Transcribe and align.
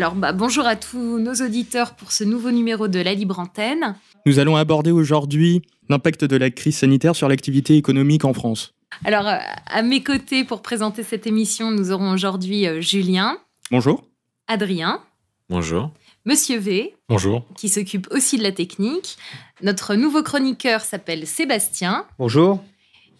Alors, 0.00 0.14
bah, 0.14 0.32
bonjour 0.32 0.64
à 0.66 0.76
tous 0.76 1.18
nos 1.18 1.34
auditeurs 1.44 1.94
pour 1.94 2.10
ce 2.10 2.24
nouveau 2.24 2.50
numéro 2.50 2.88
de 2.88 3.00
La 3.00 3.12
Libre 3.12 3.38
Antenne. 3.38 3.96
Nous 4.24 4.38
allons 4.38 4.56
aborder 4.56 4.92
aujourd'hui 4.92 5.60
l'impact 5.90 6.24
de 6.24 6.38
la 6.38 6.48
crise 6.48 6.78
sanitaire 6.78 7.14
sur 7.14 7.28
l'activité 7.28 7.76
économique 7.76 8.24
en 8.24 8.32
France. 8.32 8.72
Alors, 9.04 9.28
euh, 9.28 9.36
à 9.66 9.82
mes 9.82 10.02
côtés 10.02 10.44
pour 10.44 10.62
présenter 10.62 11.02
cette 11.02 11.26
émission, 11.26 11.70
nous 11.70 11.92
aurons 11.92 12.12
aujourd'hui 12.12 12.66
euh, 12.66 12.80
Julien, 12.80 13.36
Bonjour. 13.70 14.02
Adrien, 14.48 15.02
Bonjour. 15.50 15.90
Monsieur 16.24 16.56
V, 16.56 16.94
Bonjour. 17.10 17.44
qui 17.54 17.68
s'occupe 17.68 18.08
aussi 18.10 18.38
de 18.38 18.42
la 18.42 18.52
technique. 18.52 19.18
Notre 19.62 19.96
nouveau 19.96 20.22
chroniqueur 20.22 20.80
s'appelle 20.80 21.26
Sébastien. 21.26 22.06
Bonjour. 22.18 22.64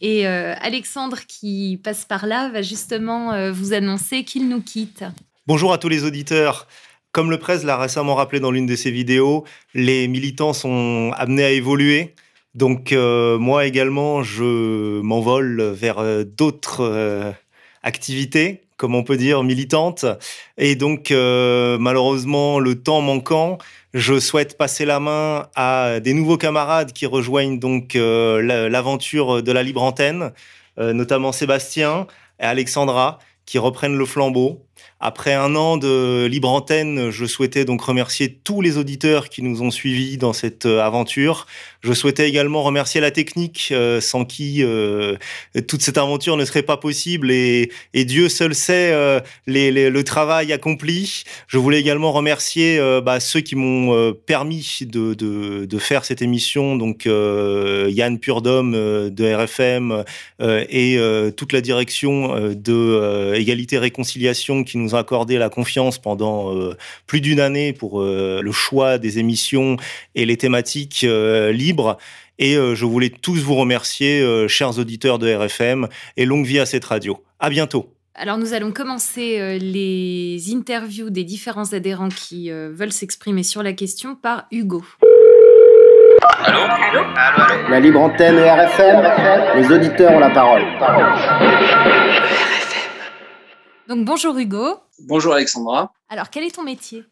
Et 0.01 0.27
euh, 0.27 0.55
Alexandre, 0.63 1.19
qui 1.29 1.79
passe 1.85 2.07
par 2.07 2.25
là, 2.25 2.49
va 2.49 2.63
justement 2.63 3.35
euh, 3.35 3.53
vous 3.53 3.75
annoncer 3.75 4.25
qu'il 4.25 4.49
nous 4.49 4.63
quitte. 4.63 5.05
Bonjour 5.47 5.73
à 5.73 5.79
tous 5.79 5.89
les 5.89 6.05
auditeurs. 6.05 6.67
Comme 7.13 7.31
le 7.31 7.39
presse 7.39 7.65
l'a 7.65 7.77
récemment 7.77 8.15
rappelé 8.15 8.41
dans 8.41 8.51
l'une 8.51 8.67
de 8.67 8.77
ses 8.77 8.91
vidéos, 8.91 9.45
les 9.75 10.07
militants 10.07 10.53
sont 10.53 11.13
amenés 11.17 11.45
à 11.45 11.51
évoluer. 11.51 12.15
Donc 12.55 12.93
euh, 12.93 13.39
moi 13.39 13.67
également, 13.67 14.23
je 14.23 15.01
m'envole 15.01 15.63
vers 15.63 15.99
euh, 15.99 16.25
d'autres 16.25 16.83
euh, 16.83 17.33
activités, 17.83 18.63
comme 18.77 18.95
on 18.95 19.03
peut 19.03 19.17
dire, 19.17 19.43
militantes. 19.43 20.05
Et 20.59 20.77
donc 20.77 21.11
malheureusement, 21.11 22.59
le 22.59 22.81
temps 22.83 23.01
manquant, 23.01 23.59
je 23.95 24.21
souhaite 24.21 24.57
passer 24.59 24.85
la 24.85 25.01
main 25.01 25.49
à 25.57 26.01
des 26.01 26.13
nouveaux 26.13 26.37
camarades 26.37 26.93
qui 26.93 27.07
rejoignent 27.07 27.59
donc 27.59 27.95
la- 27.95 28.69
l'aventure 28.69 29.43
de 29.43 29.53
la 29.53 29.63
libre 29.63 29.83
antenne, 29.83 30.33
notamment 30.79 31.33
Sébastien 31.33 32.07
et 32.39 32.45
Alexandra, 32.45 33.19
qui 33.47 33.59
reprennent 33.59 33.97
le 33.97 34.07
flambeau. 34.07 34.65
Après 35.03 35.33
un 35.33 35.57
an 35.57 35.79
de 35.79 36.27
libre 36.27 36.51
antenne, 36.51 37.09
je 37.11 37.25
souhaitais 37.25 37.65
donc 37.65 37.81
remercier 37.81 38.35
tous 38.45 38.61
les 38.61 38.77
auditeurs 38.77 39.31
qui 39.31 39.43
nous 39.43 39.63
ont 39.63 39.71
suivis 39.71 40.19
dans 40.19 40.35
cette 40.35 40.67
euh, 40.67 40.83
aventure. 40.83 41.47
Je 41.83 41.93
souhaitais 41.95 42.29
également 42.29 42.63
remercier 42.63 43.01
la 43.01 43.11
technique, 43.11 43.69
euh, 43.73 44.01
sans 44.03 44.25
qui 44.27 44.63
euh, 44.63 45.17
toute 45.67 45.81
cette 45.81 45.97
aventure 45.97 46.37
ne 46.37 46.45
serait 46.45 46.63
pas 46.63 46.77
possible 46.77 47.31
et, 47.31 47.71
et 47.95 48.05
Dieu 48.05 48.29
seul 48.29 48.55
sait 48.55 48.91
euh, 48.93 49.21
les- 49.47 49.71
les- 49.73 49.89
le 49.89 50.05
travail 50.05 50.53
accompli. 50.53 51.25
Je 51.49 51.57
voulais 51.57 51.81
également 51.81 52.13
remercier 52.13 52.79
euh, 52.79 53.01
bah, 53.01 53.19
ceux 53.19 53.41
qui 53.41 53.57
m'ont 53.57 53.95
euh, 53.95 54.13
permis 54.13 54.81
de, 54.83 55.15
de, 55.15 55.65
de 55.65 55.79
faire 55.79 56.05
cette 56.05 56.21
émission, 56.21 56.77
donc 56.77 57.07
euh, 57.07 57.89
Yann 57.91 58.19
Purdom 58.19 58.73
de 58.73 59.35
RFM 59.35 60.05
et 60.41 60.99
toute 61.37 61.53
la 61.53 61.61
direction 61.61 62.35
de 62.55 63.35
Égalité 63.35 63.79
Réconciliation 63.79 64.65
qui 64.65 64.77
nous 64.79 64.95
a 64.95 64.99
accordé 64.99 65.39
la 65.39 65.49
confiance 65.49 65.99
pendant 65.99 66.55
plus 67.07 67.21
d'une 67.21 67.41
année 67.41 67.73
pour 67.73 68.03
le 68.03 68.53
choix 68.53 68.99
des 68.99 69.19
émissions 69.19 69.77
et 70.15 70.27
les 70.27 70.37
thématiques 70.37 71.05
euh, 71.05 71.53
Et 72.39 72.57
euh, 72.57 72.75
je 72.75 72.85
voulais 72.85 73.11
tous 73.11 73.41
vous 73.41 73.55
remercier, 73.55 74.21
euh, 74.21 74.49
chers 74.49 74.79
auditeurs 74.79 75.19
de 75.19 75.33
RFM, 75.33 75.89
et 76.17 76.25
longue 76.25 76.47
vie 76.47 76.59
à 76.59 76.67
cette 76.67 76.85
radio. 76.85 77.23
À 77.39 77.51
bientôt. 77.51 77.95
Alors, 78.15 78.39
nous 78.39 78.53
allons 78.53 78.73
commencer 78.73 79.41
euh, 79.41 79.57
les 79.59 80.53
interviews 80.53 81.11
des 81.11 81.25
différents 81.25 81.73
adhérents 81.73 82.09
qui 82.09 82.51
euh, 82.51 82.71
veulent 82.73 82.93
s'exprimer 82.93 83.43
sur 83.43 83.63
la 83.63 83.73
question 83.73 84.15
par 84.15 84.47
Hugo. 84.51 84.85
La 87.71 87.81
libre 87.81 88.01
antenne 88.01 88.37
et 88.37 88.51
RFM, 88.51 89.61
les 89.61 89.75
auditeurs 89.75 90.13
ont 90.13 90.19
la 90.19 90.31
parole. 90.31 90.63
Donc, 93.89 94.05
bonjour 94.05 94.37
Hugo. 94.37 94.77
Bonjour 95.07 95.35
Alexandra. 95.35 95.93
Alors, 96.09 96.31
quel 96.31 96.45
est 96.45 96.55
ton 96.55 96.65
métier? 96.65 97.05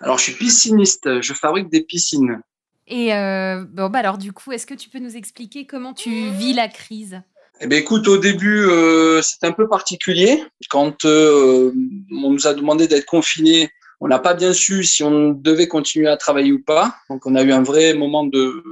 Alors 0.00 0.18
je 0.18 0.24
suis 0.24 0.32
pisciniste, 0.32 1.20
je 1.20 1.34
fabrique 1.34 1.70
des 1.70 1.82
piscines. 1.82 2.40
Et 2.86 3.14
euh, 3.14 3.64
bon, 3.64 3.88
bah 3.88 4.00
alors, 4.00 4.18
du 4.18 4.32
coup, 4.32 4.52
est-ce 4.52 4.66
que 4.66 4.74
tu 4.74 4.88
peux 4.88 4.98
nous 4.98 5.16
expliquer 5.16 5.66
comment 5.66 5.94
tu 5.94 6.10
vis 6.30 6.52
la 6.52 6.68
crise? 6.68 7.22
Eh 7.64 7.68
bien 7.68 7.78
écoute, 7.78 8.08
au 8.08 8.18
début 8.18 8.64
euh, 8.64 9.22
c'était 9.22 9.46
un 9.46 9.52
peu 9.52 9.68
particulier. 9.68 10.42
Quand 10.68 11.04
euh, 11.04 11.72
on 12.10 12.32
nous 12.32 12.48
a 12.48 12.54
demandé 12.54 12.88
d'être 12.88 13.06
confinés, 13.06 13.70
on 14.00 14.08
n'a 14.08 14.18
pas 14.18 14.34
bien 14.34 14.52
su 14.52 14.82
si 14.82 15.04
on 15.04 15.30
devait 15.30 15.68
continuer 15.68 16.08
à 16.08 16.16
travailler 16.16 16.50
ou 16.50 16.60
pas. 16.60 16.96
Donc 17.08 17.24
on 17.24 17.36
a 17.36 17.42
eu 17.42 17.52
un 17.52 17.62
vrai 17.62 17.94
moment 17.94 18.24
de, 18.24 18.64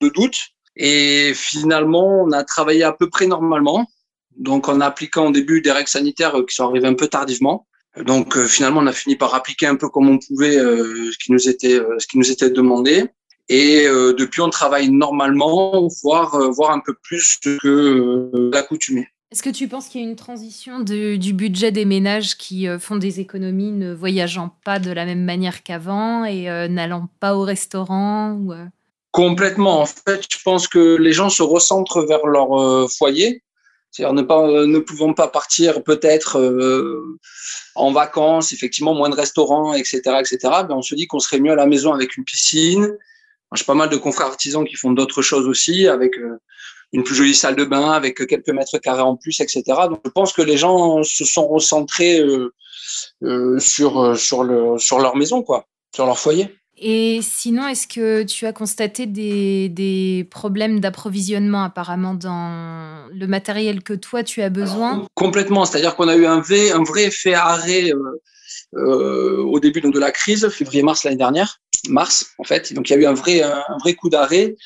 doute. 0.00 0.38
Et 0.74 1.32
finalement, 1.34 2.22
on 2.22 2.32
a 2.32 2.44
travaillé 2.44 2.82
à 2.82 2.92
peu 2.92 3.10
près 3.10 3.26
normalement. 3.26 3.86
Donc 4.38 4.70
en 4.70 4.80
appliquant 4.80 5.26
au 5.26 5.30
début 5.30 5.60
des 5.60 5.72
règles 5.72 5.88
sanitaires 5.88 6.34
qui 6.48 6.54
sont 6.54 6.64
arrivées 6.64 6.88
un 6.88 6.94
peu 6.94 7.08
tardivement. 7.08 7.66
Donc 8.06 8.38
euh, 8.38 8.46
finalement, 8.46 8.80
on 8.80 8.86
a 8.86 8.92
fini 8.92 9.16
par 9.16 9.34
appliquer 9.34 9.66
un 9.66 9.76
peu 9.76 9.90
comme 9.90 10.08
on 10.08 10.18
pouvait 10.18 10.56
ce 10.56 11.18
qui 11.18 11.30
nous 11.30 11.46
était 11.46 11.78
ce 11.98 12.06
qui 12.06 12.16
nous 12.16 12.30
était 12.30 12.48
demandé. 12.48 13.04
Et 13.48 13.86
euh, 13.86 14.12
depuis, 14.12 14.40
on 14.40 14.50
travaille 14.50 14.90
normalement, 14.90 15.88
voire 16.02 16.34
euh, 16.34 16.48
voire 16.50 16.70
un 16.70 16.80
peu 16.80 16.94
plus 16.94 17.38
que 17.42 17.58
euh, 17.64 18.50
l'accoutumée. 18.52 19.08
Est-ce 19.30 19.42
que 19.42 19.50
tu 19.50 19.68
penses 19.68 19.88
qu'il 19.88 20.00
y 20.00 20.04
a 20.04 20.06
une 20.08 20.16
transition 20.16 20.80
de- 20.80 21.16
du 21.16 21.34
budget 21.34 21.70
des 21.70 21.84
ménages 21.84 22.36
qui 22.36 22.66
font 22.78 22.96
des 22.96 23.20
économies 23.20 23.72
ne 23.72 23.92
voyageant 23.92 24.56
pas 24.64 24.78
de 24.78 24.90
la 24.90 25.04
même 25.04 25.22
manière 25.22 25.62
qu'avant 25.62 26.24
et 26.24 26.44
n'allant 26.70 27.10
pas 27.20 27.36
au 27.36 27.42
restaurant 27.42 28.32
ou, 28.32 28.54
Complètement. 29.10 29.82
En 29.82 29.86
fait, 29.86 30.24
je 30.30 30.38
pense 30.42 30.66
que 30.66 30.96
les 30.96 31.12
gens 31.12 31.28
se 31.28 31.42
recentrent 31.42 32.06
vers 32.06 32.26
leur 32.26 32.90
foyer. 32.90 33.42
C'est-à-dire 33.90 34.14
ne 34.14 34.22
pas, 34.22 34.46
ne 34.66 34.78
pouvant 34.78 35.14
pas 35.14 35.28
partir 35.28 35.82
peut-être 35.82 36.38
euh, 36.38 37.18
en 37.74 37.92
vacances, 37.92 38.52
effectivement, 38.52 38.94
moins 38.94 39.08
de 39.08 39.14
restaurants, 39.14 39.72
etc., 39.74 40.00
etc. 40.20 40.38
On 40.68 40.82
se 40.82 40.94
dit 40.94 41.06
qu'on 41.06 41.18
serait 41.20 41.40
mieux 41.40 41.52
à 41.52 41.56
la 41.56 41.66
maison 41.66 41.92
avec 41.92 42.16
une 42.16 42.24
piscine. 42.24 42.96
J'ai 43.54 43.64
pas 43.64 43.74
mal 43.74 43.88
de 43.88 43.96
confrères 43.96 44.26
artisans 44.26 44.64
qui 44.64 44.76
font 44.76 44.92
d'autres 44.92 45.22
choses 45.22 45.46
aussi, 45.46 45.88
avec 45.88 46.18
euh, 46.18 46.38
une 46.92 47.02
plus 47.02 47.14
jolie 47.14 47.34
salle 47.34 47.56
de 47.56 47.64
bain, 47.64 47.90
avec 47.90 48.26
quelques 48.26 48.48
mètres 48.50 48.78
carrés 48.78 49.02
en 49.02 49.16
plus, 49.16 49.40
etc. 49.40 49.62
Donc, 49.88 50.00
je 50.04 50.10
pense 50.10 50.32
que 50.32 50.42
les 50.42 50.56
gens 50.56 51.02
se 51.02 51.24
sont 51.24 51.46
recentrés 51.46 52.20
euh, 52.20 52.52
euh, 53.22 53.58
sur 53.58 54.00
euh, 54.00 54.14
sur 54.14 54.44
le 54.44 54.78
sur 54.78 54.98
leur 54.98 55.16
maison, 55.16 55.42
quoi, 55.42 55.66
sur 55.94 56.06
leur 56.06 56.18
foyer. 56.18 56.58
Et 56.80 57.20
sinon, 57.22 57.66
est-ce 57.66 57.88
que 57.88 58.22
tu 58.22 58.46
as 58.46 58.52
constaté 58.52 59.06
des, 59.06 59.68
des 59.68 60.26
problèmes 60.30 60.78
d'approvisionnement 60.78 61.64
apparemment 61.64 62.14
dans 62.14 63.08
le 63.12 63.26
matériel 63.26 63.82
que 63.82 63.94
toi 63.94 64.22
tu 64.22 64.42
as 64.42 64.50
besoin? 64.50 65.04
Complètement, 65.14 65.64
c'est-à-dire 65.64 65.96
qu'on 65.96 66.06
a 66.06 66.14
eu 66.14 66.24
un 66.24 66.40
vrai, 66.40 66.70
un 66.70 66.84
vrai 66.84 67.04
effet 67.04 67.34
arrêt 67.34 67.92
euh, 67.92 67.96
euh, 67.96 68.22
au 68.74 69.60
début 69.60 69.80
donc, 69.80 69.94
de 69.94 70.00
la 70.00 70.10
crise, 70.10 70.48
février-mars 70.48 71.04
l'année 71.04 71.16
dernière, 71.16 71.60
mars 71.88 72.34
en 72.38 72.44
fait. 72.44 72.72
Donc 72.72 72.88
il 72.88 72.92
y 72.92 72.96
a 72.96 72.98
eu 72.98 73.06
un 73.06 73.14
vrai, 73.14 73.42
un, 73.42 73.64
vrai 73.80 73.94
coup 73.94 74.08
d'arrêt. 74.08 74.56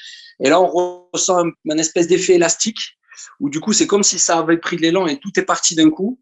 Et 0.40 0.48
là, 0.48 0.60
on 0.60 1.06
ressent 1.12 1.44
un, 1.68 1.78
espèce 1.78 2.08
d'effet 2.08 2.34
élastique 2.34 2.98
où 3.40 3.50
du 3.50 3.60
coup, 3.60 3.72
c'est 3.72 3.86
comme 3.86 4.02
si 4.02 4.18
ça 4.18 4.38
avait 4.38 4.56
pris 4.56 4.76
de 4.76 4.82
l'élan 4.82 5.06
et 5.06 5.18
tout 5.18 5.30
est 5.36 5.44
parti 5.44 5.74
d'un 5.74 5.90
coup. 5.90 6.18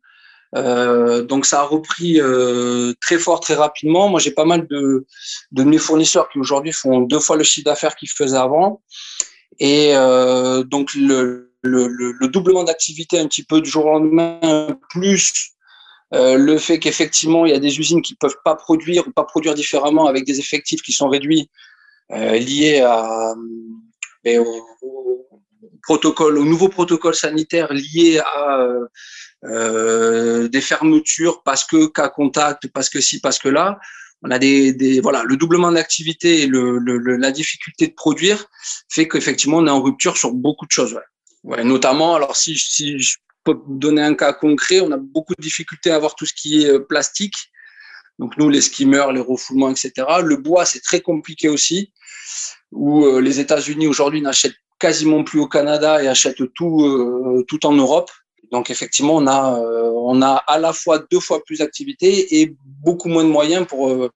Euh, 0.57 1.23
donc 1.23 1.47
ça 1.47 1.61
a 1.61 1.63
repris 1.63 2.21
euh, 2.21 2.93
très 3.01 3.19
fort, 3.19 3.41
très 3.41 3.55
rapidement. 3.55 4.09
Moi, 4.09 4.21
j'ai 4.21 4.33
pas 4.33 4.45
mal 4.45 4.67
de, 4.67 5.07
de 5.53 5.65
mes 5.65 5.79
fournisseurs 5.79 6.29
qui 6.29 6.39
aujourd'hui 6.39 6.73
font 6.73 7.01
deux 7.01 7.21
fois 7.21 7.37
le 7.37 7.45
chiffre 7.45 7.65
d'affaires 7.65 7.95
qu'ils 7.95 8.11
faisaient 8.11 8.37
avant. 8.37 8.83
Et 9.59 9.93
euh, 9.95 10.65
donc 10.65 10.95
le, 10.95 11.53
le, 11.63 11.87
le 11.87 12.29
doublement 12.29 12.65
d'activité 12.65 13.19
un 13.19 13.27
petit 13.27 13.45
peu 13.45 13.61
du 13.61 13.71
jour 13.71 13.87
au 13.87 13.91
lendemain, 13.91 14.77
plus 14.91 15.53
euh, 16.15 16.37
le 16.37 16.59
fait 16.59 16.79
qu'effectivement 16.79 17.47
il 17.47 17.53
y 17.53 17.55
a 17.55 17.59
des 17.59 17.79
usines 17.79 18.03
qui 18.03 18.15
peuvent 18.15 18.41
pas 18.45 18.57
produire 18.57 19.07
ou 19.07 19.13
pas 19.13 19.25
produire 19.25 19.55
différemment 19.55 20.07
avec 20.07 20.25
des 20.25 20.39
effectifs 20.39 20.83
qui 20.83 20.93
sont 20.93 21.09
réduits 21.09 21.49
euh, 22.13 22.39
liés 22.39 22.81
à 22.81 23.35
mais 24.25 24.39
au, 24.39 24.67
au 24.83 25.29
protocole, 25.83 26.39
au 26.39 26.45
nouveau 26.45 26.69
protocole 26.69 27.15
sanitaire 27.15 27.73
lié 27.73 28.21
à 28.21 28.61
euh, 28.61 28.87
euh, 29.45 30.49
des 30.49 30.61
fermetures 30.61 31.43
parce 31.43 31.65
que 31.65 31.87
cas 31.87 32.09
contact, 32.09 32.69
parce 32.69 32.89
que 32.89 33.01
si, 33.01 33.21
parce 33.21 33.39
que 33.39 33.49
là. 33.49 33.79
On 34.23 34.31
a 34.31 34.39
des, 34.39 34.75
des 34.75 35.01
voilà 35.01 35.23
le 35.25 35.35
doublement 35.39 35.73
d'activité 35.73 36.43
et 36.43 36.47
le, 36.47 36.77
le, 36.77 36.99
le, 36.99 37.17
la 37.17 37.31
difficulté 37.33 37.87
de 37.87 37.95
produire 37.95 38.45
fait 38.91 39.09
qu'effectivement 39.09 39.57
on 39.57 39.67
est 39.67 39.71
en 39.71 39.81
rupture 39.81 40.19
sur 40.19 40.33
beaucoup 40.33 40.67
de 40.67 40.71
choses. 40.71 40.93
Ouais. 40.93 41.01
Ouais, 41.43 41.65
notamment, 41.65 42.15
alors 42.17 42.37
si, 42.37 42.55
si 42.55 42.99
je 42.99 43.17
peux 43.45 43.57
donner 43.67 44.03
un 44.03 44.15
cas 44.15 44.33
concret, 44.33 44.81
on 44.81 44.91
a 44.93 44.97
beaucoup 44.97 45.35
de 45.35 45.43
difficultés 45.43 45.91
à 45.91 45.97
avoir 45.97 46.15
tout 46.15 46.27
ce 46.27 46.35
qui 46.35 46.65
est 46.65 46.81
plastique. 46.81 47.37
Donc 48.19 48.37
nous, 48.37 48.49
les 48.49 48.61
skimmers, 48.61 49.07
les 49.15 49.21
refoulements, 49.21 49.71
etc. 49.71 49.93
Le 50.23 50.37
bois, 50.37 50.65
c'est 50.65 50.81
très 50.81 51.01
compliqué 51.01 51.49
aussi, 51.49 51.93
où 52.71 53.19
les 53.19 53.41
États-Unis 53.41 53.87
aujourd'hui 53.87 54.21
n'achètent 54.21 54.57
quasiment 54.79 55.25
plus 55.25 55.41
au 55.41 55.47
Canada 55.47 56.03
et 56.03 56.09
achètent 56.09 56.53
tout, 56.55 57.45
tout 57.49 57.67
en 57.67 57.73
Europe. 57.73 58.11
Donc 58.53 58.71
effectivement, 58.71 59.17
on 59.17 59.27
a, 59.27 59.59
on 59.59 60.21
a 60.21 60.35
à 60.47 60.59
la 60.59 60.73
fois 60.75 60.99
deux 61.11 61.21
fois 61.21 61.43
plus 61.45 61.59
d'activités 61.59 62.41
et 62.41 62.55
beaucoup 62.65 63.09
moins 63.09 63.25
de 63.25 63.31
moyens 63.31 63.67
pour, 63.67 64.11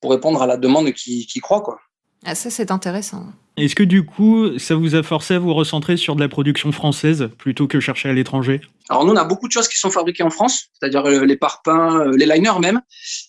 pour 0.00 0.10
répondre 0.12 0.40
à 0.40 0.46
la 0.46 0.56
demande 0.56 0.92
qui, 0.92 1.26
qui 1.26 1.40
croît. 1.40 1.62
Quoi. 1.62 1.80
Ah, 2.24 2.34
ça, 2.34 2.50
c'est 2.50 2.70
intéressant. 2.70 3.26
Est-ce 3.56 3.74
que 3.74 3.82
du 3.82 4.04
coup, 4.04 4.56
ça 4.58 4.76
vous 4.76 4.94
a 4.94 5.02
forcé 5.02 5.34
à 5.34 5.38
vous 5.40 5.52
recentrer 5.52 5.96
sur 5.96 6.14
de 6.14 6.20
la 6.20 6.28
production 6.28 6.70
française 6.70 7.28
plutôt 7.38 7.66
que 7.66 7.80
chercher 7.80 8.08
à 8.08 8.12
l'étranger? 8.12 8.60
Alors 8.88 9.04
nous, 9.04 9.12
on 9.12 9.16
a 9.16 9.24
beaucoup 9.24 9.48
de 9.48 9.52
choses 9.52 9.68
qui 9.68 9.78
sont 9.78 9.90
fabriquées 9.90 10.22
en 10.22 10.30
France, 10.30 10.68
c'est-à-dire 10.72 11.04
euh, 11.06 11.24
les 11.24 11.36
parpaings, 11.36 11.96
euh, 11.96 12.16
les 12.16 12.24
liners 12.24 12.58
même. 12.60 12.80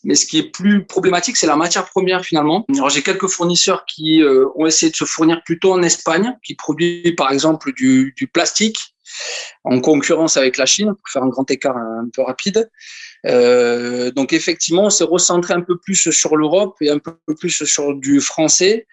Mais 0.03 0.13
ce 0.13 0.25
qui 0.27 0.37
est 0.37 0.51
plus 0.51 0.85
problématique, 0.85 1.35
c'est 1.35 1.47
la 1.47 1.55
matière 1.55 1.85
première 1.85 2.23
finalement. 2.23 2.65
Alors 2.75 2.89
j'ai 2.89 3.01
quelques 3.01 3.27
fournisseurs 3.27 3.85
qui 3.85 4.21
euh, 4.21 4.45
ont 4.55 4.67
essayé 4.67 4.91
de 4.91 4.95
se 4.95 5.05
fournir 5.05 5.41
plutôt 5.43 5.73
en 5.73 5.81
Espagne, 5.81 6.37
qui 6.43 6.55
produisent 6.55 7.15
par 7.15 7.31
exemple 7.31 7.73
du, 7.73 8.13
du 8.15 8.27
plastique 8.27 8.95
en 9.63 9.81
concurrence 9.81 10.37
avec 10.37 10.57
la 10.57 10.67
Chine, 10.67 10.93
pour 10.93 11.09
faire 11.11 11.23
un 11.23 11.29
grand 11.29 11.49
écart 11.49 11.75
un 11.75 12.07
peu 12.13 12.21
rapide. 12.21 12.69
Euh, 13.25 14.11
donc 14.11 14.33
effectivement, 14.33 14.85
on 14.85 14.89
s'est 14.89 15.03
recentré 15.03 15.53
un 15.53 15.61
peu 15.61 15.77
plus 15.77 16.11
sur 16.11 16.37
l'Europe 16.37 16.75
et 16.81 16.89
un 16.89 16.99
peu 16.99 17.15
plus 17.37 17.63
sur 17.65 17.95
du 17.95 18.21
français. 18.21 18.87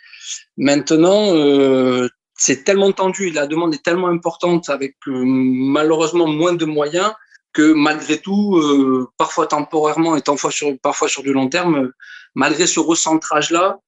Maintenant, 0.56 1.34
euh, 1.34 2.08
c'est 2.34 2.64
tellement 2.64 2.92
tendu, 2.92 3.30
la 3.30 3.46
demande 3.46 3.74
est 3.74 3.82
tellement 3.82 4.08
importante 4.08 4.68
avec 4.68 4.96
euh, 5.06 5.22
malheureusement 5.24 6.26
moins 6.26 6.54
de 6.54 6.64
moyens 6.64 7.12
que 7.52 7.72
malgré 7.72 8.18
tout, 8.18 8.58
euh, 8.58 9.08
parfois 9.16 9.46
temporairement 9.46 10.16
et 10.16 10.22
parfois 10.22 10.50
sur, 10.50 10.76
parfois 10.80 11.08
sur 11.08 11.22
du 11.22 11.32
long 11.32 11.48
terme, 11.48 11.90
malgré 12.34 12.66
ce 12.66 12.80
recentrage-là, 12.80 13.78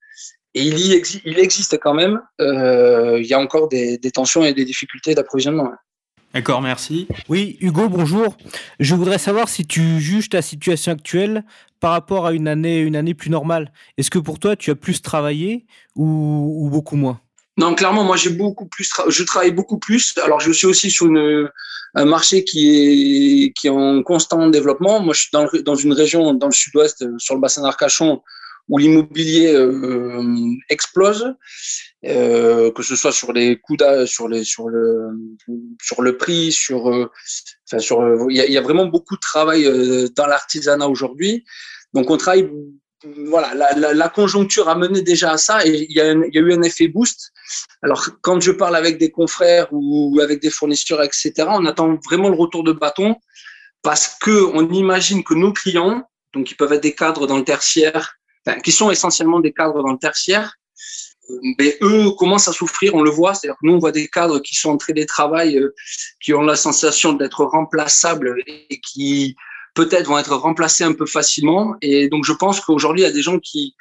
et 0.55 0.63
il, 0.63 0.79
y 0.79 0.95
exi 0.95 1.21
il 1.27 1.39
existe 1.39 1.79
quand 1.79 1.93
même, 1.93 2.23
il 2.39 3.27
y 3.27 3.35
a 3.35 3.39
encore 3.39 3.69
des, 3.69 3.99
des 3.99 4.11
tensions 4.11 4.43
et 4.45 4.55
des 4.55 4.65
difficultés 4.65 5.15
d'approvisionnement. 5.15 5.71
D'accord, 6.35 6.61
merci. 6.61 7.09
Oui, 7.29 7.57
Hugo, 7.61 7.89
bonjour. 7.89 8.37
Je 8.81 8.95
voudrais 8.95 9.19
savoir 9.19 9.49
si 9.49 9.67
tu 9.67 9.99
juges 9.99 10.29
ta 10.29 10.43
situation 10.43 10.93
actuelle 10.93 11.43
par 11.81 11.93
rapport 11.93 12.27
à 12.27 12.33
une 12.33 12.49
année, 12.49 12.81
une 12.81 12.97
année 12.97 13.15
plus 13.15 13.31
normale. 13.31 13.73
Est-ce 13.97 14.11
que 14.11 14.19
pour 14.19 14.39
toi, 14.39 14.55
tu 14.55 14.71
as 14.71 14.75
plus 14.75 15.01
travaillé 15.01 15.65
ou, 15.97 16.67
ou 16.67 16.71
beaucoup 16.71 16.97
moins? 16.97 17.21
Non, 17.57 17.75
clairement, 17.75 18.05
moi, 18.05 18.17
j'ai 18.17 18.31
beaucoup 18.31 18.67
plus, 18.67 18.91
je 19.09 19.23
travaille 19.25 19.53
beaucoup 19.53 19.79
plus. 19.79 20.17
Alors, 20.23 20.39
je 20.39 20.53
suis 20.53 20.67
aussi 20.67 20.91
sur 20.91 21.07
une, 21.07 21.49
un 21.95 22.05
marché 22.05 22.45
qui 22.45 23.47
est, 23.47 23.53
qui 23.53 23.67
est 23.67 23.71
en 23.71 24.03
constant 24.03 24.49
développement. 24.49 25.01
Moi, 25.01 25.15
je 25.15 25.23
suis 25.23 25.31
dans, 25.33 25.49
dans 25.65 25.75
une 25.75 25.93
région 25.93 26.35
dans 26.35 26.47
le 26.47 26.53
sud-ouest, 26.53 27.05
sur 27.19 27.35
le 27.35 27.41
bassin 27.41 27.63
d'Arcachon, 27.63 28.23
où 28.69 28.79
l'immobilier 28.79 29.53
euh, 29.55 30.55
explose, 30.69 31.35
euh, 32.05 32.71
que 32.71 32.83
ce 32.83 32.95
soit 32.95 33.11
sur 33.11 33.33
les 33.33 33.59
coûts, 33.59 33.77
sur 34.07 34.29
les, 34.29 34.45
sur 34.45 34.69
le, 34.69 35.11
sur 35.83 36.03
le 36.03 36.17
prix, 36.17 36.53
sur, 36.53 36.89
euh, 36.89 37.11
enfin 37.67 37.81
sur, 37.81 38.31
il 38.31 38.37
y, 38.37 38.53
y, 38.53 38.57
a, 38.57 38.61
vraiment 38.61 38.87
beaucoup 38.87 39.17
de 39.17 39.21
travail 39.21 39.67
euh, 39.67 40.09
dans 40.15 40.27
l'artisanat 40.27 40.87
aujourd'hui. 40.87 41.45
Donc 41.95 42.09
on 42.11 42.17
travaille, 42.17 42.49
voilà, 43.27 43.53
la, 43.55 43.73
la, 43.73 43.95
la, 43.95 44.09
conjoncture 44.09 44.69
a 44.69 44.77
mené 44.77 45.03
déjà 45.03 45.33
à 45.33 45.39
ça 45.39 45.67
et 45.67 45.87
il 45.89 45.93
y, 45.93 46.01
a 46.01 46.13
eu 46.13 46.53
un 46.53 46.63
effet 46.63 46.87
boost. 46.87 47.33
Alors 47.83 48.07
quand 48.21 48.41
je 48.41 48.53
parle 48.53 48.77
avec 48.77 48.99
des 48.99 49.11
confrères 49.11 49.67
ou 49.73 50.21
avec 50.23 50.41
des 50.41 50.51
fournisseurs, 50.51 51.03
etc., 51.03 51.33
on 51.49 51.67
attend 51.67 51.99
vraiment 52.05 52.29
le 52.29 52.37
retour 52.37 52.63
de 52.63 52.73
bâton 52.73 53.17
parce 53.83 54.17
que 54.21 54.45
on 54.55 54.71
imagine 54.71 55.25
que 55.25 55.35
nos 55.35 55.53
clients, 55.53 56.09
donc 56.33 56.51
ils 56.53 56.55
peuvent 56.55 56.73
être 56.73 56.83
des 56.83 56.95
cadres 56.95 57.27
dans 57.27 57.39
le 57.39 57.45
tertiaire 57.45 58.19
enfin, 58.47 58.61
qui 58.61 58.71
sont 58.71 58.91
essentiellement 58.93 59.41
des 59.41 59.53
cadres 59.53 59.83
dans 59.83 59.93
le 59.93 59.99
tertiaire, 59.99 60.58
mais 61.59 61.77
eux 61.83 62.11
commencent 62.13 62.49
à 62.49 62.53
souffrir, 62.53 62.95
on 62.95 63.03
le 63.03 63.11
voit, 63.11 63.35
c'est-à-dire 63.35 63.57
que 63.61 63.67
nous 63.67 63.75
on 63.75 63.79
voit 63.79 63.93
des 63.93 64.09
cadres 64.09 64.41
qui 64.41 64.55
sont 64.55 64.71
en 64.71 64.77
télétravail, 64.77 65.59
euh, 65.59 65.75
qui 66.21 66.33
ont 66.35 66.43
la 66.43 66.57
sensation 66.57 67.13
d'être 67.13 67.45
remplaçables 67.45 68.35
et 68.47 68.81
qui 68.81 69.37
peut-être 69.75 70.07
vont 70.07 70.19
être 70.19 70.35
remplacés 70.35 70.85
un 70.85 70.93
peu 70.93 71.07
facilement. 71.07 71.77
Et 71.83 72.09
donc 72.09 72.25
je 72.25 72.33
pense 72.33 72.61
qu'aujourd'hui 72.61 73.03
il 73.03 73.05
y 73.05 73.09
a 73.09 73.13
des 73.13 73.23
gens 73.23 73.39
qui 73.39 73.75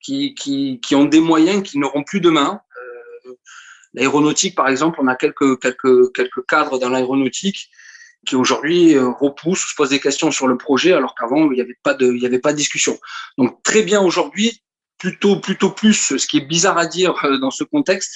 qui, 0.00 0.34
qui, 0.34 0.80
qui 0.80 0.94
ont 0.94 1.04
des 1.04 1.20
moyens 1.20 1.62
qui 1.62 1.78
n'auront 1.78 2.02
plus 2.02 2.20
demain. 2.20 2.60
Euh, 3.26 3.32
l'aéronautique 3.94 4.54
par 4.54 4.68
exemple, 4.68 4.98
on 5.02 5.08
a 5.08 5.16
quelques 5.16 5.60
quelques 5.60 6.12
quelques 6.12 6.46
cadres 6.46 6.78
dans 6.78 6.88
l'aéronautique 6.88 7.70
qui 8.26 8.36
aujourd'hui 8.36 8.94
euh, 8.94 9.10
repoussent, 9.10 9.70
se 9.70 9.74
posent 9.74 9.90
des 9.90 10.00
questions 10.00 10.30
sur 10.30 10.46
le 10.46 10.56
projet, 10.56 10.92
alors 10.92 11.14
qu'avant 11.14 11.50
il 11.50 11.54
n'y 11.54 11.60
avait 11.60 11.78
pas 11.82 11.94
de, 11.94 12.12
il 12.12 12.22
y 12.22 12.26
avait 12.26 12.38
pas 12.38 12.52
de 12.52 12.58
discussion. 12.58 12.98
Donc 13.38 13.62
très 13.62 13.82
bien 13.82 14.00
aujourd'hui, 14.00 14.62
plutôt 15.02 15.34
plutôt 15.46 15.70
plus, 15.70 16.00
ce 16.16 16.26
qui 16.28 16.36
est 16.38 16.48
bizarre 16.54 16.78
à 16.78 16.86
dire 16.86 17.14
euh, 17.24 17.38
dans 17.38 17.50
ce 17.50 17.64
contexte, 17.64 18.12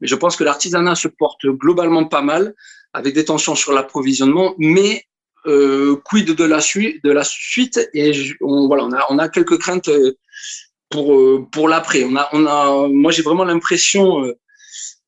mais 0.00 0.08
je 0.12 0.16
pense 0.20 0.36
que 0.36 0.44
l'artisanat 0.44 0.94
se 0.94 1.08
porte 1.08 1.44
globalement 1.62 2.04
pas 2.04 2.22
mal, 2.22 2.54
avec 2.92 3.14
des 3.14 3.24
tensions 3.24 3.56
sur 3.56 3.72
l'approvisionnement, 3.72 4.54
mais 4.58 5.04
euh, 5.46 5.96
quid 6.08 6.28
de 6.42 6.44
la 6.54 6.60
suite, 6.60 7.02
de 7.02 7.12
la 7.18 7.24
suite? 7.24 7.76
Et 7.94 8.12
on, 8.40 8.68
voilà, 8.68 8.84
on 8.84 8.92
a 8.92 9.02
on 9.10 9.18
a 9.18 9.28
quelques 9.28 9.58
craintes 9.58 9.88
euh, 9.88 10.12
pour 10.88 11.06
pour 11.50 11.66
l'après. 11.68 12.02
On 12.04 12.14
a 12.22 12.28
on 12.32 12.46
a, 12.46 12.88
moi 12.88 13.10
j'ai 13.10 13.22
vraiment 13.22 13.46
l'impression 13.52 14.02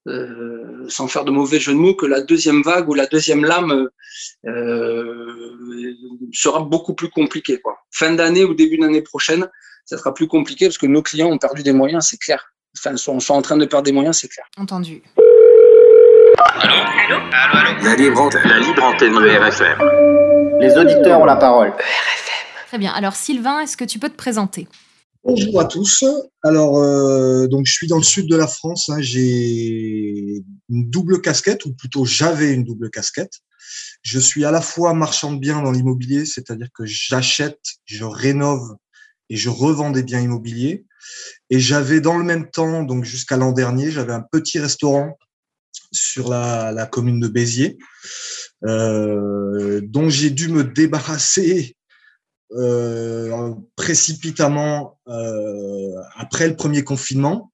euh, 0.09 0.85
sans 0.89 1.07
faire 1.07 1.25
de 1.25 1.31
mauvais 1.31 1.61
jeu 1.61 1.73
de 1.73 1.79
mots, 1.79 1.95
que 1.95 2.07
la 2.07 2.21
deuxième 2.21 2.63
vague 2.63 2.89
ou 2.89 2.95
la 2.95 3.07
deuxième 3.07 3.45
lame 3.45 3.89
euh, 4.47 5.97
sera 6.33 6.61
beaucoup 6.61 6.95
plus 6.95 7.09
compliquée. 7.09 7.61
Quoi. 7.61 7.79
Fin 7.93 8.13
d'année 8.15 8.45
ou 8.45 8.55
début 8.55 8.79
d'année 8.79 9.03
prochaine, 9.03 9.49
ça 9.93 9.99
sera 9.99 10.15
plus 10.15 10.27
compliqué 10.27 10.67
parce 10.67 10.79
que 10.79 10.87
nos 10.87 11.03
clients 11.03 11.29
ont 11.29 11.37
perdu 11.37 11.63
des 11.63 11.73
moyens, 11.73 12.07
c'est 12.09 12.17
clair. 12.17 12.55
Enfin, 12.79 12.97
sont, 12.97 13.21
sont 13.21 13.35
en 13.35 13.43
train 13.43 13.59
de 13.59 13.67
perdre 13.67 13.85
des 13.85 13.93
moyens, 13.93 14.17
c'est 14.17 14.29
clair. 14.29 14.47
Entendu. 14.57 15.03
Allô 16.39 16.75
Allô 16.75 17.17
Allô, 17.31 17.59
allô 17.59 17.85
La 17.85 17.95
libre 17.97 18.23
antenne. 18.23 18.49
La 18.49 18.59
libre 18.59 18.83
antenne 18.83 19.13
de 19.13 19.29
RFM. 19.29 20.61
Les 20.61 20.75
auditeurs 20.79 21.21
ont 21.21 21.27
la 21.27 21.37
parole. 21.37 21.69
RFM. 21.69 22.69
Très 22.69 22.79
bien. 22.79 22.91
Alors, 22.93 23.15
Sylvain, 23.15 23.61
est-ce 23.61 23.77
que 23.77 23.85
tu 23.85 23.99
peux 23.99 24.09
te 24.09 24.17
présenter? 24.17 24.67
Bonjour 25.25 25.61
à 25.61 25.67
tous. 25.67 26.05
Alors, 26.43 26.79
euh, 26.79 27.47
donc 27.47 27.67
je 27.67 27.73
suis 27.73 27.87
dans 27.87 27.99
le 27.99 28.03
sud 28.03 28.31
de 28.31 28.37
la 28.37 28.47
France. 28.47 28.89
Hein. 28.89 28.97
J'ai 29.01 30.43
une 30.71 30.89
double 30.89 31.21
casquette, 31.21 31.67
ou 31.67 31.75
plutôt 31.75 32.07
j'avais 32.07 32.55
une 32.55 32.65
double 32.65 32.89
casquette. 32.89 33.35
Je 34.01 34.19
suis 34.19 34.47
à 34.47 34.51
la 34.51 34.63
fois 34.63 34.95
marchand 34.95 35.33
de 35.33 35.39
biens 35.39 35.61
dans 35.61 35.71
l'immobilier, 35.71 36.25
c'est-à-dire 36.25 36.69
que 36.75 36.87
j'achète, 36.87 37.61
je 37.85 38.05
rénove 38.05 38.77
et 39.33 39.37
je 39.37 39.49
revends 39.49 39.91
des 39.91 40.03
biens 40.03 40.21
immobiliers. 40.21 40.85
Et 41.49 41.59
j'avais 41.59 42.03
dans 42.03 42.19
le 42.19 42.25
même 42.25 42.51
temps, 42.51 42.83
donc 42.83 43.05
jusqu'à 43.05 43.39
l'an 43.39 43.53
dernier, 43.53 43.91
j'avais 43.91 44.13
un 44.13 44.21
petit 44.21 44.59
restaurant 44.59 45.17
sur 45.91 46.29
la, 46.29 46.87
commune 46.93 47.19
de 47.19 47.29
Béziers, 47.29 47.79
euh, 48.65 49.81
dont 49.85 50.11
j'ai 50.11 50.29
dû 50.29 50.49
me 50.49 50.65
débarrasser 50.65 51.77
euh, 52.53 53.55
précipitamment 53.75 54.99
euh, 55.09 55.95
après 56.15 56.47
le 56.47 56.55
premier 56.55 56.85
confinement. 56.85 57.51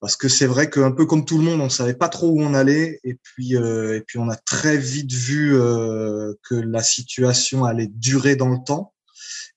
Parce 0.00 0.16
que 0.16 0.28
c'est 0.28 0.46
vrai 0.46 0.70
qu'un 0.70 0.90
peu 0.90 1.06
comme 1.06 1.24
tout 1.24 1.38
le 1.38 1.44
monde, 1.44 1.60
on 1.60 1.68
savait 1.68 1.94
pas 1.94 2.08
trop 2.08 2.30
où 2.30 2.42
on 2.42 2.54
allait. 2.54 2.98
Et 3.04 3.16
puis 3.22 3.54
et 3.54 4.02
puis 4.04 4.18
on 4.18 4.28
a 4.28 4.34
très 4.34 4.76
vite 4.76 5.12
vu 5.12 5.52
que 5.52 6.56
la 6.56 6.82
situation 6.82 7.64
allait 7.64 7.86
durer 7.86 8.34
dans 8.34 8.48
le 8.48 8.58
temps, 8.66 8.92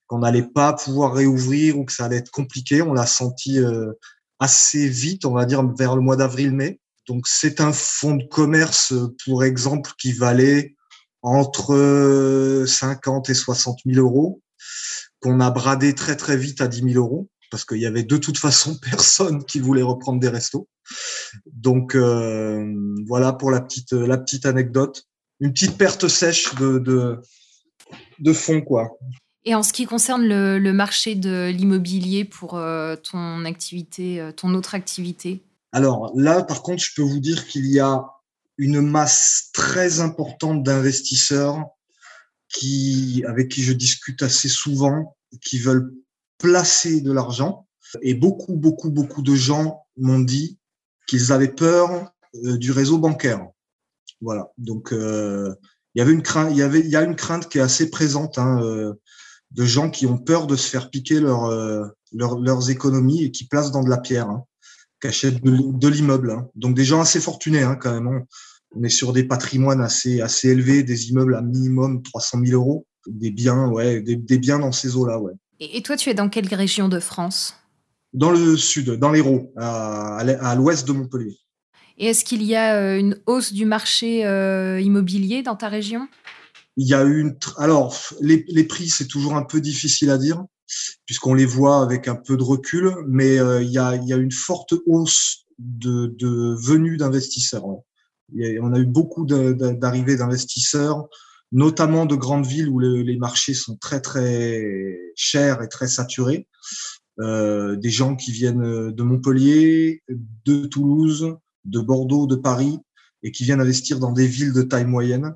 qu'on 0.08 0.20
n'allait 0.20 0.48
pas 0.48 0.74
pouvoir 0.74 1.14
réouvrir 1.14 1.78
ou 1.78 1.86
que 1.86 1.94
ça 1.94 2.06
allait 2.06 2.18
être 2.18 2.32
compliqué. 2.32 2.82
On 2.82 2.94
l'a 2.94 3.06
senti 3.06 3.60
euh, 3.60 3.92
assez 4.40 4.88
vite, 4.88 5.26
on 5.26 5.34
va 5.34 5.46
dire 5.46 5.64
vers 5.76 5.96
le 5.96 6.02
mois 6.02 6.16
d'avril-mai. 6.16 6.80
Donc 7.08 7.28
c'est 7.28 7.62
un 7.62 7.72
fonds 7.72 8.16
de 8.16 8.26
commerce, 8.26 8.94
pour 9.24 9.44
exemple, 9.44 9.92
qui 9.98 10.12
valait 10.12 10.76
entre 11.22 12.66
50 12.68 13.30
et 13.30 13.34
60 13.34 13.80
000 13.86 14.00
euros 14.00 14.42
qu'on 15.22 15.40
a 15.40 15.50
bradé 15.50 15.96
très 15.96 16.16
très 16.16 16.38
vite 16.38 16.62
à 16.62 16.68
10 16.68 16.94
000 16.94 17.04
euros 17.04 17.30
parce 17.50 17.66
qu'il 17.66 17.80
y 17.80 17.86
avait 17.86 18.04
de 18.04 18.18
toute 18.18 18.38
façon 18.38 18.78
personne 18.92 19.44
qui 19.44 19.60
voulait 19.60 19.82
reprendre 19.82 20.20
des 20.20 20.30
restos. 20.30 20.68
Donc 21.48 21.96
euh, 21.96 22.72
voilà 23.08 23.34
pour 23.34 23.50
la 23.50 23.62
petite 23.62 24.46
anecdote, 24.46 25.08
une 25.40 25.52
petite 25.52 25.78
perte 25.78 26.08
sèche 26.08 26.54
de 26.56 28.34
fonds 28.34 28.62
quoi. 28.62 28.92
Et 29.48 29.54
en 29.54 29.62
ce 29.62 29.74
qui 29.74 29.86
concerne 29.86 30.26
le, 30.26 30.74
marché 30.74 31.14
de 31.14 31.52
l'immobilier 31.56 32.26
pour 32.26 32.58
euh, 32.58 32.96
ton 32.96 33.46
activité, 33.46 34.20
euh, 34.20 34.32
ton 34.32 34.56
autre 34.56 34.74
activité? 34.74 35.44
Alors 35.72 36.12
là, 36.16 36.42
par 36.44 36.64
contre, 36.64 36.82
je 36.84 36.96
peux 36.96 37.04
vous 37.04 37.20
dire 37.20 37.48
qu'il 37.48 37.68
y 37.68 37.80
a 37.80 38.06
une 38.58 38.82
masse 38.82 39.52
très 39.54 40.00
importante 40.00 40.64
d'investisseurs 40.64 41.64
qui, 42.50 43.24
avec 43.28 43.50
qui 43.50 43.62
je 43.62 43.74
discute 43.74 44.24
assez 44.24 44.50
souvent, 44.50 45.16
qui 45.42 45.60
veulent 45.60 45.94
placer 46.40 47.02
de 47.02 47.12
l'argent. 47.12 47.68
Et 48.02 48.16
beaucoup, 48.16 48.56
beaucoup, 48.56 48.90
beaucoup 48.90 49.22
de 49.22 49.36
gens 49.36 49.86
m'ont 49.96 50.20
dit 50.20 50.58
qu'ils 51.08 51.32
avaient 51.32 51.54
peur 51.54 52.12
euh, 52.46 52.58
du 52.58 52.72
réseau 52.72 52.98
bancaire. 52.98 53.46
Voilà. 54.22 54.50
Donc, 54.58 54.90
il 54.92 56.00
y 56.00 56.02
avait 56.02 56.14
une 56.14 56.24
crainte, 56.24 56.50
il 56.50 56.58
y 56.58 56.64
avait, 56.64 56.80
il 56.80 56.90
y 56.90 56.96
a 56.96 57.04
une 57.04 57.16
crainte 57.16 57.48
qui 57.48 57.60
est 57.60 57.62
assez 57.62 57.92
présente 57.92 58.40
hein, 58.40 58.96
de 59.56 59.66
gens 59.66 59.90
qui 59.90 60.06
ont 60.06 60.18
peur 60.18 60.48
de 60.48 60.56
se 60.56 60.70
faire 60.70 60.90
piquer 60.90 61.20
leur, 61.20 61.46
euh, 61.46 61.86
leur- 62.12 62.40
leurs 62.40 62.70
économies 62.70 63.24
et 63.24 63.32
qui 63.32 63.48
placent 63.48 63.72
dans 63.72 63.84
de 63.84 63.90
la 63.90 63.98
pierre, 63.98 64.30
hein, 64.30 64.44
qui 65.02 65.08
achètent 65.08 65.42
de, 65.44 65.58
de 65.78 65.88
l'immeuble. 65.88 66.32
hein. 66.32 66.48
Donc, 66.56 66.76
des 66.76 66.84
gens 66.84 67.00
assez 67.02 67.20
fortunés 67.22 67.64
hein, 67.64 67.76
quand 67.76 67.94
même. 68.00 68.26
On 68.76 68.84
est 68.84 68.90
sur 68.90 69.14
des 69.14 69.24
patrimoines 69.24 69.80
assez, 69.82 70.20
assez 70.20 70.50
élevés, 70.50 70.84
des 70.84 71.10
immeubles 71.10 71.36
à 71.36 71.42
minimum 71.42 72.02
300 72.04 72.40
000 72.46 72.62
euros, 72.62 72.86
des 73.08 73.32
biens, 73.32 73.68
ouais, 73.70 74.02
des, 74.02 74.18
des 74.18 74.38
biens 74.38 74.60
dans 74.60 74.74
ces 74.74 74.98
eaux-là, 74.98 75.20
ouais. 75.20 75.34
Et, 75.62 75.82
toi, 75.82 75.96
tu 75.96 76.10
es 76.10 76.14
dans 76.14 76.28
quelle 76.28 76.54
région 76.54 76.90
de 76.90 77.00
France? 77.00 77.56
Dans 78.12 78.32
le 78.32 78.58
sud, 78.58 78.90
dans 78.92 79.12
l'Hérault, 79.12 79.54
à, 79.56 80.18
à 80.18 80.24
l'e- 80.26 80.38
à 80.44 80.56
l'ouest 80.56 80.86
de 80.86 80.92
Montpellier. 80.92 81.38
Et 81.98 82.08
est-ce 82.08 82.26
qu'il 82.26 82.44
y 82.44 82.56
a 82.56 82.76
euh, 82.76 83.00
une 83.00 83.18
hausse 83.26 83.54
du 83.54 83.64
marché 83.64 84.26
euh, 84.26 84.82
immobilier 84.82 85.44
dans 85.44 85.56
ta 85.56 85.70
région? 85.70 86.10
Il 86.78 86.88
y 86.88 86.94
a 86.94 87.04
une. 87.04 87.38
Alors, 87.58 87.96
les, 88.22 88.44
les 88.50 88.64
prix, 88.66 88.90
c'est 88.90 89.08
toujours 89.08 89.36
un 89.36 89.44
peu 89.44 89.62
difficile 89.62 90.10
à 90.10 90.18
dire, 90.18 90.44
puisqu'on 91.06 91.34
les 91.34 91.46
voit 91.46 91.82
avec 91.82 92.08
un 92.08 92.16
peu 92.16 92.36
de 92.38 92.44
recul, 92.44 92.92
mais 93.08 93.38
euh, 93.40 93.62
il, 93.62 93.72
y 93.72 93.78
a, 93.78 93.96
il 93.96 94.08
y 94.08 94.14
a 94.14 94.18
une 94.18 94.32
forte 94.32 94.74
hausse 94.86 95.46
de, 95.58 96.08
de 96.08 96.56
venue 96.62 96.98
d'investisseurs. 96.98 97.64
Il 98.34 98.58
a- 98.58 98.62
on 98.62 98.74
a 98.74 98.80
eu 98.80 98.86
beaucoup 98.86 99.26
d'arrivées 99.26 100.18
d'investisseurs, 100.18 101.08
notamment 101.52 102.06
de 102.06 102.16
grandes 102.16 102.46
villes 102.48 102.68
où 102.70 102.80
le- 102.80 103.04
les 103.04 103.18
marchés 103.18 103.54
sont 103.54 103.78
très, 103.78 104.02
très 104.02 104.98
chers 105.16 105.62
et 105.62 105.70
très 105.70 105.88
saturés. 105.88 106.48
Euh, 107.22 107.78
des 107.78 107.92
gens 107.92 108.18
qui 108.18 108.32
viennent 108.34 108.92
de 108.92 109.04
Montpellier, 109.04 110.02
de 110.46 110.66
Toulouse, 110.66 111.36
de 111.64 111.80
Bordeaux, 111.80 112.28
de 112.28 112.36
Paris, 112.36 112.80
et 113.24 113.32
qui 113.32 113.46
viennent 113.46 113.62
investir 113.62 114.00
dans 114.00 114.12
des 114.12 114.28
villes 114.28 114.52
de 114.52 114.64
taille 114.64 114.86
moyenne 114.86 115.34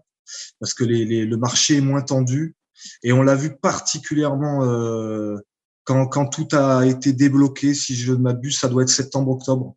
parce 0.60 0.74
que 0.74 0.84
le 0.84 1.36
marché 1.38 1.78
est 1.78 1.82
moins 1.82 2.02
tendu. 2.02 2.56
Et 3.04 3.12
on 3.12 3.24
l'a 3.24 3.36
vu 3.36 3.58
particulièrement 3.58 4.64
euh, 4.64 5.38
quand, 5.84 6.28
tout 6.28 6.48
a 6.54 6.86
été 6.86 7.14
débloqué, 7.14 7.74
si 7.74 7.96
je 7.96 8.14
ne 8.14 8.20
m'abuse, 8.20 8.58
ça 8.58 8.70
doit 8.70 8.84
être 8.84 8.90
septembre-octobre. 8.90 9.76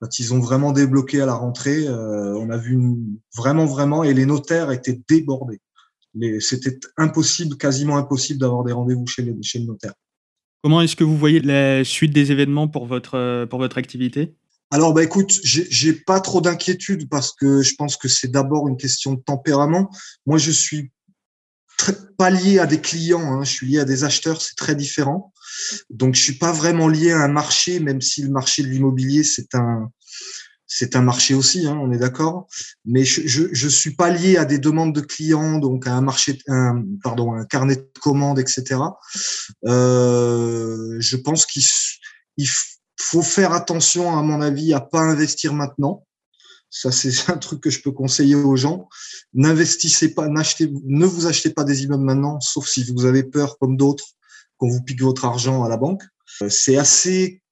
Quand 0.00 0.18
ils 0.18 0.34
ont 0.34 0.40
vraiment 0.40 0.72
débloqué 0.72 1.20
à 1.20 1.26
la 1.26 1.34
rentrée, 1.34 1.86
euh, 1.86 2.34
on 2.34 2.50
a 2.50 2.56
vu 2.56 2.78
vraiment, 3.36 3.66
vraiment, 3.66 4.04
et 4.04 4.14
les 4.14 4.26
notaires 4.26 4.72
étaient 4.72 5.00
débordés. 5.08 5.60
C'était 6.40 6.78
impossible, 6.96 7.56
quasiment 7.56 7.96
impossible 7.96 8.40
d'avoir 8.40 8.64
des 8.64 8.72
rendez-vous 8.72 9.06
chez, 9.06 9.22
les- 9.22 9.36
chez 9.42 9.58
le 9.58 9.66
notaire. 9.66 9.94
Comment 10.62 10.80
est-ce 10.80 10.96
que 10.96 11.04
vous 11.04 11.18
voyez 11.18 11.40
la 11.40 11.84
suite 11.84 12.12
des 12.12 12.32
événements 12.32 12.68
pour 12.68 12.86
votre, 12.86 13.16
euh, 13.16 13.46
pour 13.46 13.58
votre 13.58 13.78
activité? 13.78 14.34
Alors, 14.74 14.92
bah, 14.92 15.04
écoute, 15.04 15.38
j'ai 15.44 15.92
pas 15.92 16.18
trop 16.18 16.40
d'inquiétude 16.40 17.08
parce 17.08 17.30
que 17.32 17.62
je 17.62 17.76
pense 17.76 17.96
que 17.96 18.08
c'est 18.08 18.26
d'abord 18.26 18.66
une 18.66 18.76
question 18.76 19.12
de 19.12 19.20
tempérament. 19.20 19.88
Moi, 20.26 20.36
je 20.36 20.50
suis 20.50 20.90
très, 21.78 21.92
pas 22.18 22.28
lié 22.28 22.58
à 22.58 22.66
des 22.66 22.80
clients, 22.80 23.34
hein, 23.34 23.44
je 23.44 23.52
suis 23.52 23.68
lié 23.68 23.78
à 23.78 23.84
des 23.84 24.02
acheteurs, 24.02 24.42
c'est 24.42 24.56
très 24.56 24.74
différent. 24.74 25.32
Donc, 25.90 26.16
je 26.16 26.22
suis 26.22 26.38
pas 26.38 26.50
vraiment 26.50 26.88
lié 26.88 27.12
à 27.12 27.20
un 27.20 27.28
marché, 27.28 27.78
même 27.78 28.00
si 28.00 28.22
le 28.22 28.30
marché 28.30 28.64
de 28.64 28.66
l'immobilier, 28.66 29.22
c'est 29.22 29.54
un, 29.54 29.92
c'est 30.66 30.96
un 30.96 31.02
marché 31.02 31.34
aussi, 31.34 31.68
hein, 31.68 31.78
on 31.80 31.92
est 31.92 31.98
d'accord. 31.98 32.48
Mais 32.84 33.04
je, 33.04 33.28
je, 33.28 33.42
je 33.52 33.68
suis 33.68 33.94
pas 33.94 34.10
lié 34.10 34.38
à 34.38 34.44
des 34.44 34.58
demandes 34.58 34.92
de 34.92 35.02
clients, 35.02 35.58
donc 35.58 35.86
à 35.86 35.94
un 35.94 36.00
marché, 36.00 36.40
un, 36.48 36.82
pardon, 37.00 37.32
un 37.32 37.44
carnet 37.44 37.76
de 37.76 37.88
commandes, 38.00 38.40
etc. 38.40 38.80
Euh, 39.66 40.96
je 40.98 41.16
pense 41.16 41.46
qu'il 41.46 41.62
il 42.36 42.48
faut 42.98 43.22
faire 43.22 43.52
attention, 43.52 44.16
à 44.16 44.22
mon 44.22 44.40
avis, 44.40 44.72
à 44.72 44.80
pas 44.80 45.00
investir 45.00 45.52
maintenant. 45.52 46.04
Ça, 46.70 46.90
c'est 46.90 47.10
un 47.30 47.36
truc 47.36 47.60
que 47.60 47.70
je 47.70 47.80
peux 47.80 47.92
conseiller 47.92 48.34
aux 48.34 48.56
gens. 48.56 48.88
N'investissez 49.32 50.14
pas, 50.14 50.28
n'achetez, 50.28 50.72
ne 50.84 51.06
vous 51.06 51.26
achetez 51.26 51.50
pas 51.50 51.64
des 51.64 51.84
immeubles 51.84 52.04
maintenant, 52.04 52.40
sauf 52.40 52.66
si 52.66 52.84
vous 52.92 53.06
avez 53.06 53.22
peur, 53.22 53.58
comme 53.58 53.76
d'autres, 53.76 54.04
qu'on 54.56 54.68
vous 54.68 54.82
pique 54.82 55.02
votre 55.02 55.24
argent 55.24 55.64
à 55.64 55.68
la 55.68 55.76
banque. 55.76 56.02
Euh, 56.42 56.48
C'est 56.48 56.76
assez, 56.76 57.42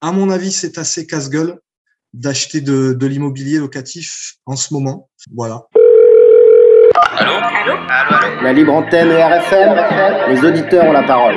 à 0.00 0.12
mon 0.12 0.30
avis, 0.30 0.52
c'est 0.52 0.78
assez 0.78 1.06
casse-gueule 1.06 1.58
d'acheter 2.12 2.60
de, 2.60 2.92
de 2.92 3.06
l'immobilier 3.06 3.58
locatif 3.58 4.34
en 4.46 4.56
ce 4.56 4.74
moment. 4.74 5.08
Voilà. 5.34 5.66
La 8.42 8.52
libre 8.52 8.72
antenne 8.72 9.12
RFM, 9.12 10.34
les 10.34 10.44
auditeurs 10.44 10.84
ont 10.84 10.92
la 10.92 11.04
parole. 11.04 11.36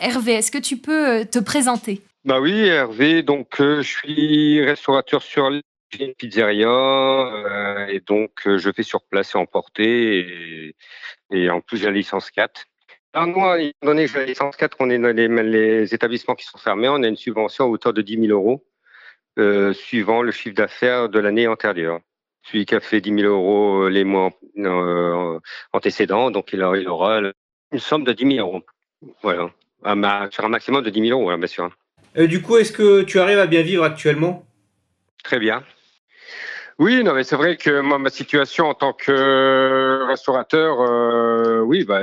Hervé, 0.00 0.34
est-ce 0.34 0.50
que 0.50 0.58
tu 0.58 0.76
peux 0.76 1.20
euh, 1.20 1.24
te 1.24 1.38
présenter? 1.38 2.02
Bah 2.24 2.40
oui, 2.40 2.66
Hervé, 2.66 3.22
donc 3.22 3.60
euh, 3.60 3.82
je 3.82 3.88
suis 3.88 4.64
restaurateur 4.64 5.22
sur 5.22 5.48
une 5.48 6.14
pizzeria 6.14 6.68
euh, 6.68 7.86
et 7.86 8.00
donc 8.00 8.30
je 8.44 8.70
fais 8.70 8.82
sur 8.82 9.02
place 9.02 9.34
et 9.34 9.38
emporter 9.38 10.18
et, 10.18 10.76
et 11.32 11.50
en 11.50 11.60
plus 11.60 11.78
j'ai 11.78 11.86
la 11.86 11.92
licence 11.92 12.30
4. 12.30 12.64
Alors 13.14 13.28
moi, 13.28 13.60
étant 13.60 13.86
donné 13.86 14.04
que 14.04 14.12
j'ai 14.12 14.18
la 14.18 14.26
licence 14.26 14.56
4, 14.56 14.76
on 14.80 14.90
est 14.90 14.98
dans 14.98 15.16
les, 15.16 15.94
établissements 15.94 16.34
qui 16.34 16.44
sont 16.44 16.58
fermés, 16.58 16.88
on 16.88 17.02
a 17.02 17.08
une 17.08 17.16
subvention 17.16 17.64
à 17.64 17.68
hauteur 17.68 17.92
de 17.92 18.02
10 18.02 18.26
000 18.26 18.38
euros 18.38 18.64
suivant 19.72 20.22
le 20.22 20.32
chiffre 20.32 20.56
d'affaires 20.56 21.08
de 21.08 21.18
l'année 21.20 21.46
antérieure. 21.46 22.00
Celui 22.42 22.66
qui 22.66 22.74
a 22.74 22.80
fait 22.80 23.00
10 23.00 23.20
000 23.20 23.32
euros 23.32 23.88
les 23.88 24.04
mois 24.04 24.32
antécédents, 25.72 26.30
donc 26.30 26.52
il 26.52 26.58
il 26.58 26.88
aura 26.88 27.20
une 27.72 27.78
somme 27.78 28.04
de 28.04 28.12
10 28.12 28.36
000 28.36 28.46
euros. 28.46 28.62
Voilà. 29.22 29.50
À 29.84 29.94
ma- 29.94 30.28
sur 30.30 30.44
un 30.44 30.48
maximum 30.48 30.82
de 30.82 30.90
10 30.90 31.08
000 31.08 31.18
euros, 31.20 31.30
hein, 31.30 31.38
bien 31.38 31.46
sûr. 31.46 31.70
Euh, 32.16 32.26
du 32.26 32.42
coup, 32.42 32.56
est-ce 32.56 32.72
que 32.72 33.02
tu 33.02 33.20
arrives 33.20 33.38
à 33.38 33.46
bien 33.46 33.62
vivre 33.62 33.84
actuellement? 33.84 34.44
Très 35.22 35.38
bien. 35.38 35.62
Oui, 36.78 37.02
non, 37.02 37.12
mais 37.12 37.24
c'est 37.24 37.36
vrai 37.36 37.56
que 37.56 37.80
moi, 37.80 37.98
ma 37.98 38.08
situation 38.10 38.66
en 38.66 38.74
tant 38.74 38.92
que 38.92 40.04
restaurateur, 40.06 40.80
euh, 40.80 41.60
oui, 41.60 41.84
bah, 41.84 42.02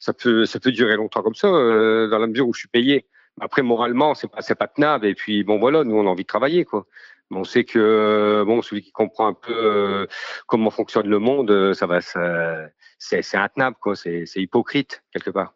ça 0.00 0.12
peut, 0.12 0.44
ça 0.44 0.60
peut 0.60 0.70
durer 0.70 0.96
longtemps 0.96 1.22
comme 1.22 1.34
ça, 1.34 1.48
euh, 1.48 2.08
dans 2.08 2.18
la 2.18 2.26
mesure 2.26 2.46
où 2.46 2.52
je 2.52 2.60
suis 2.60 2.68
payé. 2.68 3.06
Après, 3.40 3.62
moralement, 3.62 4.14
c'est 4.14 4.28
pas, 4.30 4.42
c'est 4.42 4.54
pas 4.54 4.68
tenable. 4.68 5.06
Et 5.06 5.14
puis, 5.14 5.44
bon, 5.44 5.58
voilà, 5.58 5.84
nous, 5.84 5.96
on 5.96 6.06
a 6.06 6.10
envie 6.10 6.24
de 6.24 6.26
travailler, 6.28 6.64
quoi. 6.66 6.86
Mais 7.30 7.38
on 7.38 7.44
sait 7.44 7.64
que, 7.64 8.42
bon, 8.46 8.60
celui 8.60 8.82
qui 8.82 8.92
comprend 8.92 9.28
un 9.28 9.32
peu 9.32 9.54
euh, 9.54 10.06
comment 10.46 10.70
fonctionne 10.70 11.08
le 11.08 11.18
monde, 11.18 11.72
ça 11.72 11.86
va, 11.86 12.02
ça, 12.02 12.68
c'est, 12.98 13.22
c'est 13.22 13.38
intenable, 13.38 13.76
quoi. 13.80 13.96
C'est, 13.96 14.26
c'est 14.26 14.40
hypocrite 14.40 15.02
quelque 15.12 15.30
part. 15.30 15.54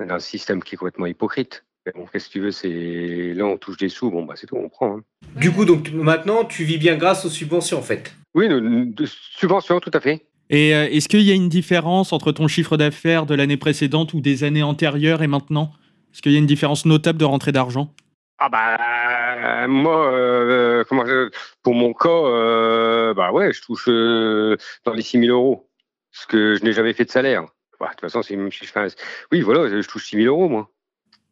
Y 0.00 0.02
a- 0.02 0.04
on 0.04 0.06
est 0.06 0.08
dans 0.08 0.14
un 0.16 0.18
système 0.18 0.62
qui 0.62 0.74
est 0.74 0.78
complètement 0.78 1.06
hypocrite. 1.06 1.64
Mais 1.86 1.92
bon, 1.94 2.06
qu'est-ce 2.12 2.28
que 2.28 2.32
tu 2.32 2.40
veux, 2.40 2.50
c'est 2.50 3.32
là, 3.34 3.46
on 3.46 3.56
touche 3.56 3.78
des 3.78 3.88
sous, 3.88 4.10
bon, 4.10 4.24
bah, 4.24 4.34
c'est 4.36 4.46
tout, 4.46 4.56
on 4.56 4.68
prend. 4.68 4.98
hein. 4.98 5.00
Du 5.36 5.50
coup, 5.50 5.64
donc 5.64 5.90
maintenant, 5.92 6.44
tu 6.44 6.64
vis 6.64 6.78
bien 6.78 6.96
grâce 6.96 7.24
aux 7.24 7.30
subventions, 7.30 7.78
en 7.78 7.82
fait. 7.82 8.12
Oui, 8.34 8.48
nous- 8.48 8.60
nous- 8.60 8.84
de 8.92 9.06
subventions, 9.06 9.80
tout 9.80 9.90
à 9.94 10.00
fait. 10.00 10.26
Et 10.50 10.74
euh, 10.74 10.88
est-ce 10.90 11.08
qu'il 11.08 11.22
y 11.22 11.30
a 11.30 11.34
une 11.34 11.48
différence 11.48 12.12
entre 12.12 12.32
ton 12.32 12.48
chiffre 12.48 12.76
d'affaires 12.76 13.24
de 13.24 13.34
l'année 13.34 13.56
précédente 13.56 14.12
ou 14.14 14.20
des 14.20 14.44
années 14.44 14.62
antérieures 14.62 15.22
et 15.22 15.26
maintenant? 15.28 15.72
Est-ce 16.12 16.22
qu'il 16.22 16.32
y 16.32 16.36
a 16.36 16.38
une 16.38 16.46
différence 16.46 16.84
notable 16.86 17.18
de 17.18 17.24
rentrée 17.24 17.52
d'argent? 17.52 17.94
Ah 18.38 18.48
bah 18.48 19.66
moi, 19.68 20.12
euh, 20.12 20.82
comment 20.88 21.04
je- 21.06 21.30
pour 21.62 21.74
mon 21.74 21.92
cas, 21.92 22.08
euh, 22.08 23.14
bah 23.14 23.32
ouais, 23.32 23.52
je 23.52 23.60
touche 23.62 23.84
euh, 23.88 24.56
dans 24.84 24.92
les 24.94 25.02
6 25.02 25.20
000 25.20 25.30
euros, 25.30 25.68
parce 26.12 26.26
que 26.26 26.56
je 26.56 26.64
n'ai 26.64 26.72
jamais 26.72 26.94
fait 26.94 27.04
de 27.04 27.10
salaire. 27.10 27.44
Bah, 27.80 27.86
de 27.86 27.90
toute 27.92 28.00
façon, 28.02 28.22
c'est 28.22 28.36
même 28.36 28.52
si 28.52 28.64
je 28.66 28.70
fais 28.70 28.80
un- 28.80 28.86
Oui, 29.32 29.40
voilà, 29.40 29.68
je 29.68 29.88
touche 29.88 30.04
6 30.06 30.16
000 30.22 30.26
euros, 30.28 30.48
moi. 30.48 30.70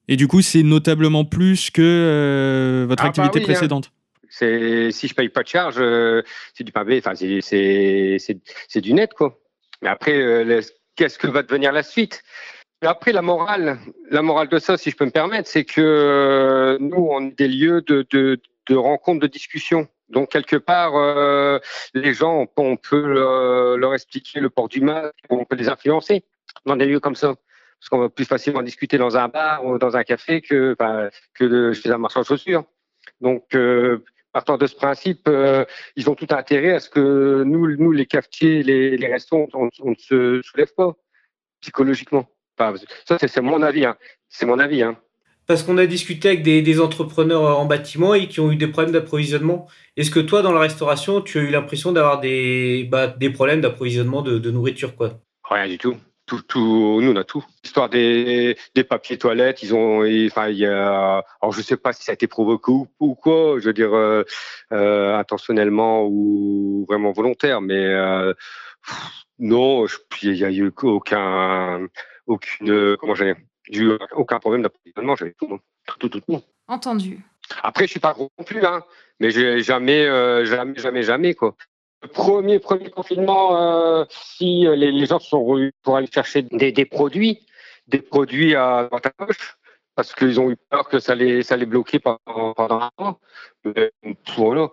Et 0.09 0.17
du 0.17 0.26
coup, 0.26 0.40
c'est 0.40 0.62
notablement 0.62 1.25
plus 1.26 1.71
que 1.71 1.83
euh, 1.83 2.87
votre 2.88 3.02
Ah 3.05 3.11
bah 3.14 3.23
activité 3.23 3.40
hein. 3.40 3.43
précédente. 3.52 3.93
C'est 4.31 4.90
si 4.90 5.09
je 5.09 5.14
paye 5.14 5.28
pas 5.28 5.43
de 5.43 5.49
charge, 5.49 5.76
euh, 5.78 6.23
c'est 6.55 6.64
du 6.64 6.73
pain 6.73 6.85
enfin 6.99 7.14
c'est 7.14 8.81
du 8.81 8.93
net 8.93 9.14
quoi. 9.14 9.38
Mais 9.83 9.88
après, 9.88 10.17
euh, 10.21 10.61
qu'est-ce 10.97 11.19
que 11.19 11.26
va 11.26 11.43
devenir 11.43 11.73
la 11.73 11.83
suite? 11.83 12.23
Après 12.83 13.12
la 13.12 13.23
morale, 13.23 13.78
la 14.11 14.23
morale 14.23 14.49
de 14.49 14.59
ça, 14.59 14.76
si 14.76 14.90
je 14.90 14.97
peux 14.97 15.07
me 15.07 15.11
permettre, 15.11 15.49
c'est 15.49 15.64
que 15.64 16.76
nous 16.81 17.09
on 17.11 17.26
est 17.28 17.38
des 17.38 17.49
lieux 17.49 17.81
de 17.83 18.07
de, 18.11 18.40
de 18.69 18.76
rencontres, 18.76 19.21
de 19.21 19.26
discussions. 19.26 19.88
Donc 20.11 20.31
quelque 20.31 20.57
part, 20.57 20.93
les 21.95 22.14
gens, 22.14 22.47
on 22.57 22.76
peut 22.76 23.00
leur, 23.07 23.76
leur 23.78 23.95
expliquer 23.95 24.40
le 24.40 24.50
port 24.50 24.69
du 24.69 24.81
masque, 24.83 25.14
on 25.31 25.45
peut 25.45 25.57
les 25.57 25.69
influencer 25.69 26.23
dans 26.67 26.77
des 26.77 26.87
lieux 26.87 27.00
comme 27.00 27.15
ça. 27.17 27.35
Parce 27.81 27.88
qu'on 27.91 27.99
va 27.99 28.09
plus 28.09 28.25
facilement 28.25 28.62
discuter 28.62 28.99
dans 28.99 29.17
un 29.17 29.29
bar 29.29 29.65
ou 29.65 29.79
dans 29.79 29.97
un 29.97 30.03
café 30.03 30.41
que, 30.41 30.75
enfin, 30.79 31.11
que 31.35 31.45
de- 31.45 31.73
chez 31.73 31.91
un 31.93 31.99
marchand 31.99 32.21
de 32.21 32.27
chaussures. 32.27 32.65
Donc, 33.21 33.55
euh, 33.55 33.99
partant 34.33 34.59
de 34.59 34.67
ce 34.67 34.75
principe, 34.75 35.29
euh, 35.29 35.65
ils 35.95 36.11
ont 36.11 36.15
tout 36.17 36.27
intérêt 36.31 36.75
à 36.75 36.81
ce 36.81 36.91
que 36.91 37.45
nous, 37.45 37.77
nous 37.77 37.93
les 37.93 38.07
cafetiers, 38.07 38.62
les, 38.65 38.97
les 38.97 39.07
restaurants, 39.07 39.47
on, 39.55 39.69
on 39.81 39.91
ne 39.91 39.95
se 39.97 40.41
soulève 40.43 40.75
pas 40.77 40.97
psychologiquement. 41.61 42.29
Enfin, 42.59 42.77
ça, 43.07 43.17
c'est 43.21 43.29
c'est 43.29 43.41
mon 43.41 43.62
avis. 43.62 43.85
Hein. 43.85 43.97
C'est 44.29 44.47
mon 44.47 44.59
avis. 44.59 44.83
Hein. 44.83 44.97
Parce 45.47 45.62
qu'on 45.62 45.79
a 45.79 45.87
discuté 45.87 46.29
avec 46.29 46.43
des, 46.43 46.61
des 46.62 46.81
entrepreneurs 46.81 47.59
en 47.59 47.65
bâtiment 47.65 48.12
et 48.15 48.29
qui 48.29 48.41
ont 48.41 48.50
eu 48.53 48.57
des 48.57 48.67
problèmes 48.67 48.93
d'approvisionnement. 48.93 49.69
Est-ce 49.97 50.11
que 50.11 50.21
toi, 50.21 50.43
dans 50.43 50.53
la 50.53 50.61
restauration, 50.61 51.23
tu 51.23 51.38
as 51.38 51.43
eu 51.43 51.50
l'impression 51.50 51.93
d'avoir 51.93 52.21
des, 52.21 52.88
bah, 52.91 53.07
des 53.07 53.31
problèmes 53.31 53.61
d'approvisionnement 53.61 54.23
de, 54.23 54.38
de 54.38 54.50
nourriture, 54.50 54.95
quoi? 54.97 55.21
Rien 55.49 55.69
du 55.69 55.79
tout. 55.79 55.97
Tout, 56.29 56.43
tout, 56.43 57.01
nous 57.01 57.11
on 57.11 57.17
a 57.17 57.25
tout. 57.25 57.45
L'histoire 57.65 57.89
des, 57.89 58.57
des 58.75 58.85
papiers 58.85 59.19
toilettes, 59.19 59.63
ils 59.63 59.75
ont, 59.75 60.01
enfin, 60.27 60.49
il 60.49 60.59
y 60.59 60.67
a, 60.67 61.25
alors 61.41 61.53
je 61.53 61.63
sais 61.63 61.77
pas 61.77 61.93
si 61.93 62.05
ça 62.05 62.13
a 62.13 62.15
été 62.15 62.27
provoqué 62.27 62.71
ou, 63.01 63.15
quoi, 63.15 63.59
je 63.59 63.65
veux 63.65 63.73
dire 63.73 63.95
euh, 63.95 64.25
euh, 64.73 65.17
intentionnellement 65.17 66.07
ou 66.07 66.85
vraiment 66.89 67.13
volontaire, 67.13 67.63
mais 67.63 67.83
euh, 67.83 68.35
non, 69.39 69.87
il 70.23 70.37
y 70.37 70.45
a 70.45 70.51
eu 70.51 70.71
aucun, 70.83 71.89
aucune, 72.27 72.97
comment 72.99 73.15
j'ai, 73.15 73.35
aucun 74.13 74.39
problème 74.39 74.63
d'approvisionnement, 74.63 75.17
j'avais 75.17 75.33
tout, 75.33 75.59
tout, 75.87 76.09
tout, 76.09 76.21
tout. 76.21 76.41
Entendu. 76.69 77.21
Après, 77.63 77.87
je 77.87 77.93
suis 77.93 78.01
pas 78.01 78.13
gros 78.13 78.31
non 78.39 78.45
plus, 78.45 78.63
hein, 78.65 78.85
mais 79.19 79.31
j'ai 79.31 79.63
jamais, 79.63 80.05
euh, 80.07 80.45
jamais, 80.45 80.79
jamais, 80.79 81.03
jamais 81.03 81.35
quoi. 81.35 81.57
Premier, 82.12 82.61
premier 82.61 82.90
confinement, 82.90 83.57
euh, 83.57 84.05
si 84.09 84.61
les, 84.61 84.93
les, 84.93 85.07
gens 85.07 85.19
sont 85.19 85.45
revenus 85.45 85.73
pour 85.83 85.97
aller 85.97 86.07
chercher 86.12 86.43
des, 86.43 86.85
produits, 86.85 87.40
des 87.88 88.00
produits 88.00 88.55
à 88.55 88.85
droite 88.85 89.07
à 89.07 89.25
gauche, 89.25 89.59
parce 89.97 90.14
qu'ils 90.14 90.38
ont 90.38 90.49
eu 90.49 90.57
peur 90.71 90.88
que 90.88 91.00
ça 91.00 91.17
les, 91.17 91.43
ça 91.43 91.57
les 91.57 91.67
bloquait 91.67 91.99
pendant, 91.99 92.55
pendant 92.55 92.83
un 92.83 92.90
an. 92.99 93.19
Voilà. 94.37 94.69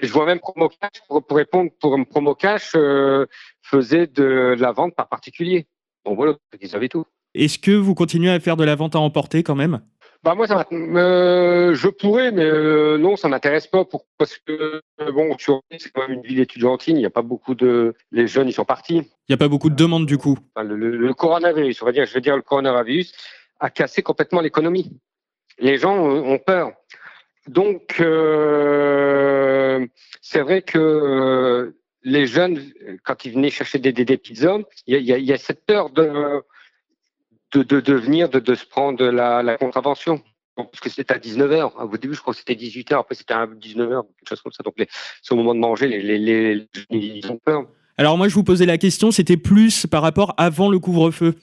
Je 0.00 0.10
vois 0.10 0.24
même 0.24 0.40
Promocash, 0.40 1.02
pour, 1.06 1.22
pour 1.22 1.36
répondre, 1.36 1.70
pour 1.78 1.98
Promocash 2.08 2.72
euh, 2.74 3.26
faisait 3.60 4.06
de 4.06 4.56
la 4.58 4.72
vente 4.72 4.94
par 4.94 5.08
particulier. 5.08 5.66
Bon 6.04 6.14
voilà, 6.14 6.34
ils 6.60 6.74
avaient 6.74 6.88
tout. 6.88 7.04
Est-ce 7.34 7.58
que 7.58 7.72
vous 7.72 7.94
continuez 7.94 8.30
à 8.30 8.40
faire 8.40 8.56
de 8.56 8.64
la 8.64 8.74
vente 8.74 8.94
à 8.94 9.00
emporter 9.00 9.42
quand 9.42 9.56
même? 9.56 9.82
Bah 10.24 10.34
moi, 10.34 10.46
ça 10.46 10.66
euh, 10.72 11.74
je 11.74 11.88
pourrais, 11.88 12.32
mais 12.32 12.44
euh, 12.44 12.96
non, 12.96 13.14
ça 13.14 13.28
m'intéresse 13.28 13.66
pas. 13.66 13.84
Pour, 13.84 14.06
parce 14.16 14.38
que 14.38 14.80
euh, 15.02 15.12
bon, 15.12 15.36
c'est 15.38 15.92
quand 15.92 16.08
même 16.08 16.18
une 16.18 16.22
ville 16.22 16.40
étudiantine. 16.40 16.96
Il 16.96 17.00
n'y 17.00 17.06
a 17.06 17.10
pas 17.10 17.20
beaucoup 17.20 17.54
de, 17.54 17.94
les 18.10 18.26
jeunes, 18.26 18.48
ils 18.48 18.54
sont 18.54 18.64
partis. 18.64 18.96
Il 18.96 19.28
n'y 19.28 19.34
a 19.34 19.36
pas 19.36 19.48
beaucoup 19.48 19.68
de 19.68 19.74
demandes 19.74 20.06
du 20.06 20.16
coup. 20.16 20.38
Enfin, 20.54 20.66
le, 20.66 20.76
le, 20.76 21.14
coronavirus, 21.14 21.82
on 21.82 21.84
va 21.86 21.92
dire, 21.92 22.06
je 22.06 22.14
veux 22.14 22.22
dire, 22.22 22.36
le 22.36 22.42
coronavirus 22.42 23.12
a 23.60 23.68
cassé 23.68 24.02
complètement 24.02 24.40
l'économie. 24.40 24.98
Les 25.58 25.76
gens 25.76 25.94
ont 25.94 26.38
peur. 26.38 26.72
Donc, 27.46 27.96
euh, 28.00 29.86
c'est 30.22 30.40
vrai 30.40 30.62
que 30.62 31.74
les 32.02 32.26
jeunes, 32.26 32.62
quand 33.04 33.26
ils 33.26 33.32
venaient 33.32 33.50
chercher 33.50 33.78
des, 33.78 33.92
des, 33.92 34.06
des 34.06 34.16
pizzas, 34.16 34.60
il 34.86 35.02
y 35.02 35.32
a 35.32 35.38
cette 35.38 35.66
peur 35.66 35.90
de 35.90 36.42
de, 37.54 37.62
de, 37.62 37.80
de 37.80 37.94
venir, 37.94 38.28
de, 38.28 38.40
de 38.40 38.54
se 38.54 38.66
prendre 38.66 39.04
la, 39.06 39.42
la 39.42 39.56
contravention. 39.56 40.20
Parce 40.56 40.80
que 40.80 40.88
c'était 40.88 41.14
à 41.14 41.18
19h. 41.18 41.72
Au 41.92 41.96
début, 41.96 42.14
je 42.14 42.20
crois 42.20 42.32
que 42.32 42.38
c'était 42.38 42.54
18h. 42.54 43.00
Après, 43.00 43.14
c'était 43.14 43.34
à 43.34 43.46
19h, 43.46 44.02
quelque 44.18 44.28
chose 44.28 44.40
comme 44.40 44.52
ça. 44.52 44.62
Donc, 44.62 44.74
c'est 45.22 45.32
au 45.32 45.36
moment 45.36 45.54
de 45.54 45.60
manger, 45.60 45.88
les, 45.88 46.00
les, 46.00 46.54
les, 46.54 46.68
ils 46.90 47.30
ont 47.30 47.38
peur. 47.44 47.64
Alors, 47.98 48.16
moi, 48.16 48.28
je 48.28 48.34
vous 48.34 48.44
posais 48.44 48.66
la 48.66 48.78
question, 48.78 49.10
c'était 49.10 49.36
plus 49.36 49.86
par 49.86 50.02
rapport 50.02 50.34
avant 50.36 50.68
le 50.68 50.78
couvre-feu. 50.78 51.34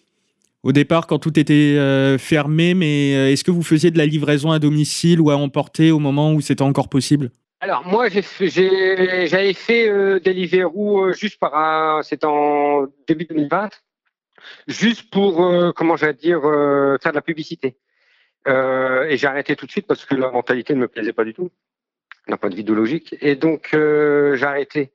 Au 0.64 0.72
départ, 0.72 1.08
quand 1.08 1.18
tout 1.18 1.38
était 1.40 1.54
euh, 1.78 2.18
fermé, 2.18 2.74
mais 2.74 3.16
euh, 3.16 3.32
est-ce 3.32 3.44
que 3.44 3.52
vous 3.52 3.64
faisiez 3.64 3.90
de 3.92 3.98
la 3.98 4.06
livraison 4.06 4.52
à 4.52 4.60
domicile 4.60 5.20
ou 5.20 5.32
à 5.32 5.36
emporter 5.36 5.92
au 5.92 6.00
moment 6.00 6.34
où 6.34 6.40
c'était 6.40 6.62
encore 6.62 6.88
possible? 6.88 7.32
Alors 7.64 7.86
moi, 7.86 8.08
j'avais 8.10 9.54
fait 9.54 9.88
euh, 9.88 10.20
Deliveroo 10.20 11.06
euh, 11.06 11.14
juste 11.14 11.40
par 11.40 11.56
un, 11.56 12.02
c'était 12.02 12.26
en 12.26 12.88
début 13.08 13.26
2020 13.26 13.70
juste 14.68 15.10
pour, 15.10 15.44
euh, 15.46 15.72
comment 15.72 15.96
j'allais 15.96 16.14
dire, 16.14 16.46
euh, 16.46 16.98
faire 17.02 17.12
de 17.12 17.18
la 17.18 17.22
publicité. 17.22 17.78
Euh, 18.48 19.04
et 19.04 19.18
j'ai 19.18 19.28
arrêté 19.28 19.56
tout 19.56 19.66
de 19.66 19.72
suite 19.72 19.88
parce 19.88 20.06
que 20.06 20.16
la 20.16 20.32
mentalité 20.32 20.74
ne 20.74 20.80
me 20.80 20.88
plaisait 20.88 21.14
pas 21.14 21.24
du 21.24 21.34
tout, 21.34 21.52
d'un 22.28 22.38
point 22.38 22.50
de 22.50 22.56
vue. 22.56 23.02
Et 23.22 23.36
donc, 23.36 23.70
j'ai 23.72 24.44
arrêté. 24.44 24.92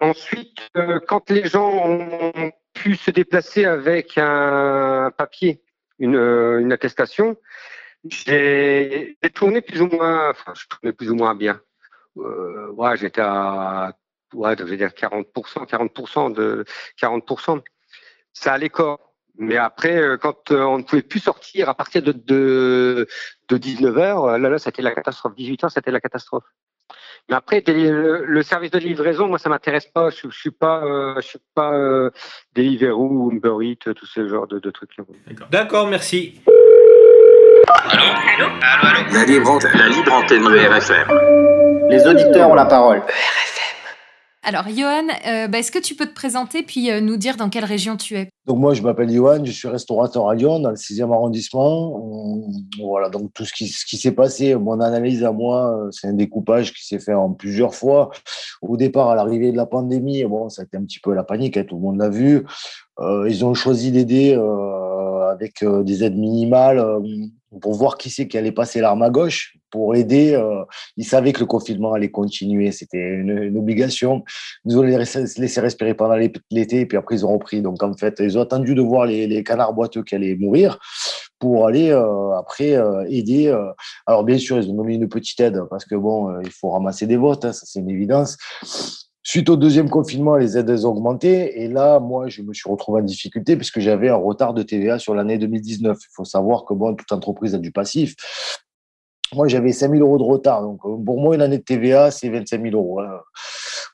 Ensuite, 0.00 0.58
quand 1.06 1.30
les 1.30 1.46
gens 1.46 1.70
ont 1.70 2.52
pu 2.74 2.96
se 2.96 3.12
déplacer 3.12 3.66
avec 3.66 4.18
un 4.18 5.12
papier, 5.16 5.62
une, 6.00 6.16
une 6.16 6.72
attestation, 6.72 7.36
j'ai 8.04 9.16
tourné 9.34 9.60
plus 9.60 9.80
ou 9.80 9.86
moins, 9.86 10.32
je 10.82 10.90
plus 10.90 11.10
ou 11.10 11.14
moins 11.14 11.36
bien. 11.36 11.60
Ouais, 12.16 12.96
j'étais 12.96 13.20
à, 13.20 13.92
je 14.32 14.64
vais 14.64 14.76
dire 14.76 14.88
40%, 14.88 15.66
40% 15.66 16.34
de 16.34 16.64
40% 17.00 17.62
ça 18.32 18.52
allait 18.52 18.68
corps. 18.68 19.12
Mais 19.38 19.56
après, 19.56 19.96
euh, 19.96 20.16
quand 20.18 20.50
euh, 20.50 20.62
on 20.62 20.78
ne 20.78 20.82
pouvait 20.82 21.02
plus 21.02 21.20
sortir 21.20 21.68
à 21.68 21.74
partir 21.74 22.02
de, 22.02 22.12
de, 22.12 23.08
de 23.48 23.58
19h, 23.58 24.38
là, 24.38 24.48
là, 24.48 24.58
c'était 24.58 24.82
la 24.82 24.94
catastrophe. 24.94 25.32
18h, 25.38 25.70
c'était 25.70 25.90
la 25.90 26.00
catastrophe. 26.00 26.44
Mais 27.28 27.36
après, 27.36 27.62
le, 27.66 28.42
service 28.42 28.70
de 28.72 28.78
livraison, 28.78 29.28
moi, 29.28 29.38
ça 29.38 29.48
m'intéresse 29.48 29.86
pas. 29.86 30.10
Je, 30.10 30.28
je 30.28 30.38
suis 30.38 30.50
pas, 30.50 30.84
euh, 30.84 31.14
je 31.16 31.28
suis 31.28 31.38
pas 31.54 31.72
euh, 31.72 32.10
Deliveroo 32.54 33.30
Uber 33.32 33.54
Eats, 33.62 33.92
tout 33.94 34.06
ce 34.06 34.28
genre 34.28 34.46
de, 34.46 34.58
de 34.58 34.70
trucs. 34.70 34.90
D'accord, 35.50 35.86
merci. 35.86 36.42
Allô 37.84 38.02
Allô 38.02 38.46
Allô, 38.60 38.86
allô 38.88 39.14
La 39.14 39.24
libre 39.24 39.50
antenne, 39.50 39.78
la 39.78 39.88
libre 39.88 40.12
antenne 40.12 40.44
de 40.44 40.58
RFM. 40.58 41.88
Les 41.90 42.06
auditeurs 42.06 42.50
ont 42.50 42.54
la 42.54 42.66
parole. 42.66 43.02
Alors, 44.44 44.64
Johan, 44.68 45.06
euh, 45.28 45.46
bah, 45.46 45.60
est-ce 45.60 45.70
que 45.70 45.78
tu 45.78 45.94
peux 45.94 46.06
te 46.06 46.14
présenter 46.14 46.64
puis 46.64 46.90
euh, 46.90 47.00
nous 47.00 47.16
dire 47.16 47.36
dans 47.36 47.48
quelle 47.48 47.64
région 47.64 47.96
tu 47.96 48.16
es? 48.16 48.28
Donc, 48.46 48.58
moi, 48.58 48.74
je 48.74 48.82
m'appelle 48.82 49.08
Johan, 49.08 49.44
je 49.44 49.52
suis 49.52 49.68
restaurateur 49.68 50.28
à 50.28 50.34
Lyon, 50.34 50.58
dans 50.58 50.70
le 50.70 50.76
6e 50.76 51.12
arrondissement. 51.12 51.96
Voilà, 52.80 53.08
donc 53.08 53.32
tout 53.34 53.44
ce 53.44 53.52
qui, 53.52 53.68
s'est 53.68 54.10
passé, 54.10 54.56
mon 54.56 54.80
analyse 54.80 55.22
à 55.22 55.30
moi, 55.30 55.78
euh, 55.78 55.90
c'est 55.92 56.08
un 56.08 56.12
découpage 56.12 56.74
qui 56.74 56.84
s'est 56.84 56.98
fait 56.98 57.14
en 57.14 57.30
plusieurs 57.30 57.76
fois. 57.76 58.10
Au 58.62 58.76
départ, 58.76 59.10
à 59.10 59.14
l'arrivée 59.14 59.52
de 59.52 59.56
la 59.56 59.66
pandémie, 59.66 60.24
bon, 60.24 60.48
ça 60.48 60.62
a 60.62 60.64
été 60.64 60.76
un 60.76 60.82
petit 60.82 60.98
peu 60.98 61.14
la 61.14 61.22
panique, 61.22 61.56
hein, 61.56 61.64
tout 61.68 61.76
le 61.76 61.82
monde 61.82 61.98
l'a 61.98 62.08
vu. 62.08 62.44
Ils 63.00 63.44
ont 63.44 63.54
choisi 63.54 63.90
d'aider 63.90 64.38
avec 65.30 65.64
des 65.64 66.04
aides 66.04 66.16
minimales 66.16 66.84
pour 67.60 67.74
voir 67.74 67.98
qui 67.98 68.10
c'est 68.10 68.28
qui 68.28 68.38
allait 68.38 68.52
passer 68.52 68.80
l'arme 68.80 69.02
à 69.02 69.10
gauche, 69.10 69.56
pour 69.70 69.94
aider. 69.94 70.34
Euh, 70.34 70.64
ils 70.96 71.04
savaient 71.04 71.32
que 71.32 71.40
le 71.40 71.46
confinement 71.46 71.92
allait 71.92 72.10
continuer, 72.10 72.72
c'était 72.72 72.98
une, 72.98 73.56
obligation. 73.56 74.22
Ils 74.64 74.78
ont 74.78 74.82
laissé 74.82 75.60
respirer 75.60 75.94
pendant 75.94 76.16
l'été, 76.50 76.86
puis 76.86 76.96
après 76.96 77.16
ils 77.16 77.26
ont 77.26 77.32
repris. 77.32 77.62
Donc 77.62 77.82
en 77.82 77.92
fait, 77.94 78.16
ils 78.20 78.38
ont 78.38 78.42
attendu 78.42 78.74
de 78.74 78.82
voir 78.82 79.06
les, 79.06 79.42
canards 79.42 79.74
boiteux 79.74 80.02
qui 80.02 80.14
allaient 80.14 80.36
mourir 80.36 80.78
pour 81.38 81.66
aller 81.66 81.90
euh, 81.90 82.38
après 82.38 82.76
euh, 82.76 83.04
aider. 83.08 83.54
Alors 84.06 84.24
bien 84.24 84.38
sûr, 84.38 84.58
ils 84.58 84.70
ont 84.70 84.74
donné 84.74 84.94
une 84.94 85.08
petite 85.08 85.40
aide 85.40 85.62
parce 85.70 85.84
que 85.84 85.94
bon, 85.94 86.40
il 86.40 86.50
faut 86.50 86.70
ramasser 86.70 87.06
des 87.06 87.16
votes, 87.16 87.44
hein, 87.44 87.52
ça 87.52 87.64
c'est 87.66 87.80
une 87.80 87.90
évidence. 87.90 88.36
Suite 89.24 89.48
au 89.48 89.56
deuxième 89.56 89.88
confinement, 89.88 90.36
les 90.36 90.58
aides 90.58 90.70
ont 90.70 90.88
augmenté. 90.88 91.62
Et 91.62 91.68
là, 91.68 92.00
moi, 92.00 92.28
je 92.28 92.42
me 92.42 92.52
suis 92.52 92.68
retrouvé 92.68 93.02
en 93.02 93.04
difficulté 93.04 93.56
puisque 93.56 93.78
j'avais 93.78 94.08
un 94.08 94.16
retard 94.16 94.52
de 94.52 94.62
TVA 94.62 94.98
sur 94.98 95.14
l'année 95.14 95.38
2019. 95.38 95.96
Il 96.00 96.08
faut 96.12 96.24
savoir 96.24 96.64
que 96.64 96.74
bon, 96.74 96.94
toute 96.94 97.12
entreprise 97.12 97.54
a 97.54 97.58
du 97.58 97.70
passif. 97.70 98.16
Moi, 99.34 99.46
j'avais 99.46 99.72
5 99.72 99.92
000 99.92 100.02
euros 100.02 100.18
de 100.18 100.24
retard. 100.24 100.62
Donc, 100.62 100.80
pour 100.82 101.20
moi, 101.20 101.36
une 101.36 101.40
année 101.40 101.58
de 101.58 101.62
TVA, 101.62 102.10
c'est 102.10 102.28
25 102.28 102.62
000 102.62 102.74
euros. 102.74 103.00
Hein. 103.00 103.20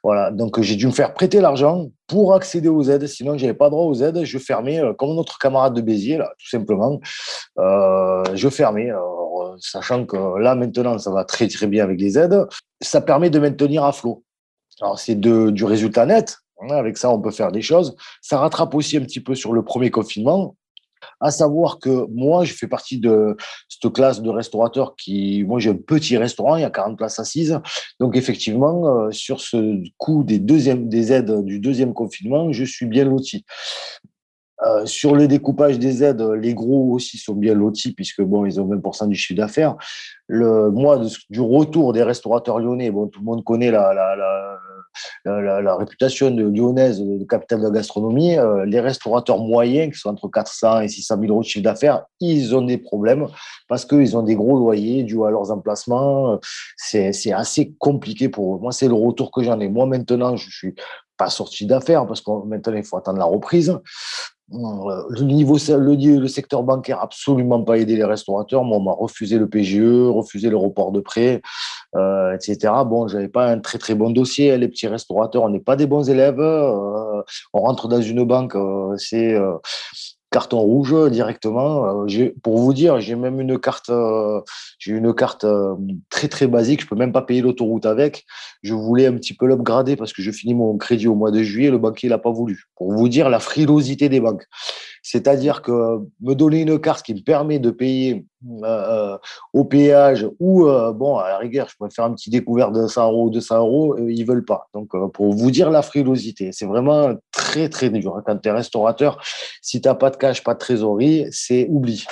Voilà. 0.02 0.30
Donc, 0.30 0.60
j'ai 0.60 0.76
dû 0.76 0.86
me 0.86 0.92
faire 0.92 1.12
prêter 1.12 1.40
l'argent 1.40 1.88
pour 2.06 2.34
accéder 2.34 2.68
aux 2.68 2.84
aides. 2.84 3.06
Sinon, 3.06 3.36
je 3.36 3.44
n'avais 3.44 3.56
pas 3.56 3.68
droit 3.68 3.84
aux 3.84 4.02
aides. 4.02 4.24
Je 4.24 4.38
fermais, 4.38 4.80
comme 4.98 5.14
notre 5.14 5.38
camarade 5.38 5.74
de 5.74 5.82
Béziers, 5.82 6.16
là, 6.16 6.32
tout 6.38 6.48
simplement. 6.48 7.00
Euh, 7.58 8.24
je 8.34 8.48
fermais. 8.48 8.88
Alors, 8.88 9.56
sachant 9.60 10.06
que 10.06 10.38
là, 10.38 10.54
maintenant, 10.54 10.98
ça 10.98 11.10
va 11.10 11.24
très, 11.24 11.48
très 11.48 11.66
bien 11.66 11.84
avec 11.84 12.00
les 12.00 12.18
aides. 12.18 12.46
Ça 12.80 13.02
permet 13.02 13.28
de 13.28 13.38
maintenir 13.38 13.84
à 13.84 13.92
flot. 13.92 14.24
Alors, 14.80 14.98
c'est 14.98 15.18
du 15.18 15.64
résultat 15.64 16.06
net. 16.06 16.38
Avec 16.70 16.98
ça, 16.98 17.10
on 17.10 17.20
peut 17.20 17.30
faire 17.30 17.52
des 17.52 17.62
choses. 17.62 17.94
Ça 18.20 18.38
rattrape 18.38 18.74
aussi 18.74 18.96
un 18.96 19.02
petit 19.02 19.20
peu 19.20 19.34
sur 19.34 19.52
le 19.52 19.62
premier 19.62 19.90
confinement. 19.90 20.56
À 21.20 21.30
savoir 21.30 21.78
que 21.78 22.06
moi, 22.10 22.44
je 22.44 22.52
fais 22.54 22.66
partie 22.66 22.98
de 22.98 23.36
cette 23.68 23.92
classe 23.92 24.20
de 24.20 24.30
restaurateurs 24.30 24.96
qui, 24.96 25.44
moi, 25.44 25.60
j'ai 25.60 25.70
un 25.70 25.76
petit 25.76 26.16
restaurant, 26.16 26.56
il 26.56 26.62
y 26.62 26.64
a 26.64 26.70
40 26.70 26.98
places 26.98 27.20
assises. 27.20 27.60
Donc, 28.00 28.16
effectivement, 28.16 28.88
euh, 28.88 29.10
sur 29.12 29.40
ce 29.40 29.80
coût 29.96 30.24
des, 30.24 30.40
deuxième, 30.40 30.88
des 30.88 31.12
aides 31.12 31.44
du 31.44 31.60
deuxième 31.60 31.94
confinement, 31.94 32.52
je 32.52 32.64
suis 32.64 32.86
bien 32.86 33.04
loti. 33.04 33.44
Euh, 34.66 34.84
sur 34.86 35.14
le 35.14 35.28
découpage 35.28 35.78
des 35.78 36.02
aides, 36.02 36.20
les 36.20 36.52
gros 36.52 36.92
aussi 36.92 37.16
sont 37.16 37.34
bien 37.34 37.54
lotis 37.54 37.92
puisque 37.92 38.22
bon, 38.22 38.44
ils 38.44 38.60
ont 38.60 38.66
20% 38.66 39.06
du 39.06 39.14
chiffre 39.14 39.38
d'affaires. 39.38 39.76
Le 40.26 40.70
mois 40.70 41.00
du 41.30 41.40
retour 41.40 41.92
des 41.92 42.02
restaurateurs 42.02 42.58
lyonnais, 42.58 42.90
bon, 42.90 43.06
tout 43.06 43.20
le 43.20 43.24
monde 43.24 43.44
connaît 43.44 43.70
la, 43.70 44.58
la, 45.24 45.60
la 45.60 45.76
réputation 45.76 46.30
de 46.30 46.42
lyonnaise 46.42 47.00
de 47.00 47.24
capitale 47.24 47.60
de 47.60 47.64
la 47.64 47.70
gastronomie. 47.70 48.36
Euh, 48.36 48.64
les 48.64 48.80
restaurateurs 48.80 49.38
moyens, 49.38 49.92
qui 49.92 50.00
sont 50.00 50.10
entre 50.10 50.28
400 50.28 50.80
et 50.80 50.88
600 50.88 51.16
000 51.20 51.32
euros 51.32 51.42
de 51.42 51.46
chiffre 51.46 51.64
d'affaires, 51.64 52.04
ils 52.20 52.54
ont 52.54 52.62
des 52.62 52.78
problèmes 52.78 53.26
parce 53.68 53.84
qu'ils 53.84 54.16
ont 54.16 54.22
des 54.22 54.34
gros 54.34 54.58
loyers 54.58 55.02
dus 55.04 55.22
à 55.24 55.30
leurs 55.30 55.50
emplacements. 55.50 56.38
C'est 56.76 57.32
assez 57.32 57.74
compliqué 57.78 58.28
pour 58.28 58.56
eux. 58.56 58.58
Moi, 58.60 58.72
c'est 58.72 58.88
le 58.88 58.94
retour 58.94 59.30
que 59.30 59.42
j'en 59.42 59.58
ai. 59.60 59.68
Moi, 59.68 59.86
maintenant, 59.86 60.36
je 60.36 60.50
suis 60.50 60.74
pas 61.16 61.28
sorti 61.28 61.66
d'affaires 61.66 62.06
parce 62.06 62.20
que 62.20 62.30
maintenant, 62.46 62.74
il 62.74 62.84
faut 62.84 62.96
attendre 62.96 63.18
la 63.18 63.24
reprise. 63.24 63.76
Le 64.50 65.24
niveau, 65.24 65.56
le, 65.56 66.26
secteur 66.28 66.62
bancaire 66.62 67.02
absolument 67.02 67.62
pas 67.62 67.78
aidé 67.78 67.96
les 67.96 68.04
restaurateurs. 68.04 68.64
Moi, 68.64 68.78
on 68.78 68.80
m'a 68.80 68.92
refusé 68.92 69.38
le 69.38 69.48
PGE, 69.48 70.08
refusé 70.08 70.48
le 70.48 70.56
report 70.56 70.90
de 70.92 71.00
prêt. 71.00 71.42
euh, 71.96 72.34
etc. 72.34 72.72
Bon, 72.86 73.08
j'avais 73.08 73.28
pas 73.28 73.50
un 73.50 73.60
très 73.60 73.78
très 73.78 73.94
bon 73.94 74.10
dossier. 74.10 74.56
Les 74.58 74.68
petits 74.68 74.88
restaurateurs, 74.88 75.42
on 75.42 75.50
n'est 75.50 75.60
pas 75.60 75.76
des 75.76 75.86
bons 75.86 76.08
élèves. 76.08 76.40
Euh, 76.40 77.22
on 77.52 77.60
rentre 77.60 77.88
dans 77.88 78.00
une 78.00 78.24
banque, 78.24 78.56
euh, 78.56 78.96
c'est 78.96 79.36
carton 80.30 80.60
rouge 80.60 81.10
directement. 81.10 82.06
pour 82.42 82.58
vous 82.58 82.74
dire, 82.74 83.00
j'ai 83.00 83.14
même 83.14 83.40
une 83.40 83.58
carte, 83.58 83.90
j'ai 84.78 84.92
une 84.92 85.14
carte 85.14 85.46
très 86.10 86.28
très 86.28 86.46
basique. 86.46 86.82
Je 86.82 86.86
peux 86.86 86.96
même 86.96 87.12
pas 87.12 87.22
payer 87.22 87.40
l'autoroute 87.40 87.86
avec. 87.86 88.24
Je 88.62 88.74
voulais 88.74 89.06
un 89.06 89.14
petit 89.14 89.34
peu 89.34 89.46
l'upgrader 89.46 89.96
parce 89.96 90.12
que 90.12 90.22
je 90.22 90.30
finis 90.30 90.54
mon 90.54 90.76
crédit 90.76 91.08
au 91.08 91.14
mois 91.14 91.30
de 91.30 91.42
juillet. 91.42 91.70
Le 91.70 91.78
banquier 91.78 92.08
l'a 92.08 92.18
pas 92.18 92.32
voulu. 92.32 92.64
Pour 92.76 92.92
vous 92.92 93.08
dire 93.08 93.28
la 93.30 93.40
frilosité 93.40 94.08
des 94.08 94.20
banques. 94.20 94.46
C'est-à-dire 95.10 95.62
que 95.62 96.00
me 96.20 96.34
donner 96.34 96.60
une 96.60 96.78
carte 96.78 97.02
qui 97.02 97.14
me 97.14 97.20
permet 97.20 97.58
de 97.58 97.70
payer 97.70 98.26
euh, 98.46 98.64
euh, 98.64 99.18
au 99.54 99.64
péage 99.64 100.28
ou, 100.38 100.66
euh, 100.66 100.92
bon, 100.92 101.16
à 101.16 101.30
la 101.30 101.38
rigueur, 101.38 101.66
je 101.70 101.76
pourrais 101.76 101.88
faire 101.88 102.04
un 102.04 102.12
petit 102.12 102.28
découvert 102.28 102.70
de 102.72 102.86
100 102.86 103.10
euros, 103.10 103.30
200 103.30 103.56
euros, 103.56 103.96
ils 104.06 104.24
veulent 104.24 104.44
pas. 104.44 104.68
Donc, 104.74 104.90
pour 105.14 105.32
vous 105.32 105.50
dire 105.50 105.70
la 105.70 105.80
frilosité, 105.80 106.52
c'est 106.52 106.66
vraiment 106.66 107.14
très, 107.32 107.70
très 107.70 107.88
dur. 107.88 108.22
Quand 108.26 108.36
tu 108.36 108.50
es 108.50 108.52
restaurateur, 108.52 109.18
si 109.62 109.80
tu 109.80 109.88
n'as 109.88 109.94
pas 109.94 110.10
de 110.10 110.18
cash, 110.18 110.44
pas 110.44 110.52
de 110.52 110.58
trésorerie, 110.58 111.24
c'est 111.30 111.66
oubli. 111.70 112.04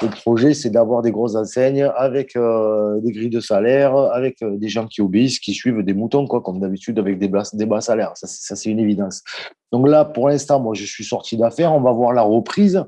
Le 0.00 0.08
projet, 0.08 0.54
c'est 0.54 0.70
d'avoir 0.70 1.02
des 1.02 1.10
grosses 1.10 1.34
enseignes 1.34 1.90
avec 1.96 2.34
des 2.36 3.12
grilles 3.12 3.30
de 3.30 3.40
salaire, 3.40 3.96
avec 3.96 4.38
des 4.42 4.68
gens 4.68 4.86
qui 4.86 5.00
obéissent, 5.00 5.40
qui 5.40 5.54
suivent 5.54 5.82
des 5.82 5.94
moutons, 5.94 6.26
quoi, 6.26 6.40
comme 6.40 6.60
d'habitude, 6.60 6.98
avec 6.98 7.18
des 7.18 7.28
bas, 7.28 7.80
salaires. 7.80 8.12
Ça, 8.14 8.56
c'est 8.56 8.70
une 8.70 8.78
évidence. 8.78 9.22
Donc 9.72 9.86
là, 9.86 10.04
pour 10.04 10.28
l'instant, 10.28 10.60
moi, 10.60 10.74
je 10.74 10.84
suis 10.84 11.04
sorti 11.04 11.36
d'affaires. 11.36 11.72
On 11.72 11.80
va 11.80 11.92
voir 11.92 12.12
la 12.12 12.22
reprise. 12.22 12.82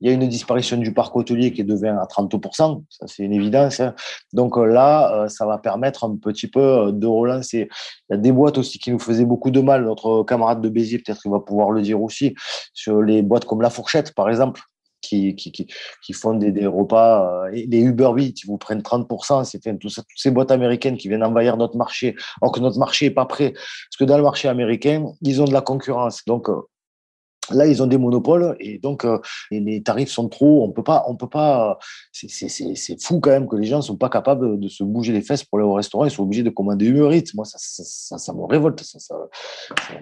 Il 0.00 0.08
y 0.08 0.10
a 0.10 0.14
une 0.14 0.28
disparition 0.28 0.76
du 0.76 0.92
parc 0.92 1.16
hôtelier 1.16 1.52
qui 1.52 1.62
est 1.62 1.64
de 1.64 1.74
20 1.74 1.96
à 1.96 2.04
30%. 2.04 2.82
Ça, 2.90 3.06
c'est 3.06 3.22
une 3.22 3.32
évidence. 3.32 3.80
Hein. 3.80 3.94
Donc 4.34 4.58
euh, 4.58 4.66
là, 4.66 5.14
euh, 5.14 5.28
ça 5.28 5.46
va 5.46 5.56
permettre 5.56 6.04
un 6.04 6.16
petit 6.16 6.48
peu 6.48 6.60
euh, 6.60 6.92
de 6.92 7.06
relancer. 7.06 7.68
Il 8.10 8.12
y 8.12 8.14
a 8.14 8.18
des 8.18 8.32
boîtes 8.32 8.58
aussi 8.58 8.78
qui 8.78 8.90
nous 8.90 8.98
faisaient 8.98 9.24
beaucoup 9.24 9.50
de 9.50 9.60
mal. 9.60 9.84
Notre 9.84 10.22
camarade 10.24 10.60
de 10.60 10.68
Béziers, 10.68 10.98
peut-être, 10.98 11.22
il 11.24 11.30
va 11.30 11.40
pouvoir 11.40 11.70
le 11.70 11.80
dire 11.80 12.02
aussi, 12.02 12.34
sur 12.74 13.00
les 13.00 13.22
boîtes 13.22 13.46
comme 13.46 13.62
La 13.62 13.70
Fourchette, 13.70 14.14
par 14.14 14.28
exemple 14.28 14.60
qui, 15.08 15.72
font 16.12 16.34
des, 16.34 16.52
des 16.52 16.66
repas, 16.66 17.46
euh, 17.46 17.50
les 17.50 17.80
Uber 17.80 18.12
Eats, 18.18 18.40
ils 18.42 18.46
vous 18.46 18.58
prennent 18.58 18.80
30%, 18.80 19.44
c'est 19.44 19.78
tout 19.78 19.88
ça, 19.88 20.02
toutes 20.02 20.18
ces 20.18 20.30
boîtes 20.30 20.50
américaines 20.50 20.96
qui 20.96 21.08
viennent 21.08 21.24
envahir 21.24 21.56
notre 21.56 21.76
marché, 21.76 22.14
alors 22.40 22.52
que 22.52 22.60
notre 22.60 22.78
marché 22.78 23.06
n'est 23.06 23.14
pas 23.14 23.26
prêt. 23.26 23.52
Parce 23.52 23.96
que 23.98 24.04
dans 24.04 24.16
le 24.16 24.22
marché 24.22 24.48
américain, 24.48 25.06
ils 25.22 25.40
ont 25.40 25.44
de 25.44 25.52
la 25.52 25.60
concurrence. 25.60 26.24
Donc, 26.26 26.48
euh, 26.48 26.62
Là, 27.50 27.66
ils 27.66 27.82
ont 27.82 27.86
des 27.86 27.98
monopoles 27.98 28.56
et 28.60 28.78
donc 28.78 29.04
euh, 29.04 29.18
les 29.50 29.82
tarifs 29.82 30.10
sont 30.10 30.28
trop. 30.28 30.64
On 30.64 30.72
peut 30.72 30.82
pas, 30.82 31.04
on 31.08 31.16
peut 31.16 31.28
pas. 31.28 31.78
C'est 32.12 33.02
fou 33.02 33.20
quand 33.20 33.30
même 33.30 33.48
que 33.48 33.56
les 33.56 33.66
gens 33.66 33.82
sont 33.82 33.96
pas 33.96 34.08
capables 34.08 34.58
de 34.58 34.68
se 34.68 34.84
bouger 34.84 35.12
les 35.12 35.22
fesses 35.22 35.44
pour 35.44 35.58
aller 35.58 35.66
au 35.66 35.74
restaurant. 35.74 36.04
Ils 36.04 36.10
sont 36.10 36.22
obligés 36.22 36.42
de 36.42 36.50
commander 36.50 36.86
Uber 36.86 37.16
Eats. 37.16 37.32
Moi, 37.34 37.44
ça, 37.44 37.58
ça, 37.58 38.18
ça, 38.18 38.32
me 38.32 38.44
révolte. 38.44 38.82
Ça, 38.82 39.14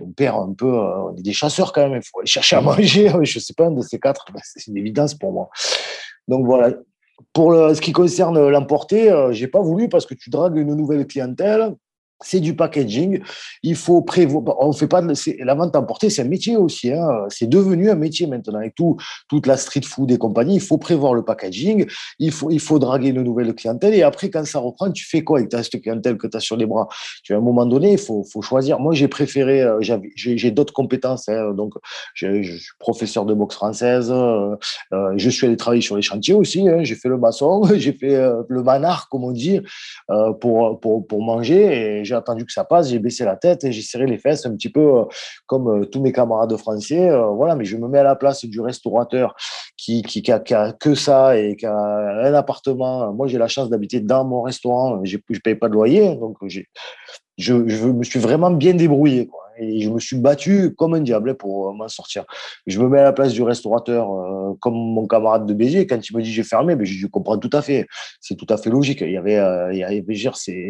on 0.01 0.11
perd 0.13 0.37
un 0.39 0.53
peu. 0.53 0.67
Euh, 0.67 1.11
on 1.11 1.17
est 1.17 1.23
des 1.23 1.33
chasseurs 1.33 1.73
quand 1.73 1.89
même. 1.89 2.01
Il 2.01 2.07
faut 2.07 2.21
aller 2.21 2.27
chercher 2.27 2.57
à 2.57 2.61
manger. 2.61 3.13
Je 3.23 3.39
sais 3.39 3.55
pas 3.55 3.67
un 3.67 3.73
de 3.73 3.83
ces 3.83 3.99
quatre. 3.99 4.27
C'est 4.43 4.67
une 4.67 4.77
évidence 4.77 5.15
pour 5.15 5.33
moi. 5.33 5.51
Donc 6.29 6.47
voilà. 6.47 6.73
Pour 7.33 7.53
ce 7.53 7.81
qui 7.81 7.93
concerne 7.93 8.49
l'emporter, 8.49 9.11
euh, 9.11 9.33
j'ai 9.33 9.49
pas 9.49 9.61
voulu 9.61 9.89
parce 9.89 10.07
que 10.07 10.15
tu 10.15 10.31
dragues 10.31 10.57
une 10.57 10.75
nouvelle 10.75 11.07
clientèle 11.07 11.75
c'est 12.25 12.41
du 12.41 12.57
packaging. 12.57 13.21
Il 13.63 13.77
faut 13.77 14.03
prévoir. 14.03 14.57
On 14.59 14.73
fait 14.73 14.89
pas 14.89 15.03
la 15.03 15.55
vente 15.55 15.77
emportée, 15.77 16.11
c'est 16.11 16.23
un 16.23 16.29
métier 16.29 16.57
aussi. 16.57 16.93
Hein. 16.93 17.27
C'est 17.29 17.49
devenu 17.49 17.91
un 17.91 17.95
métier 17.95 18.27
maintenant 18.27 18.59
avec 18.59 18.75
tout, 18.75 18.97
toute 19.29 19.47
la 19.47 19.57
street 19.57 19.83
food 19.83 20.11
et 20.11 20.19
compagnie. 20.19 20.57
Il 20.57 20.61
faut 20.61 20.79
prévoir 20.79 21.15
le 21.15 21.23
packaging. 21.23 21.87
Il 22.19 22.33
faut, 22.33 22.51
il 22.51 22.61
faut 22.61 22.79
draguer 22.79 23.11
une 23.11 23.23
nouvelle 23.23 23.55
clientèle. 23.55 23.95
Et 23.95 24.03
après, 24.03 24.31
quand 24.31 24.45
ça 24.47 24.59
reprend, 24.59 24.91
tu 24.91 25.05
fais 25.05 25.23
quoi? 25.23 25.39
Avec 25.39 25.53
cette 25.53 25.83
clientèle 25.83 26.17
que 26.17 26.27
tu 26.27 26.37
as 26.37 26.41
sur 26.41 26.57
les 26.57 26.67
bras 26.67 26.89
À 27.31 27.35
un 27.35 27.41
moment 27.41 27.67
donné, 27.67 27.93
il 27.93 27.99
faut, 27.99 28.25
faut 28.25 28.43
choisir. 28.43 28.81
Moi, 28.81 28.95
j'ai 28.95 29.09
préféré. 29.09 29.63
Euh, 29.63 29.81
j'ai 30.17 30.51
d'autres 30.51 30.73
compétences. 30.73 31.29
Hein. 31.29 31.53
Donc, 31.53 31.75
je, 32.15 32.43
suis 32.43 32.73
professeur 32.79 33.27
de 33.27 33.35
boxe 33.35 33.55
française. 33.55 34.11
Euh, 34.11 34.57
euh, 34.93 35.13
je 35.17 35.31
suis 35.31 35.47
allé 35.47 35.57
travailler 35.57 35.83
sur 35.83 35.97
les 35.97 36.03
chantiers 36.03 36.35
aussi. 36.35 36.69
Hein. 36.69 36.83
J'ai 36.83 36.95
fait 36.95 37.09
le 37.09 37.19
maçon. 37.19 37.63
J'ai 37.77 37.93
fait 37.93 38.17
le 38.49 38.63
manard, 38.63 39.09
comme 39.11 39.25
on 39.25 39.33
dit, 39.33 39.61
pour, 40.41 40.81
pour, 40.81 41.07
pour 41.07 41.23
manger. 41.23 42.03
J'ai 42.15 42.19
attendu 42.19 42.47
que 42.47 42.53
ça 42.53 42.65
passe, 42.65 42.89
j'ai 42.89 42.99
baissé 42.99 43.25
la 43.25 43.37
tête 43.37 43.65
et 43.65 43.73
j'ai 43.73 43.83
serré 43.83 44.07
les 44.07 44.19
fesses 44.19 44.47
un 44.47 44.55
petit 44.55 44.69
peu 44.69 44.81
euh, 44.81 45.05
comme 45.47 45.69
euh, 45.69 45.85
tous 45.85 46.01
mes 46.01 46.13
camarades 46.13 46.57
français. 46.57 47.11
Euh, 47.11 47.27
voilà, 47.29 47.57
mais 47.57 47.65
je 47.65 47.77
me 47.77 47.89
mets 47.89 47.99
à 47.99 48.05
la 48.05 48.15
place 48.15 48.45
du 48.45 48.61
restaurateur 48.61 49.35
qui, 49.77 50.03
qui, 50.03 50.31
a, 50.31 50.73
que 50.73 50.95
ça 50.95 51.37
et 51.37 51.57
qui 51.57 51.67
a 51.67 51.75
un 51.75 52.35
appartement. 52.35 53.13
Moi, 53.13 53.27
j'ai 53.27 53.39
la 53.39 53.49
chance 53.49 53.69
d'habiter 53.69 54.01
dans 54.01 54.25
mon 54.25 54.43
restaurant. 54.43 55.01
Je 55.05 55.17
ne 55.17 55.39
paye 55.39 55.57
pas 55.57 55.69
de 55.69 55.75
loyer, 55.75 56.15
donc 56.17 56.37
je, 56.47 56.61
je, 57.37 57.55
me 57.55 58.05
suis 58.05 58.21
vraiment 58.21 58.51
bien 58.51 58.75
débrouillé. 58.75 59.29
Et 59.59 59.81
je 59.81 59.91
me 59.91 59.99
suis 59.99 60.17
battu 60.17 60.75
comme 60.75 60.95
un 60.95 61.01
diable 61.01 61.37
pour 61.37 61.69
euh, 61.69 61.73
m'en 61.73 61.89
sortir. 61.89 62.25
Je 62.67 62.81
me 62.81 62.89
mets 62.89 63.01
à 63.01 63.05
la 63.05 63.13
place 63.13 63.33
du 63.33 63.43
restaurateur, 63.43 64.13
euh, 64.13 64.55
comme 64.61 64.75
mon 64.75 65.07
camarade 65.07 65.47
de 65.47 65.55
Béziers, 65.55 65.87
quand 65.87 65.99
il 66.09 66.17
me 66.17 66.23
dit 66.23 66.33
j'ai 66.33 66.43
fermé, 66.43 66.75
mais 66.77 66.85
je, 66.85 67.07
comprends 67.07 67.39
tout 67.39 67.51
à 67.53 67.63
fait. 67.63 67.87
C'est 68.21 68.37
tout 68.37 68.47
à 68.49 68.57
fait 68.57 68.71
logique. 68.71 69.01
Il 69.01 69.13
y 69.13 69.17
avait, 69.17 69.39
euh, 69.39 69.73
il 69.73 69.79
y 69.79 69.85
avait 69.85 70.05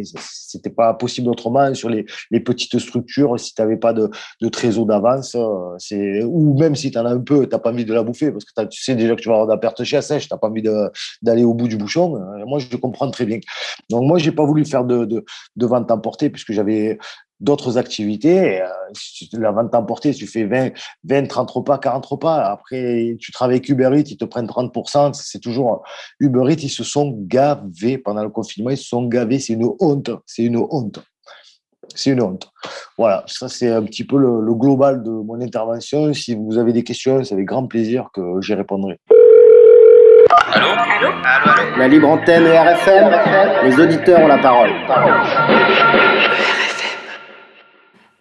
c'était 0.05 0.71
pas 0.71 0.95
possible 0.95 1.29
autrement 1.29 1.75
sur 1.75 1.89
les, 1.89 2.05
petites 2.41 2.79
structures. 2.79 3.39
Si 3.41 3.55
tu 3.55 3.63
n'avais 3.63 3.77
pas 3.77 3.93
de, 3.93 4.11
trésor 4.51 4.87
d'avance, 4.87 5.35
ou 5.35 6.59
même 6.59 6.75
si 6.75 6.91
tu 6.91 6.99
en 6.99 7.07
as 7.07 7.11
un 7.11 7.21
peu, 7.21 7.47
tu 7.47 7.51
n'as 7.51 7.59
pas 7.59 7.71
envie 7.71 7.85
de 7.85 7.95
la 7.95 8.03
bouffer 8.03 8.31
parce 8.31 8.45
que 8.45 8.65
tu 8.67 8.83
sais 8.83 8.95
déjà 8.95 9.15
que 9.17 9.21
tu 9.21 9.29
vas 9.29 9.37
avoir 9.37 9.47
de 9.47 9.53
la 9.53 9.59
perte 9.59 9.83
chez 9.85 10.03
sèche, 10.03 10.29
tu 10.29 10.35
n'as 10.35 10.39
pas 10.39 10.49
envie 10.49 10.63
d'aller 11.23 11.45
au 11.45 11.55
bout 11.55 11.69
du 11.69 11.77
bouchon. 11.77 12.19
Moi, 12.47 12.59
je 12.59 12.77
comprends 12.77 13.11
très 13.11 13.25
bien. 13.25 13.39
Donc 13.91 14.05
moi, 14.05 14.19
j'ai 14.19 14.33
pas 14.33 14.45
voulu 14.45 14.65
faire 14.65 14.85
de, 14.85 15.05
de 15.05 15.67
vente 15.67 15.91
emportée 15.91 16.31
puisque 16.31 16.53
j'avais 16.53 16.99
d'autres 17.45 17.79
activités. 17.79 18.63
Euh, 18.63 18.69
la 19.33 19.53
vente 19.53 19.75
emportée, 19.75 20.13
tu 20.13 20.27
fais 20.27 20.45
20, 20.45 20.71
20, 21.05 21.27
30 21.27 21.51
repas, 21.51 21.79
40 21.79 22.07
repas. 22.07 22.43
Après, 22.43 23.17
tu 23.21 23.31
travailles 23.31 23.57
avec 23.57 23.69
Uber 23.69 23.91
Eats, 23.95 24.11
ils 24.11 24.17
te 24.17 24.25
prennent 24.25 24.47
30%. 24.47 25.13
C'est 25.13 25.41
toujours 25.41 25.83
Uber 26.19 26.53
Eats, 26.53 26.63
ils 26.63 26.71
se 26.71 26.85
sont 26.85 27.15
gavés 27.17 27.99
pendant 27.99 28.23
le 28.23 28.31
confinement. 28.31 28.71
Ils 28.71 28.79
se 28.79 28.89
sont 28.89 29.05
gavés. 29.05 29.39
C'est 29.39 29.53
une 29.53 29.69
honte. 29.79 30.11
C'est 30.27 30.43
une 30.43 30.57
honte. 30.57 31.01
C'est 31.95 32.11
une 32.11 32.23
honte. 32.23 32.51
Voilà, 32.99 33.25
ça 33.27 33.49
c'est 33.49 33.71
un 33.71 33.83
petit 33.83 34.05
peu 34.05 34.17
le, 34.17 34.55
global 34.55 35.03
de 35.03 35.11
mon 35.11 35.41
intervention. 35.41 36.13
Si 36.15 36.35
vous 36.35 36.59
avez 36.59 36.73
des 36.73 36.83
questions, 36.83 37.23
c'est 37.23 37.35
avec 37.35 37.47
grand 37.47 37.67
plaisir 37.67 38.09
que 38.13 38.41
j'y 38.41 38.55
répondrai. 38.55 38.99
Allô? 40.53 40.67
Allô, 40.69 41.09
allô 41.25 41.79
La 41.79 41.89
libre 41.89 42.09
antenne 42.09 42.47
RFM, 42.47 43.69
les 43.69 43.81
auditeurs 43.81 44.21
ont 44.21 44.29
la 44.29 44.39
parole. 44.39 44.71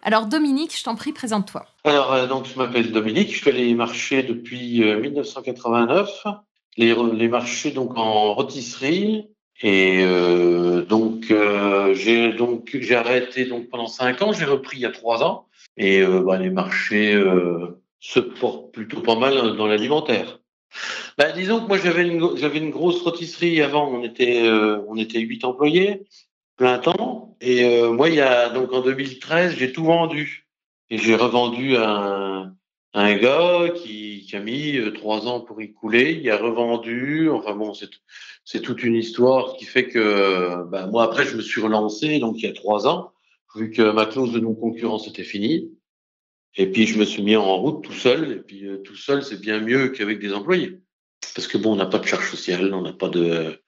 Alors 0.06 0.26
Dominique, 0.26 0.76
je 0.76 0.84
t'en 0.84 0.96
prie, 0.96 1.12
présente-toi. 1.12 1.64
Alors 1.84 2.12
euh, 2.12 2.26
donc 2.26 2.44
je 2.46 2.58
m'appelle 2.58 2.92
Dominique, 2.92 3.34
je 3.34 3.42
fais 3.42 3.52
les 3.52 3.74
marchés 3.74 4.22
depuis 4.22 4.84
1989, 4.84 6.10
euh, 6.26 6.32
les, 6.76 7.28
marchés 7.28 7.70
donc 7.70 7.96
en 7.96 8.34
rôtisserie. 8.34 9.30
Et 9.62 10.02
euh, 10.02 10.82
donc 10.82 11.32
j'ai 11.94 12.34
donc 12.34 12.76
j'ai 12.78 12.94
arrêté 12.94 13.46
donc 13.46 13.70
pendant 13.70 13.86
cinq 13.86 14.20
ans, 14.20 14.34
j'ai 14.34 14.44
repris 14.44 14.76
il 14.76 14.80
y 14.82 14.86
a 14.86 14.90
trois 14.90 15.22
ans. 15.22 15.46
Et 15.78 16.04
bah, 16.04 16.36
les 16.36 16.50
marchés 16.50 17.18
se 17.98 18.20
portent 18.20 18.72
plutôt 18.72 19.00
pas 19.00 19.16
mal 19.16 19.56
dans 19.56 19.66
l'alimentaire. 19.66 20.38
Bah, 21.16 21.32
disons 21.32 21.62
que 21.62 21.68
moi 21.68 21.78
j'avais 21.78 22.06
une 22.06 22.36
j'avais 22.36 22.58
une 22.58 22.70
grosse 22.70 23.00
rôtisserie 23.00 23.62
avant, 23.62 23.88
on 23.88 24.02
était 24.02 24.46
on 24.86 24.96
était 24.96 25.20
huit 25.20 25.46
employés 25.46 26.02
plein 26.56 26.78
temps. 26.78 27.36
Et 27.40 27.64
euh, 27.64 27.92
moi, 27.92 28.08
il 28.08 28.16
y 28.16 28.20
a 28.20 28.48
donc 28.48 28.72
en 28.72 28.80
2013, 28.80 29.56
j'ai 29.56 29.72
tout 29.72 29.84
vendu. 29.84 30.48
Et 30.90 30.98
j'ai 30.98 31.14
revendu 31.14 31.76
un, 31.76 32.54
un 32.92 33.16
gars 33.16 33.68
qui, 33.74 34.24
qui, 34.28 34.36
a 34.36 34.40
mis 34.40 34.76
euh, 34.76 34.92
trois 34.92 35.26
ans 35.26 35.40
pour 35.40 35.60
y 35.60 35.72
couler. 35.72 36.20
Il 36.22 36.30
a 36.30 36.36
revendu. 36.36 37.28
Enfin 37.30 37.54
bon, 37.54 37.72
c'est 38.44 38.60
toute 38.60 38.82
une 38.82 38.94
histoire 38.94 39.56
qui 39.56 39.64
fait 39.64 39.88
que 39.88 40.64
ben, 40.70 40.86
moi, 40.88 41.04
après, 41.04 41.24
je 41.24 41.36
me 41.36 41.42
suis 41.42 41.60
relancé, 41.60 42.18
donc 42.18 42.36
il 42.38 42.44
y 42.44 42.48
a 42.48 42.52
trois 42.52 42.86
ans, 42.86 43.12
vu 43.54 43.70
que 43.70 43.90
ma 43.90 44.06
clause 44.06 44.32
de 44.32 44.40
non-concurrence 44.40 45.08
était 45.08 45.24
finie. 45.24 45.70
Et 46.56 46.70
puis, 46.70 46.86
je 46.86 46.98
me 46.98 47.04
suis 47.04 47.22
mis 47.22 47.36
en 47.36 47.56
route 47.56 47.82
tout 47.82 47.92
seul. 47.92 48.32
Et 48.32 48.40
puis, 48.40 48.66
euh, 48.66 48.78
tout 48.78 48.96
seul, 48.96 49.22
c'est 49.22 49.40
bien 49.40 49.60
mieux 49.60 49.88
qu'avec 49.88 50.20
des 50.20 50.32
employés. 50.32 50.80
Parce 51.34 51.48
que 51.48 51.58
bon, 51.58 51.72
on 51.72 51.76
n'a 51.76 51.86
pas 51.86 51.98
de 51.98 52.06
charge 52.06 52.30
sociale, 52.30 52.72
on 52.74 52.82
n'a 52.82 52.92
pas 52.92 53.08
de. 53.08 53.60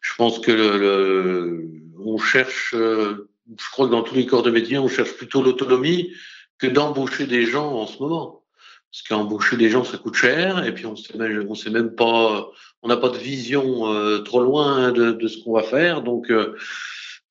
Je 0.00 0.14
pense 0.16 0.38
que 0.38 0.52
le, 0.52 1.68
on 1.98 2.18
cherche, 2.18 2.74
euh, 2.74 3.28
je 3.58 3.70
crois 3.70 3.86
que 3.86 3.92
dans 3.92 4.02
tous 4.02 4.14
les 4.14 4.26
corps 4.26 4.42
de 4.42 4.50
métier, 4.50 4.78
on 4.78 4.88
cherche 4.88 5.14
plutôt 5.16 5.42
l'autonomie 5.42 6.12
que 6.58 6.66
d'embaucher 6.66 7.26
des 7.26 7.46
gens 7.46 7.72
en 7.72 7.86
ce 7.86 7.98
moment. 8.02 8.42
Parce 8.90 9.02
qu'embaucher 9.08 9.56
des 9.56 9.68
gens, 9.68 9.84
ça 9.84 9.98
coûte 9.98 10.14
cher, 10.14 10.64
et 10.64 10.72
puis 10.72 10.86
on 10.86 10.96
sait 10.96 11.18
même, 11.18 11.54
sait 11.54 11.70
même 11.70 11.94
pas, 11.94 12.48
on 12.82 12.88
n'a 12.88 12.96
pas 12.96 13.10
de 13.10 13.18
vision 13.18 13.92
euh, 13.92 14.20
trop 14.20 14.40
loin 14.40 14.92
de, 14.92 15.12
de 15.12 15.28
ce 15.28 15.42
qu'on 15.42 15.52
va 15.52 15.62
faire. 15.62 16.02
Donc, 16.02 16.30
euh, 16.30 16.56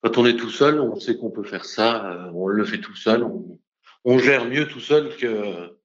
quand 0.02 0.18
on 0.18 0.26
est 0.26 0.36
tout 0.36 0.50
seul, 0.50 0.80
on 0.80 1.00
sait 1.00 1.16
qu'on 1.16 1.30
peut 1.30 1.42
faire 1.42 1.64
ça, 1.64 2.30
on 2.34 2.46
le 2.46 2.64
fait 2.64 2.78
tout 2.78 2.94
seul, 2.94 3.24
on, 3.24 3.58
on 4.04 4.18
gère 4.18 4.44
mieux 4.44 4.68
tout 4.68 4.80
seul 4.80 5.16
que 5.16 5.75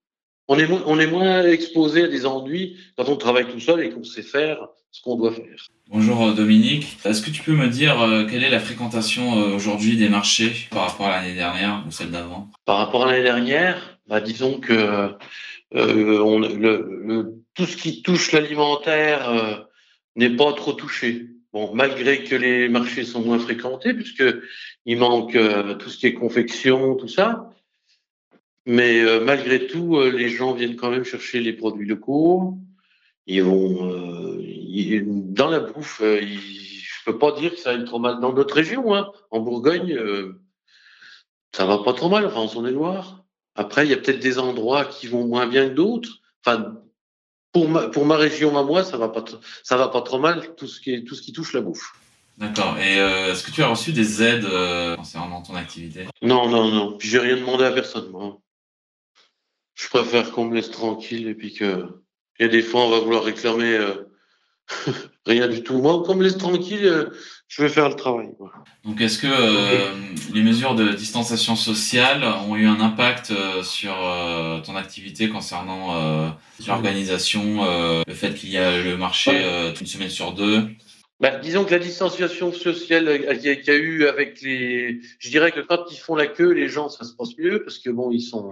on 0.52 0.60
est, 0.60 0.70
on 0.86 1.00
est 1.00 1.08
moins 1.08 1.44
exposé 1.44 2.04
à 2.04 2.08
des 2.10 2.26
ennuis 2.26 2.76
quand 2.98 3.08
on 3.08 3.16
travaille 3.16 3.48
tout 3.48 3.62
seul 3.62 3.86
et 3.86 3.90
qu'on 3.90 4.04
sait 4.04 4.22
faire 4.22 4.68
ce 4.92 5.02
qu'on 5.02 5.16
doit 5.16 5.32
faire. 5.32 5.56
Bonjour 5.88 6.26
euh, 6.26 6.34
Dominique, 6.34 6.98
est-ce 7.06 7.22
que 7.22 7.30
tu 7.30 7.42
peux 7.42 7.54
me 7.54 7.70
dire 7.70 8.02
euh, 8.02 8.26
quelle 8.30 8.44
est 8.44 8.50
la 8.50 8.60
fréquentation 8.60 9.40
euh, 9.40 9.56
aujourd'hui 9.56 9.96
des 9.96 10.10
marchés 10.10 10.52
par 10.70 10.90
rapport 10.90 11.06
à 11.06 11.22
l'année 11.22 11.36
dernière 11.36 11.86
ou 11.88 11.92
celle 11.92 12.12
d'avant? 12.12 12.50
Par 12.66 12.80
rapport 12.80 13.08
à 13.08 13.12
l'année 13.12 13.24
dernière, 13.24 13.98
bah, 14.08 14.20
disons 14.20 14.60
que 14.60 15.12
on, 15.74 16.40
le, 16.40 17.34
tout 17.54 17.66
ce 17.66 17.78
qui 17.78 18.02
touche 18.02 18.34
l'alimentaire 18.34 19.66
n'est 20.18 20.36
pas 20.36 20.52
trop 20.52 20.74
touché. 20.74 21.28
Bon, 21.54 21.72
malgré 21.74 22.26
que 22.26 22.36
les 22.36 22.68
marchés 22.68 23.06
sont 23.06 23.22
moins 23.22 23.40
fréquentés, 23.40 23.94
puisque 23.94 24.26
il 24.86 24.98
manque 24.98 25.38
tout 25.80 25.90
ce 25.90 25.98
qui 25.98 26.08
est 26.08 26.14
confection, 26.14 26.96
tout 26.96 27.08
ça, 27.08 27.52
mais 28.66 29.02
euh, 29.02 29.24
malgré 29.24 29.68
tout, 29.68 29.98
euh, 29.98 30.12
les 30.12 30.30
gens 30.30 30.54
viennent 30.54 30.76
quand 30.76 30.92
même 30.92 31.04
chercher 31.04 31.40
les 31.40 31.54
produits 31.54 31.88
locaux. 31.88 32.58
Ils 33.26 33.44
vont 33.44 33.92
euh, 33.92 35.02
dans 35.06 35.50
la 35.50 35.60
bouffe. 35.60 36.02
Ils, 36.02 36.40
je 36.40 37.06
peux 37.06 37.18
pas 37.18 37.32
dire 37.32 37.52
que 37.52 37.60
ça 37.60 37.72
aille 37.72 37.86
trop 37.86 38.00
mal 38.00 38.20
dans 38.20 38.34
notre 38.34 38.54
région. 38.54 38.94
Hein. 38.96 39.10
En 39.32 39.40
Bourgogne, 39.40 40.00
ça 41.52 41.66
va 41.66 41.80
pas 41.80 41.94
trop 41.94 42.10
mal. 42.10 42.26
Enfin, 42.26 42.42
en 42.42 42.48
Saône-et-Loire. 42.48 43.24
Après, 43.56 43.86
il 43.86 43.90
y 43.90 43.94
a 43.94 43.98
peut-être 43.98 44.20
des 44.20 44.38
endroits 44.38 44.86
qui 44.86 45.08
vont 45.08 45.26
moins 45.26 45.48
bien 45.48 45.68
que 45.70 45.74
d'autres. 45.74 46.20
Enfin, 46.46 46.78
pour 47.52 47.68
ma, 47.68 47.88
pour 47.90 48.06
ma 48.06 48.16
région 48.16 48.58
à 48.58 48.64
moi, 48.64 48.84
ça 48.84 48.98
va 48.98 49.10
pas 49.10 49.26
ça 49.64 49.78
va 49.78 49.88
pas 49.88 50.02
trop 50.02 50.20
mal 50.20 50.56
tout 50.56 50.68
ce 50.68 50.80
qui 50.80 50.94
est, 50.94 51.04
tout 51.04 51.16
ce 51.16 51.22
qui 51.22 51.34
touche 51.34 51.54
la 51.54 51.62
bouffe. 51.62 51.94
D'accord. 52.38 52.78
Et 52.78 52.98
est-ce 52.98 53.44
que 53.44 53.52
tu 53.52 53.64
as 53.64 53.68
reçu 53.68 53.92
des 53.94 54.22
aides 54.22 54.48
concernant 54.96 55.42
ton 55.42 55.56
activité? 55.56 56.06
Non, 56.22 56.48
non, 56.50 56.72
non. 56.72 56.98
J'ai 57.02 57.20
rien 57.20 57.36
demandé 57.36 57.66
à 57.66 57.72
personne. 57.72 58.10
Moi 58.12 58.41
je 59.82 59.90
préfère 59.90 60.32
qu'on 60.32 60.46
me 60.46 60.56
laisse 60.56 60.72
tranquille 60.72 61.28
et 61.28 61.36
puis 61.36 61.54
que. 61.54 61.86
Il 62.40 62.44
y 62.44 62.46
a 62.46 62.52
des 62.52 62.64
fois, 62.64 62.86
on 62.86 62.90
va 62.90 63.00
vouloir 63.00 63.24
réclamer 63.24 63.76
euh, 63.76 64.10
rien 65.28 65.48
du 65.48 65.62
tout. 65.62 65.78
Moi, 65.80 66.02
qu'on 66.04 66.16
me 66.16 66.24
laisse 66.24 66.38
tranquille, 66.38 66.86
euh, 66.86 67.10
je 67.48 67.62
vais 67.62 67.70
faire 67.70 67.88
le 67.88 67.96
travail. 67.96 68.30
Donc, 68.84 69.00
est-ce 69.00 69.20
que 69.20 69.28
euh, 69.28 69.92
les 70.34 70.42
mesures 70.42 70.74
de 70.74 70.90
distanciation 70.90 71.56
sociale 71.56 72.24
ont 72.48 72.56
eu 72.56 72.66
un 72.66 72.80
impact 72.80 73.32
sur 73.64 73.94
ton 74.66 74.76
activité 74.76 75.30
concernant 75.30 76.34
l'organisation, 76.66 78.04
le 78.08 78.14
fait 78.14 78.34
qu'il 78.34 78.50
y 78.50 78.58
a 78.58 78.82
le 78.82 78.98
marché 78.98 79.32
une 79.80 79.86
semaine 79.86 80.10
sur 80.10 80.32
deux? 80.32 80.68
Bah, 81.22 81.38
disons 81.38 81.66
que 81.66 81.72
la 81.72 81.80
distanciation 81.80 82.52
sociale 82.52 83.38
qu'il 83.38 83.64
y 83.66 83.70
a 83.70 83.76
eu 83.76 84.06
avec 84.06 84.42
les, 84.42 85.00
je 85.20 85.30
dirais 85.30 85.52
que 85.52 85.60
quand 85.60 85.86
ils 85.92 85.98
font 85.98 86.16
la 86.16 86.28
queue, 86.28 86.52
les 86.52 86.68
gens, 86.68 86.90
ça 86.90 87.06
se 87.06 87.14
passe 87.14 87.38
mieux 87.38 87.64
parce 87.64 87.78
que 87.78 87.90
bon, 87.90 88.12
ils 88.12 88.22
sont 88.22 88.52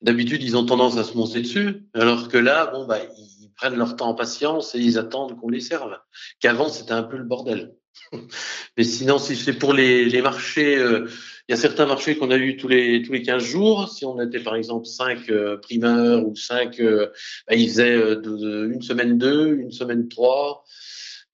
D'habitude, 0.00 0.44
ils 0.44 0.56
ont 0.56 0.64
tendance 0.64 0.96
à 0.96 1.02
se 1.02 1.16
monter 1.16 1.40
dessus, 1.40 1.82
alors 1.92 2.28
que 2.28 2.38
là, 2.38 2.66
bon, 2.66 2.86
bah, 2.86 3.00
ils 3.18 3.50
prennent 3.56 3.76
leur 3.76 3.96
temps 3.96 4.10
en 4.10 4.14
patience 4.14 4.76
et 4.76 4.78
ils 4.78 4.96
attendent 4.96 5.36
qu'on 5.40 5.48
les 5.48 5.60
serve. 5.60 5.98
Qu'avant, 6.38 6.68
c'était 6.68 6.92
un 6.92 7.02
peu 7.02 7.16
le 7.16 7.24
bordel. 7.24 7.74
Mais 8.76 8.84
sinon, 8.84 9.18
si 9.18 9.34
c'est 9.34 9.54
pour 9.54 9.72
les, 9.72 10.22
marchés, 10.22 10.76
euh, 10.76 11.08
il 11.48 11.52
y 11.52 11.54
a 11.54 11.56
certains 11.56 11.86
marchés 11.86 12.16
qu'on 12.16 12.30
a 12.30 12.36
eu 12.36 12.56
tous 12.56 12.68
les 12.68 13.02
tous 13.02 13.12
les 13.12 13.22
15 13.22 13.42
jours. 13.42 13.88
Si 13.88 14.04
on 14.04 14.20
était 14.20 14.38
par 14.38 14.54
exemple 14.54 14.86
5 14.86 15.30
euh, 15.30 15.56
primeurs 15.56 16.24
ou 16.24 16.36
5, 16.36 16.78
euh, 16.78 17.08
bah, 17.48 17.56
ils 17.56 17.68
faisaient 17.68 17.96
une 17.96 18.82
semaine 18.82 19.18
2, 19.18 19.56
une 19.56 19.72
semaine 19.72 20.08
3. 20.08 20.64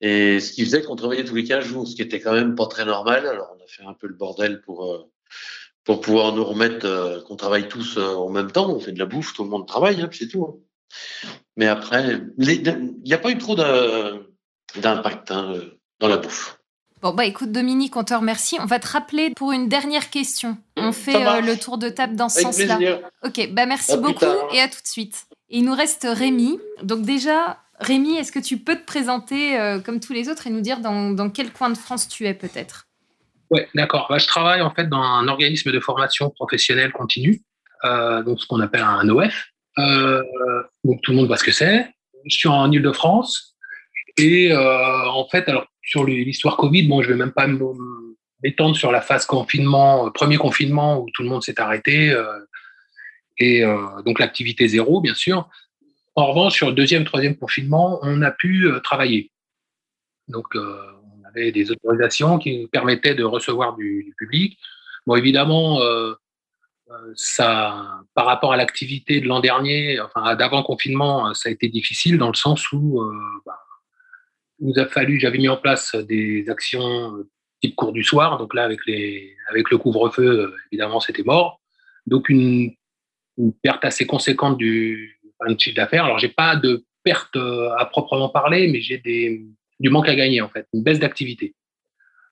Et 0.01 0.41
ce 0.41 0.53
qui 0.53 0.65
faisait 0.65 0.83
qu'on 0.83 0.97
travaillait 0.97 1.25
tous 1.25 1.35
les 1.35 1.45
15 1.45 1.65
jours, 1.65 1.89
ce 1.89 1.95
qui 1.95 2.03
était 2.03 2.21
quand 2.21 2.33
même 2.33 2.55
pas 2.55 2.67
très 2.67 2.85
normal. 2.85 3.27
Alors 3.27 3.55
on 3.59 3.63
a 3.63 3.67
fait 3.67 3.85
un 3.85 3.95
peu 3.95 4.07
le 4.07 4.15
bordel 4.15 4.61
pour 4.61 5.09
pour 5.85 6.01
pouvoir 6.01 6.33
nous 6.33 6.45
remettre, 6.45 6.87
euh, 6.87 7.21
qu'on 7.23 7.37
travaille 7.37 7.69
tous 7.69 7.97
euh, 7.99 8.15
en 8.15 8.31
même 8.31 8.51
temps. 8.51 8.71
On 8.71 8.81
fait 8.81 8.93
de 8.93 8.99
la 8.99 9.07
bouffe, 9.07 9.35
tout 9.35 9.45
le 9.45 9.51
monde 9.51 9.69
travaille, 9.69 10.01
hein, 10.01 10.09
c'est 10.11 10.29
tout. 10.29 10.45
Hein. 10.45 10.55
Mais 11.57 11.67
après, 11.67 12.21
il 12.39 12.93
n'y 13.05 13.13
a 13.13 13.19
pas 13.19 13.31
eu 13.31 13.39
trop 13.39 13.55
d'impact 13.55 15.31
hein, 15.31 15.55
dans 16.01 16.09
la 16.09 16.17
bouffe. 16.17 16.59
Bon, 17.03 17.13
bah 17.13 17.27
écoute, 17.27 17.53
Dominique, 17.53 17.97
on 17.97 18.05
te 18.05 18.15
remercie. 18.15 18.57
On 18.61 18.65
va 18.65 18.79
te 18.79 18.89
rappeler 18.89 19.31
pour 19.37 19.53
une 19.53 19.69
dernière 19.69 20.09
question. 20.09 20.57
On 20.77 20.93
fait 20.93 21.15
euh, 21.15 21.43
le 21.43 21.59
tour 21.59 21.77
de 21.77 21.91
table 21.91 22.17
dans 22.17 22.31
ce 22.31 22.41
sens-là. 22.41 22.79
Ok, 23.23 23.51
bah 23.53 23.67
merci 23.67 23.97
beaucoup 23.99 24.25
et 24.53 24.61
à 24.61 24.69
tout 24.69 24.81
de 24.83 24.89
suite. 24.89 25.27
Et 25.51 25.59
il 25.59 25.65
nous 25.65 25.75
reste 25.75 26.07
Rémi. 26.11 26.59
Donc, 26.83 27.03
déjà, 27.03 27.59
Rémi, 27.85 28.17
est-ce 28.17 28.33
que 28.33 28.39
tu 28.39 28.59
peux 28.59 28.77
te 28.77 28.85
présenter 28.85 29.59
comme 29.85 30.01
tous 30.01 30.13
les 30.13 30.29
autres 30.29 30.47
et 30.47 30.51
nous 30.51 30.61
dire 30.61 30.81
dans 30.81 31.31
quel 31.31 31.53
coin 31.53 31.71
de 31.71 31.77
France 31.77 32.09
tu 32.09 32.27
es 32.27 32.35
peut-être? 32.35 32.87
Oui, 33.51 33.61
d'accord. 33.75 34.07
Bah, 34.09 34.19
je 34.19 34.27
travaille 34.27 34.63
en 34.63 34.71
fait 34.71 34.89
dans 34.89 35.01
un 35.01 35.29
organisme 35.29 35.71
de 35.71 35.81
formation 35.81 36.31
professionnelle 36.31 36.93
continue, 36.93 37.41
euh, 37.85 38.23
donc 38.23 38.41
ce 38.41 38.47
qu'on 38.47 38.61
appelle 38.61 38.83
un 38.83 39.09
OF. 39.09 39.51
Euh, 39.79 40.23
donc 40.85 41.01
tout 41.03 41.11
le 41.11 41.19
monde 41.19 41.27
voit 41.27 41.37
ce 41.37 41.45
que 41.45 41.53
c'est. 41.53 41.87
Je 42.27 42.37
suis 42.37 42.49
en 42.49 42.71
Ile-de-France 42.73 43.57
et 44.17 44.53
euh, 44.53 45.09
en 45.09 45.29
fait, 45.29 45.49
alors 45.49 45.67
sur 45.83 46.05
l'histoire 46.05 46.57
Covid, 46.57 46.89
bon, 46.89 47.03
je 47.03 47.11
vais 47.11 47.17
même 47.17 47.33
pas 47.33 47.47
m'étendre 48.43 48.77
sur 48.77 48.91
la 48.91 49.01
phase 49.01 49.27
confinement, 49.27 50.11
premier 50.11 50.37
confinement 50.37 51.01
où 51.01 51.09
tout 51.13 51.23
le 51.23 51.29
monde 51.29 51.43
s'est 51.43 51.61
arrêté 51.61 52.17
et 53.39 53.63
donc 54.07 54.19
l'activité 54.19 54.67
zéro, 54.67 55.01
bien 55.03 55.15
sûr. 55.15 55.49
En 56.17 56.27
revanche, 56.27 56.55
sur 56.55 56.69
le 56.69 56.75
deuxième, 56.75 57.05
troisième 57.05 57.37
confinement, 57.37 57.99
on 58.03 58.23
a 58.23 58.31
pu 58.31 58.69
travailler. 58.83 59.33
Donc, 60.29 60.55
des 61.35 61.71
autorisations 61.71 62.39
qui 62.39 62.69
permettaient 62.71 63.15
de 63.15 63.25
recevoir 63.25 63.77
du, 63.77 64.15
public. 64.19 64.59
Bon, 65.07 65.17
évidemment, 65.17 65.81
euh, 65.81 66.15
euh, 66.91 67.13
ça, 67.15 68.01
par 68.15 68.27
rapport 68.27 68.53
à 68.53 68.57
l'activité 68.57 69.21
de 69.21 69.27
l'an 69.27 69.41
dernier, 69.41 70.01
enfin 70.01 70.35
d'avant 70.37 70.63
confinement, 70.63 71.29
euh, 71.29 71.35
ça 71.35 71.49
a 71.49 71.53
été 71.53 71.69
difficile 71.69 72.19
dans 72.19 72.29
le 72.29 72.35
sens 72.35 72.73
où 72.73 73.03
bah, 73.45 73.59
il 74.61 74.69
nous 74.69 74.79
a 74.79 74.87
fallu, 74.87 75.19
j'avais 75.19 75.39
mis 75.39 75.49
en 75.49 75.57
place 75.57 75.95
des 75.95 76.49
actions 76.49 77.25
type 77.61 77.75
cours 77.75 77.93
du 77.93 78.05
soir, 78.05 78.39
donc 78.39 78.55
là 78.55 78.65
avec 78.65 78.81
les, 78.87 79.35
avec 79.51 79.71
le 79.71 79.79
couvre-feu, 79.79 80.55
évidemment, 80.71 81.01
c'était 81.01 81.23
mort. 81.23 81.61
Donc 82.07 82.29
une, 82.29 82.75
perte 83.63 83.85
assez 83.85 84.07
conséquente 84.07 84.57
du, 84.57 85.19
du 85.49 85.63
chiffre 85.63 85.77
d'affaires. 85.77 86.05
Alors 86.05 86.19
j'ai 86.19 86.29
pas 86.29 86.57
de 86.57 86.85
perte 87.03 87.37
à 87.37 87.85
proprement 87.87 88.29
parler, 88.29 88.69
mais 88.69 88.81
j'ai 88.81 88.99
du 88.99 89.91
manque 89.91 90.09
à 90.09 90.15
gagner, 90.15 90.41
en 90.41 90.49
fait, 90.49 90.67
une 90.73 90.83
baisse 90.83 90.99
d'activité. 90.99 91.55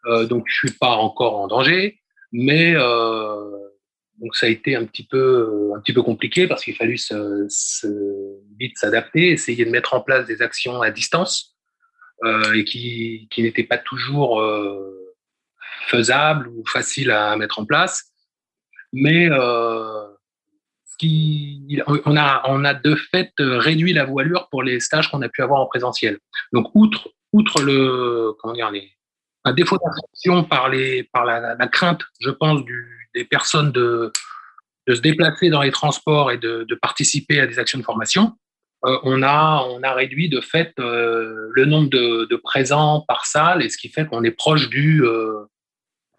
Euh, 0.07 0.27
donc, 0.27 0.45
je 0.49 0.55
suis 0.55 0.71
pas 0.79 0.97
encore 0.97 1.39
en 1.39 1.47
danger, 1.47 2.01
mais 2.33 2.75
euh, 2.75 3.63
donc 4.19 4.37
ça 4.37 4.47
a 4.47 4.49
été 4.49 4.75
un 4.75 4.85
petit 4.85 5.05
peu, 5.05 5.73
un 5.77 5.81
petit 5.81 5.93
peu 5.93 6.03
compliqué 6.03 6.47
parce 6.47 6.65
qu'il 6.65 6.75
fallu 6.75 6.97
se, 6.97 7.47
vite 8.59 8.79
s'adapter, 8.79 9.31
essayer 9.31 9.65
de 9.65 9.71
mettre 9.71 9.95
en 9.95 10.01
place 10.01 10.27
des 10.27 10.43
actions 10.43 10.81
à 10.81 10.91
distance 10.91 11.57
euh, 12.25 12.53
et 12.55 12.65
qui, 12.65 13.29
qui 13.31 13.43
n'étaient 13.43 13.65
pas 13.65 13.79
toujours 13.79 14.41
euh, 14.41 15.15
faisables 15.87 16.49
ou 16.49 16.65
faciles 16.67 17.11
à 17.11 17.37
mettre 17.37 17.59
en 17.59 17.65
place. 17.65 18.13
Mais 18.93 19.29
euh, 19.31 20.07
on, 21.01 22.17
a, 22.17 22.43
on 22.49 22.65
a 22.65 22.75
de 22.75 22.95
fait 22.95 23.33
réduit 23.39 23.93
la 23.93 24.05
voilure 24.05 24.49
pour 24.51 24.63
les 24.63 24.81
stages 24.81 25.11
qu'on 25.11 25.23
a 25.23 25.29
pu 25.29 25.43
avoir 25.43 25.61
en 25.61 25.67
présentiel. 25.67 26.19
Donc, 26.53 26.71
outre 26.75 27.09
outre 27.33 27.63
le, 27.63 28.33
comment 28.39 28.55
dire, 28.55 28.71
un 29.45 29.53
défaut 29.53 29.79
d'information 29.79 30.45
par, 30.45 30.69
les, 30.69 31.05
par 31.05 31.25
la, 31.25 31.57
crainte, 31.69 32.03
je 32.21 32.31
pense, 32.31 32.63
des 33.15 33.25
personnes 33.25 33.73
de, 33.73 34.13
de 34.87 34.95
se 34.95 35.01
déplacer 35.01 35.51
dans 35.51 35.63
les 35.63 35.71
transports 35.71 36.31
et 36.31 36.39
de, 36.39 36.67
participer 36.81 37.41
à 37.41 37.47
des 37.47 37.59
actions 37.59 37.79
de 37.79 37.85
formation, 37.85 38.33
euh, 38.85 38.99
on, 39.05 39.23
a, 39.23 39.65
on 39.69 39.83
a 39.83 39.93
réduit 39.95 40.29
de 40.29 40.41
fait 40.41 40.73
euh, 40.79 41.49
le 41.53 41.65
nombre 41.65 41.89
de, 41.91 42.37
présents 42.37 43.05
par 43.07 43.27
salle, 43.27 43.63
et 43.63 43.69
ce 43.69 43.79
qui 43.79 43.89
fait 43.89 44.07
qu'on 44.07 44.25
est 44.25 44.33
proche 44.33 44.69
du, 44.69 45.05
euh, 45.05 45.45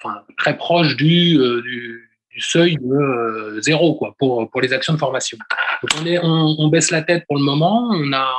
enfin, 0.02 0.22
très 0.38 0.58
proche 0.58 0.96
du, 0.96 1.38
du, 1.62 2.10
du 2.34 2.41
seuil 2.41 2.78
de 2.82 3.60
zéro 3.62 3.96
quoi, 3.96 4.15
pour, 4.17 4.50
pour 4.50 4.62
les 4.62 4.74
actions 4.74 4.93
de 4.93 4.98
formation. 4.98 5.38
Donc 5.82 6.02
on, 6.02 6.06
est, 6.06 6.19
on, 6.19 6.56
on, 6.58 6.67
baisse 6.67 6.91
la 6.91 7.02
tête 7.02 7.26
pour 7.28 7.38
le 7.38 7.43
moment, 7.43 7.89
on 7.91 8.12
a, 8.13 8.32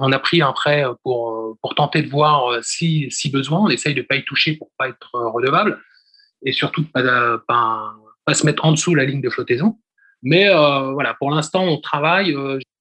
on 0.00 0.12
a 0.12 0.18
pris 0.18 0.42
un 0.42 0.52
prêt 0.52 0.84
pour, 1.02 1.56
pour 1.62 1.74
tenter 1.74 2.02
de 2.02 2.08
voir 2.08 2.48
euh, 2.48 2.60
si, 2.62 3.10
si 3.10 3.30
besoin. 3.30 3.60
On 3.60 3.68
essaye 3.68 3.94
de 3.94 4.00
ne 4.00 4.06
pas 4.06 4.16
y 4.16 4.24
toucher 4.24 4.56
pour 4.56 4.68
ne 4.68 4.76
pas 4.78 4.88
être 4.88 5.14
euh, 5.14 5.28
redevable 5.28 5.80
et 6.44 6.52
surtout 6.52 6.82
de 6.82 7.00
ne 7.00 7.36
pas, 7.36 7.94
pas, 8.24 8.34
se 8.34 8.46
mettre 8.46 8.64
en 8.64 8.72
dessous 8.72 8.94
la 8.94 9.04
ligne 9.04 9.20
de 9.20 9.30
flottaison. 9.30 9.78
Mais 10.22 10.48
euh, 10.48 10.92
voilà, 10.92 11.14
pour 11.14 11.30
l'instant, 11.30 11.64
on 11.64 11.78
travaille. 11.78 12.34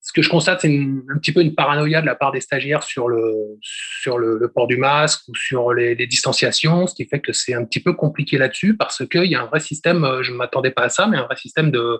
Ce 0.08 0.13
que 0.13 0.22
je 0.22 0.30
constate, 0.30 0.62
c'est 0.62 0.70
un 0.70 1.17
petit 1.17 1.34
peu 1.34 1.41
une 1.41 1.54
paranoïa 1.54 2.00
de 2.00 2.06
la 2.06 2.15
part 2.15 2.32
des 2.32 2.39
stagiaires 2.39 2.82
sur 2.82 3.10
le, 3.10 3.60
le, 4.06 4.48
port 4.48 4.65
du 4.65 4.78
masque 4.78 5.28
ou 5.28 5.36
sur 5.36 5.74
les, 5.74 6.08
distanciations, 6.08 6.88
ce 6.88 6.96
qui 6.96 7.04
fait 7.04 7.20
que 7.20 7.34
c'est 7.34 7.54
un 7.54 7.65
petit 7.65 7.82
peu 7.82 7.91
compliqué 7.91 8.38
là-dessus 8.38 8.78
parce 8.78 9.06
qu'il 9.06 9.26
y 9.26 9.36
a 9.36 9.41
un 9.41 9.48
vrai 9.48 9.60
système, 9.60 10.08
je 10.22 10.32
ne 10.32 10.38
m'attendais 10.38 10.72
pas 10.72 10.84
à 10.84 10.89
ça, 10.89 11.08
mais 11.08 11.17
un 11.17 11.24
vrai 11.24 11.36
système 11.36 11.72
de 11.72 12.00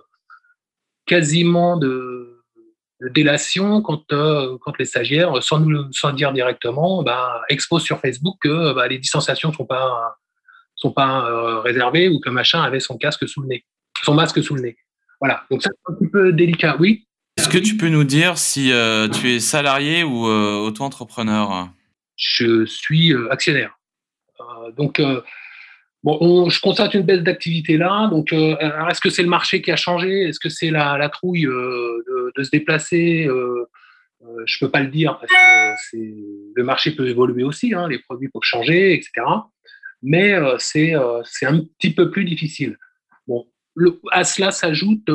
quasiment 1.04 1.76
de 1.76 2.42
délation 3.10 3.82
quand, 3.82 4.10
euh, 4.14 4.56
quand 4.62 4.78
les 4.78 4.86
stagiaires, 4.86 5.42
sans 5.42 5.60
nous 5.60 5.92
sans 5.92 6.12
dire 6.12 6.32
directement, 6.32 7.02
bah, 7.02 7.42
exposent 7.50 7.84
sur 7.84 8.00
Facebook 8.00 8.38
que 8.40 8.72
bah, 8.72 8.88
les 8.88 8.96
distanciations 8.96 9.50
ne 9.50 9.54
sont 9.54 9.66
pas, 10.92 11.30
euh, 11.30 11.60
réservées 11.60 12.08
ou 12.08 12.20
que 12.20 12.30
machin 12.30 12.62
avait 12.62 12.80
son 12.80 12.96
casque 12.96 13.28
sous 13.28 13.42
le 13.42 13.48
nez, 13.48 13.66
son 14.02 14.14
masque 14.14 14.42
sous 14.42 14.54
le 14.54 14.62
nez. 14.62 14.78
Voilà, 15.20 15.44
donc 15.50 15.62
c'est 15.62 15.70
un 15.88 15.92
petit 15.92 16.08
peu 16.08 16.32
délicat, 16.32 16.76
oui? 16.80 17.04
Est-ce 17.38 17.48
que 17.48 17.58
tu 17.58 17.76
peux 17.76 17.88
nous 17.88 18.04
dire 18.04 18.36
si 18.36 18.72
tu 19.12 19.30
es 19.30 19.40
salarié 19.40 20.02
ou 20.04 20.26
auto-entrepreneur? 20.26 21.68
Je 22.16 22.66
suis 22.66 23.14
actionnaire. 23.30 23.78
donc, 24.76 25.00
bon, 26.02 26.50
je 26.50 26.60
constate 26.60 26.94
une 26.94 27.02
baisse 27.02 27.22
d'activité 27.22 27.76
là. 27.76 28.08
Donc, 28.08 28.32
est-ce 28.32 29.00
que 29.00 29.08
c'est 29.08 29.22
le 29.22 29.28
marché 29.28 29.62
qui 29.62 29.70
a 29.70 29.76
changé? 29.76 30.28
Est-ce 30.28 30.40
que 30.40 30.48
c'est 30.48 30.70
la, 30.70 31.08
trouille 31.08 31.44
de, 31.44 32.42
se 32.42 32.50
déplacer? 32.50 33.28
Euh, 34.22 34.42
je 34.46 34.58
peux 34.58 34.70
pas 34.70 34.80
le 34.80 34.88
dire 34.88 35.18
parce 35.18 35.32
que 35.92 35.96
le 36.54 36.64
marché 36.64 36.90
peut 36.92 37.06
évoluer 37.06 37.44
aussi, 37.44 37.72
hein, 37.74 37.88
les 37.88 37.98
produits 38.00 38.28
peuvent 38.28 38.42
changer, 38.42 38.94
etc. 38.94 39.10
Mais 40.02 40.32
euh, 40.32 40.56
euh, 40.76 41.22
c'est 41.24 41.46
un 41.46 41.60
petit 41.60 41.94
peu 41.94 42.10
plus 42.10 42.24
difficile. 42.24 42.76
Bon, 43.26 43.46
à 44.10 44.24
cela 44.24 44.50
s'ajoute, 44.50 45.08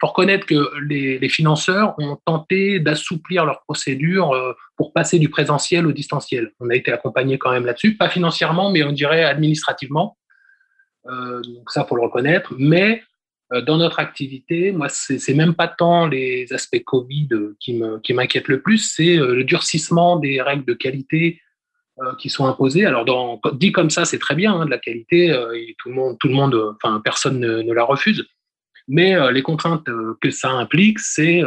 faut 0.00 0.08
reconnaître 0.08 0.46
que 0.46 0.70
les, 0.86 1.28
financeurs 1.28 1.94
ont 1.98 2.18
tenté 2.24 2.80
d'assouplir 2.80 3.44
leurs 3.46 3.62
procédures 3.62 4.32
pour 4.76 4.92
passer 4.92 5.18
du 5.18 5.28
présentiel 5.28 5.86
au 5.86 5.92
distanciel. 5.92 6.52
On 6.60 6.68
a 6.70 6.74
été 6.74 6.92
accompagné 6.92 7.38
quand 7.38 7.52
même 7.52 7.64
là-dessus, 7.64 7.96
pas 7.96 8.08
financièrement, 8.08 8.70
mais 8.70 8.82
on 8.82 8.92
dirait 8.92 9.24
administrativement. 9.24 10.18
donc 11.06 11.70
ça, 11.70 11.84
faut 11.84 11.96
le 11.96 12.02
reconnaître. 12.02 12.54
Mais 12.58 13.02
euh, 13.52 13.60
dans 13.60 13.76
notre 13.76 13.98
activité, 13.98 14.72
moi, 14.72 14.88
c'est 14.88 15.34
même 15.34 15.54
pas 15.54 15.68
tant 15.68 16.06
les 16.06 16.52
aspects 16.52 16.82
Covid 16.84 17.28
euh, 17.32 17.56
qui 17.60 18.14
m'inquiètent 18.14 18.48
le 18.48 18.60
plus, 18.60 18.78
c'est 18.78 19.18
euh, 19.18 19.34
le 19.34 19.44
durcissement 19.44 20.16
des 20.16 20.40
règles 20.40 20.64
de 20.64 20.74
qualité 20.74 21.40
qui 22.18 22.28
sont 22.28 22.46
imposées. 22.46 22.84
Alors, 22.86 23.04
dit 23.52 23.70
comme 23.70 23.88
ça, 23.88 24.04
c'est 24.04 24.18
très 24.18 24.34
bien, 24.34 24.52
hein, 24.52 24.64
de 24.64 24.70
la 24.70 24.78
qualité, 24.78 25.32
tout 25.78 25.90
le 25.90 25.94
monde, 25.94 26.16
tout 26.18 26.26
le 26.26 26.34
monde, 26.34 26.74
enfin, 26.74 27.00
personne 27.04 27.38
ne, 27.38 27.72
la 27.72 27.84
refuse. 27.84 28.26
Mais 28.88 29.32
les 29.32 29.42
contraintes 29.42 29.88
que 30.20 30.30
ça 30.30 30.50
implique, 30.50 30.98
c'est, 30.98 31.42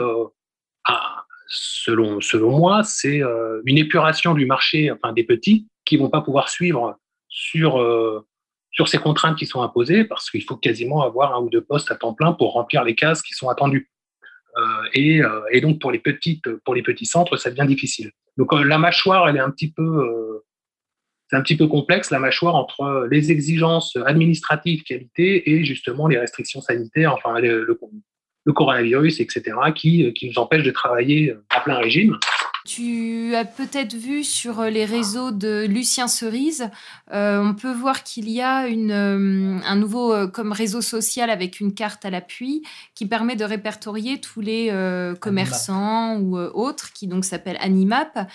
ah, 0.86 1.24
selon, 1.48 2.20
selon 2.20 2.58
moi, 2.58 2.84
c'est 2.84 3.22
une 3.66 3.78
épuration 3.78 4.34
du 4.34 4.46
marché, 4.46 4.92
enfin, 4.92 5.14
des 5.14 5.24
petits, 5.24 5.68
qui 5.86 5.98
vont 5.98 6.10
pas 6.10 6.22
pouvoir 6.22 6.50
suivre 6.50 6.98
sur 7.30 7.80
sur 8.78 8.88
ces 8.88 9.00
contraintes 9.00 9.38
qui 9.38 9.48
sont 9.48 9.64
imposées, 9.64 10.04
parce 10.04 10.30
qu'il 10.30 10.44
faut 10.44 10.56
quasiment 10.56 11.02
avoir 11.02 11.36
un 11.36 11.42
ou 11.42 11.50
deux 11.50 11.64
postes 11.64 11.92
à 11.92 11.96
temps 11.96 12.14
plein 12.14 12.32
pour 12.32 12.54
remplir 12.54 12.84
les 12.84 12.94
cases 12.94 13.24
qui 13.24 13.34
sont 13.34 13.50
attendues. 13.50 13.90
Euh, 14.58 15.00
euh, 15.24 15.42
et, 15.52 15.62
donc 15.62 15.80
pour 15.80 15.92
les 15.92 15.98
petites, 15.98 16.48
pour 16.58 16.76
les 16.76 16.84
petits 16.84 17.08
centres, 17.08 17.38
ça 17.38 17.50
devient 17.50 17.68
difficile. 17.68 18.12
Donc 18.38 18.54
euh, 18.54 18.64
la 18.64 18.78
mâchoire, 18.78 19.28
elle 19.28 19.38
est 19.38 19.42
un 19.42 19.50
petit 19.50 19.72
peu, 19.72 20.37
c'est 21.30 21.36
un 21.36 21.42
petit 21.42 21.58
peu 21.58 21.68
complexe 21.68 22.10
la 22.12 22.20
mâchoire 22.20 22.56
entre 22.56 23.08
les 23.12 23.32
exigences 23.32 23.98
administratives 24.06 24.84
qualité 24.84 25.52
et 25.52 25.66
justement 25.66 26.08
les 26.08 26.18
restrictions 26.18 26.62
sanitaires, 26.62 27.14
enfin 27.14 27.40
le, 27.40 27.78
le 28.48 28.54
coronavirus, 28.54 29.20
etc., 29.20 29.44
qui, 29.76 30.14
qui 30.14 30.30
nous 30.30 30.40
empêchent 30.40 30.64
de 30.64 30.72
travailler 30.72 31.36
à 31.50 31.60
plein 31.60 31.78
régime. 31.78 32.18
Tu 32.68 33.34
as 33.34 33.46
peut-être 33.46 33.94
vu 33.94 34.26
sur 34.26 34.62
les 34.64 34.84
réseaux 34.84 35.32
de 35.32 35.66
Lucien 35.70 36.10
Cerise, 36.10 36.70
euh, 37.14 37.42
on 37.42 37.54
peut 37.54 37.72
voir 37.72 38.04
qu'il 38.04 38.30
y 38.30 38.42
a 38.42 38.68
une, 38.68 38.92
euh, 38.92 39.58
un 39.66 39.76
nouveau 39.78 40.12
euh, 40.12 40.28
comme 40.28 40.52
réseau 40.52 40.82
social 40.82 41.30
avec 41.30 41.62
une 41.62 41.74
carte 41.74 42.04
à 42.04 42.10
l'appui 42.10 42.64
qui 42.94 43.06
permet 43.06 43.38
de 43.38 43.46
répertorier 43.46 44.20
tous 44.20 44.42
les 44.42 44.68
commerçants 45.22 46.18
ou 46.18 46.38
autres 46.38 46.92
qui 46.92 47.08
donc 47.08 47.24
s'appelle 47.24 47.58
Animap, 47.62 48.30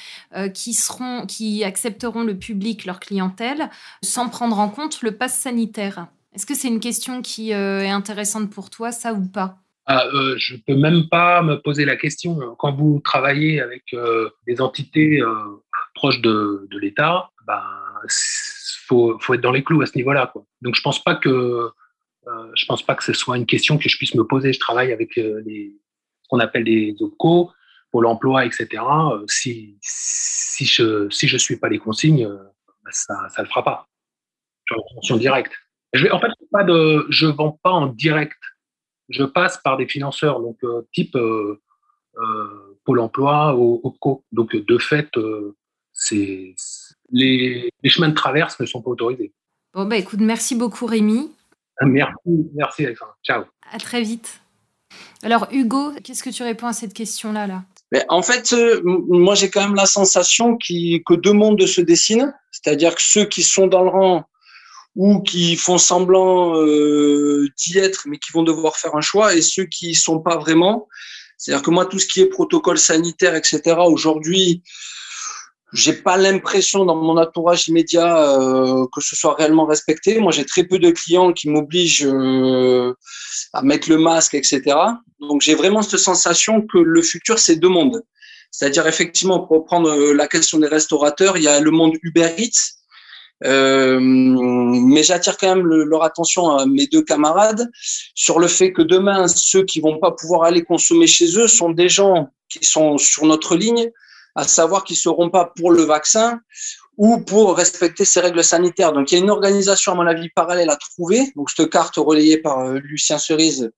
qui 0.55 0.73
seront, 0.73 1.27
qui 1.27 1.63
accepteront 1.63 2.23
le 2.23 2.39
public, 2.39 2.87
leur 2.87 3.01
clientèle, 3.01 3.69
sans 4.03 4.31
prendre 4.31 4.59
en 4.59 4.71
compte 4.71 5.03
le 5.03 5.13
pass 5.15 5.39
sanitaire. 5.39 6.07
Est-ce 6.35 6.47
que 6.47 6.55
c'est 6.55 6.69
une 6.69 6.81
question 6.81 7.21
qui 7.21 7.51
est 7.51 7.91
intéressante 7.91 8.49
pour 8.49 8.71
toi, 8.71 8.93
ça 8.93 9.13
ou 9.13 9.27
pas? 9.27 9.62
Euh, 9.91 10.35
je 10.39 10.55
ne 10.55 10.61
peux 10.61 10.77
même 10.77 11.09
pas 11.09 11.43
me 11.43 11.57
poser 11.57 11.85
la 11.85 11.97
question. 11.97 12.39
Quand 12.59 12.73
vous 12.73 13.01
travaillez 13.05 13.61
avec 13.61 13.83
euh, 13.95 14.31
des 14.47 14.61
entités 14.61 15.21
euh, 15.21 15.35
proches 15.95 16.21
de, 16.21 16.69
l'État, 16.81 17.31
il 17.41 17.47
ben, 17.47 17.63
faut, 18.87 19.19
faut, 19.21 19.35
être 19.35 19.41
dans 19.41 19.51
les 19.51 19.65
clous 19.65 19.83
à 19.83 19.87
ce 19.87 19.97
niveau-là. 19.97 20.33
Donc, 20.61 20.77
je 20.77 20.83
pense 20.83 21.03
pas 21.03 21.17
que 21.17 21.71
je 22.55 22.67
pense 22.67 22.85
pas 22.85 22.95
que 22.95 23.03
ce 23.03 23.13
soit 23.13 23.37
une 23.37 23.47
question 23.47 23.79
que 23.79 23.89
je 23.89 23.97
puisse 23.97 24.15
me 24.15 24.23
poser. 24.23 24.53
Je 24.53 24.61
travaille 24.61 24.93
avec 24.93 25.17
les, 25.17 25.75
ce 26.23 26.29
qu'on 26.29 26.39
appelle 26.39 26.63
des 26.63 26.95
OPCO, 27.01 27.51
pour 27.91 28.03
l'emploi, 28.03 28.47
etc. 28.47 28.83
si, 29.27 29.77
si 29.81 30.65
je 30.65 31.11
si 31.11 31.27
je 31.27 31.37
suis 31.37 31.57
pas 31.57 31.69
les 31.69 31.81
consignes, 31.81 32.29
ben, 32.29 32.91
ça 32.93 33.15
ne 33.39 33.43
le 33.43 33.49
fera 33.49 33.65
pas. 33.65 33.89
Je 34.67 34.75
en 36.09 36.17
en 36.17 36.21
fait, 36.21 36.29
je 37.09 37.27
vends 37.27 37.59
pas 37.63 37.71
en 37.71 37.87
direct 37.87 38.39
je 39.13 39.25
passe 39.25 39.59
par 39.59 39.77
des 39.77 39.87
financeurs, 39.87 40.41
donc 40.41 40.59
euh, 40.65 40.87
type 40.93 41.15
euh, 41.17 41.61
euh, 42.17 42.79
Pôle 42.85 43.01
emploi 43.01 43.55
ou 43.57 43.81
OPCO. 43.85 44.25
Donc, 44.33 44.57
de 44.57 44.79
fait, 44.79 45.09
c'est 45.93 46.55
les, 47.11 47.71
chemins 47.85 48.09
de 48.09 48.15
traverse 48.15 48.59
ne 48.59 48.67
sont 48.67 48.83
pas 48.83 48.91
autorisés. 48.91 49.33
Bon, 49.73 49.85
bah 49.85 49.97
écoute, 49.97 50.21
merci 50.21 50.57
beaucoup 50.57 50.87
Rémi. 50.87 51.31
Merci, 51.81 52.51
merci 52.55 52.85
Alexandre. 52.85 53.17
Ciao. 53.25 53.45
À 53.71 53.79
très 53.79 54.03
vite. 54.03 54.41
Alors 55.23 55.47
Hugo, 55.53 55.93
qu'est-ce 56.03 56.23
que 56.23 56.31
tu 56.31 56.43
réponds 56.43 56.67
à 56.67 56.73
cette 56.73 56.93
question-là 56.93 57.47
là? 57.47 57.63
En 58.09 58.23
fait, 58.23 58.55
moi 58.85 59.35
j'ai 59.35 59.49
quand 59.49 59.61
même 59.61 59.77
la 59.77 59.87
sensation 59.87 60.59
que 60.59 61.15
deux 61.15 61.33
mondes 61.33 61.65
se 61.65 61.81
dessinent, 61.81 62.35
c'est-à-dire 62.51 62.95
que 62.95 63.03
ceux 63.03 63.25
qui 63.25 63.43
sont 63.43 63.69
dans 63.69 63.85
le 63.85 63.91
rang 63.91 64.25
ou 64.95 65.21
qui 65.23 65.57
font 65.57 65.79
semblant 65.79 66.57
euh, 66.57 67.49
d'y 67.57 67.79
être, 67.79 68.03
mais 68.07 68.19
qui 68.19 68.33
vont 68.33 68.43
devoir 68.43 68.77
faire 68.77 68.95
un 68.95 69.01
choix, 69.01 69.35
et 69.35 69.43
ceux 69.43 69.65
qui 69.65 69.95
sont 69.95 70.21
pas 70.21 70.37
vraiment. 70.37 70.89
C'est-à-dire 71.39 71.63
que 71.63 71.71
moi, 71.71 71.87
tout 71.87 71.99
ce 71.99 72.07
qui 72.07 72.21
est 72.21 72.27
protocole 72.27 72.79
sanitaire, 72.79 73.35
etc., 73.35 73.77
aujourd'hui, 73.87 74.63
j'ai 75.73 75.95
pas 75.95 76.19
l'impression 76.19 76.85
dans 76.85 76.95
mon 76.95 77.17
entourage 77.17 77.67
immédiat 77.69 78.39
euh, 78.39 78.87
que 78.95 79.01
ce 79.01 79.17
soit 79.17 79.35
réellement 79.35 79.65
respecté. 79.65 80.19
Moi, 80.21 80.31
j'ai 80.31 80.45
très 80.45 80.65
peu 80.65 80.79
de 80.79 80.91
clients 80.91 81.33
qui 81.33 81.49
m'obligent 81.49 82.07
euh, 82.07 82.93
à 83.55 83.63
mettre 83.63 83.89
le 83.89 83.97
masque, 83.97 84.35
etc. 84.35 84.63
Donc, 85.21 85.41
j'ai 85.41 85.55
vraiment 85.55 85.81
cette 85.81 85.99
sensation 85.99 86.61
que 86.61 86.77
le 86.77 87.01
futur, 87.01 87.39
c'est 87.39 87.57
deux 87.57 87.71
mondes. 87.71 88.03
C'est-à-dire, 88.51 88.87
effectivement, 88.87 89.41
pour 89.41 89.65
prendre 89.65 90.13
la 90.13 90.29
question 90.29 90.59
des 90.59 90.67
restaurateurs, 90.67 91.39
il 91.39 91.45
y 91.45 91.49
a 91.49 91.59
le 91.59 91.71
monde 91.71 91.95
Uber 92.03 92.35
Eats, 92.37 92.82
euh, 93.45 93.99
mais 94.01 95.03
j'attire 95.03 95.37
quand 95.37 95.55
même 95.55 95.67
leur 95.67 96.03
attention 96.03 96.51
à 96.51 96.67
mes 96.67 96.87
deux 96.87 97.03
camarades 97.03 97.71
sur 98.15 98.39
le 98.39 98.47
fait 98.47 98.73
que 98.73 98.83
demain, 98.83 99.29
ceux 99.29 99.65
qui 99.65 99.81
vont 99.81 99.99
pas 99.99 100.13
pouvoir 100.13 100.45
aller 100.45 100.63
consommer 100.63 101.07
chez 101.07 101.39
eux 101.39 101.49
sont 101.49 101.71
des 101.71 101.89
gens 101.89 102.29
qui 102.49 102.65
sont 102.65 102.99
sur 102.99 103.27
notre 103.27 103.57
ligne, 103.57 103.91
à 104.35 104.45
savoir 104.45 104.85
qu'ils 104.85 104.97
seront 104.97 105.31
pas 105.31 105.53
pour 105.57 105.73
le 105.73 105.83
vaccin 105.83 106.41
ou 106.97 107.19
pour 107.19 107.57
respecter 107.57 108.05
ces 108.05 108.21
règles 108.21 108.45
sanitaires. 108.45 108.93
Donc 108.93 109.11
il 109.11 109.19
y 109.19 109.21
a 109.21 109.25
une 109.25 109.31
organisation, 109.31 109.93
à 109.93 109.95
mon 109.95 110.07
avis, 110.07 110.29
parallèle 110.31 110.71
à 110.71 110.77
trouver. 110.77 111.33
Donc 111.37 111.51
cette 111.51 111.71
carte 111.71 111.97
relayée 111.97 112.39
par 112.39 112.61
euh, 112.61 112.79
Lucien 112.83 113.19
Cerise 113.19 113.71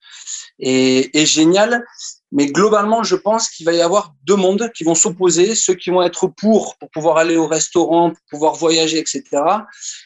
est, 0.58 1.14
est 1.14 1.26
géniale. 1.26 1.84
Mais 2.32 2.46
globalement, 2.46 3.04
je 3.04 3.14
pense 3.14 3.48
qu'il 3.48 3.64
va 3.64 3.72
y 3.72 3.80
avoir 3.80 4.12
deux 4.24 4.34
mondes 4.34 4.72
qui 4.74 4.82
vont 4.82 4.96
s'opposer, 4.96 5.54
ceux 5.54 5.74
qui 5.74 5.90
vont 5.90 6.02
être 6.02 6.26
pour, 6.26 6.76
pour 6.78 6.90
pouvoir 6.90 7.18
aller 7.18 7.36
au 7.36 7.46
restaurant, 7.46 8.10
pour 8.10 8.22
pouvoir 8.28 8.54
voyager, 8.54 8.98
etc., 8.98 9.22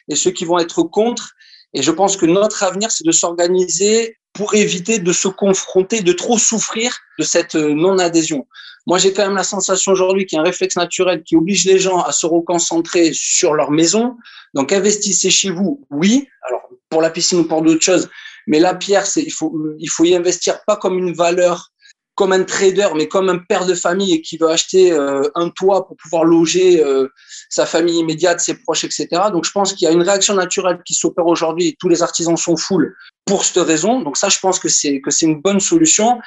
et 0.08 0.14
ceux 0.14 0.30
qui 0.30 0.44
vont 0.44 0.58
être 0.58 0.82
contre. 0.82 1.32
Et 1.74 1.83
je 1.83 1.90
pense 1.90 2.16
que 2.16 2.26
notre 2.26 2.62
avenir, 2.62 2.90
c'est 2.90 3.07
de 3.07 3.12
s'organiser 3.12 4.16
pour 4.33 4.54
éviter 4.54 4.98
de 4.98 5.12
se 5.12 5.28
confronter, 5.28 6.00
de 6.00 6.12
trop 6.12 6.38
souffrir 6.38 6.96
de 7.18 7.24
cette 7.24 7.54
non-adhésion. 7.54 8.46
Moi, 8.87 8.98
j'ai 8.98 9.12
quand 9.12 9.24
même 9.24 9.37
la 9.37 9.44
sensation 9.44 9.92
aujourd'hui 9.92 10.24
qu'il 10.26 10.37
y 10.37 10.38
a 10.38 10.42
un 10.42 10.46
réflexe 10.46 10.76
naturel 10.76 11.22
qui 11.22 11.37
oblige 11.37 11.64
les 11.64 11.78
gens 11.78 12.00
à 12.00 12.12
se 12.12 12.26
reconcentrer 12.26 13.12
sur 13.12 13.54
leur 13.54 13.70
maison. 13.70 14.16
Donc, 14.54 14.72
investissez 14.72 15.31
chez 15.31 15.50
vous, 15.50 15.87
oui. 15.90 16.28
Alors, 16.46 16.62
pour 16.88 17.02
la 17.02 17.11
piscine 17.11 17.40
ou 17.40 17.44
pour 17.44 17.62
d'autres 17.62 17.85
choses. 17.85 18.09
Mais 18.46 18.61
la 18.61 18.74
pierre, 18.74 19.04
il 19.16 19.31
faut 19.31 20.04
y 20.04 20.14
investir 20.14 20.64
pas 20.66 20.76
comme 20.76 20.96
une 20.96 21.12
valeur 21.12 21.70
comme 22.18 22.33
un 22.33 22.42
trader, 22.42 22.88
mais 22.96 23.07
comme 23.07 23.28
un 23.28 23.38
père 23.38 23.64
de 23.64 23.74
famille 23.74 24.20
qui 24.22 24.38
veut 24.38 24.50
acheter 24.50 24.90
euh, 24.90 25.22
un 25.37 25.50
toit 25.50 25.87
pour 25.87 25.96
pouvoir 25.96 26.24
loger 26.24 26.83
euh, 26.85 27.07
sa 27.48 27.64
famille 27.64 28.00
immédiate, 28.00 28.40
ses 28.40 28.54
proches, 28.54 28.83
etc. 28.83 29.07
Donc, 29.33 29.44
je 29.44 29.52
pense 29.52 29.72
qu'il 29.72 29.87
y 29.87 29.88
a 29.88 29.92
une 29.94 30.02
réaction 30.02 30.35
naturelle 30.35 30.81
qui 30.85 30.94
s'opère 30.94 31.28
aujourd'hui 31.28 31.68
et 31.68 31.76
tous 31.78 31.88
les 31.88 32.02
artisans 32.02 32.37
sont 32.37 32.57
full 32.57 32.92
pour 33.24 33.44
cette 33.44 33.64
raison. 33.64 34.00
Donc, 34.00 34.16
ça, 34.16 34.28
je 34.31 34.40
pense 34.40 34.59
que 34.59 34.68
c'est 34.68 35.00
que 35.00 35.12
c'est 35.12 35.26
une 35.26 35.40
bonne 35.40 35.61
solution. 35.61 36.18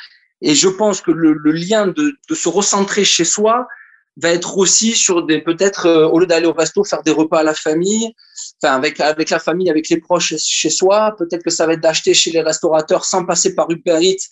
Et 0.42 0.56
je 0.56 0.70
pense 0.70 1.02
que 1.02 1.12
le, 1.12 1.34
lien 1.52 1.88
de, 1.88 2.14
de, 2.30 2.36
se 2.36 2.48
recentrer 2.48 3.04
chez 3.04 3.26
soi 3.26 3.68
va 4.16 4.30
être 4.30 4.58
aussi 4.58 4.94
sur 4.94 5.26
des 5.26 5.42
peut-être 5.42 5.88
euh, 5.88 6.08
au 6.08 6.20
lieu 6.20 6.26
d'aller 6.26 6.48
au 6.48 6.54
resto 6.54 6.86
faire 6.86 7.04
des 7.04 7.12
repas 7.12 7.40
à 7.40 7.44
la 7.44 7.54
famille, 7.54 8.16
enfin 8.64 8.76
avec 8.76 9.02
avec 9.02 9.30
la 9.30 9.40
famille, 9.40 9.70
avec 9.70 9.90
les 9.90 10.00
proches 10.00 10.36
chez 10.38 10.70
soi. 10.70 11.16
Peut-être 11.18 11.44
que 11.44 11.50
ça 11.50 11.68
va 11.68 11.74
être 11.74 11.82
d'acheter 11.82 12.14
chez 12.14 12.32
les 12.32 12.42
restaurateurs 12.42 13.04
sans 13.04 13.26
passer 13.26 13.56
par 13.56 13.70
Uber 13.70 14.00
Eats 14.02 14.30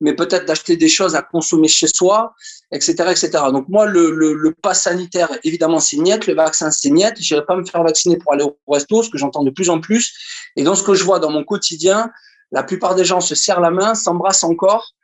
mais 0.00 0.14
peut-être 0.14 0.46
d'acheter 0.46 0.76
des 0.76 0.88
choses 0.88 1.14
à 1.14 1.22
consommer 1.22 1.68
chez 1.68 1.86
soi, 1.86 2.34
etc., 2.70 2.92
etc. 3.10 3.30
Donc 3.50 3.68
moi, 3.68 3.86
le, 3.86 4.10
le, 4.10 4.34
le 4.34 4.52
pass 4.52 4.82
sanitaire, 4.82 5.30
évidemment, 5.42 5.80
c'est 5.80 5.96
niette, 5.96 6.26
le 6.26 6.34
vaccin, 6.34 6.70
c'est 6.70 6.90
niette. 6.90 7.16
Je 7.20 7.34
n'irai 7.34 7.46
pas 7.46 7.56
me 7.56 7.64
faire 7.64 7.82
vacciner 7.82 8.16
pour 8.18 8.32
aller 8.32 8.44
au 8.44 8.72
resto, 8.72 9.02
ce 9.02 9.10
que 9.10 9.18
j'entends 9.18 9.42
de 9.42 9.50
plus 9.50 9.70
en 9.70 9.80
plus. 9.80 10.14
Et 10.56 10.62
dans 10.62 10.74
ce 10.74 10.82
que 10.82 10.94
je 10.94 11.04
vois 11.04 11.18
dans 11.18 11.30
mon 11.30 11.44
quotidien, 11.44 12.10
la 12.52 12.62
plupart 12.62 12.94
des 12.94 13.04
gens 13.04 13.20
se 13.20 13.34
serrent 13.34 13.60
la 13.60 13.70
main, 13.70 13.94
s'embrassent 13.94 14.44
encore, 14.44 14.94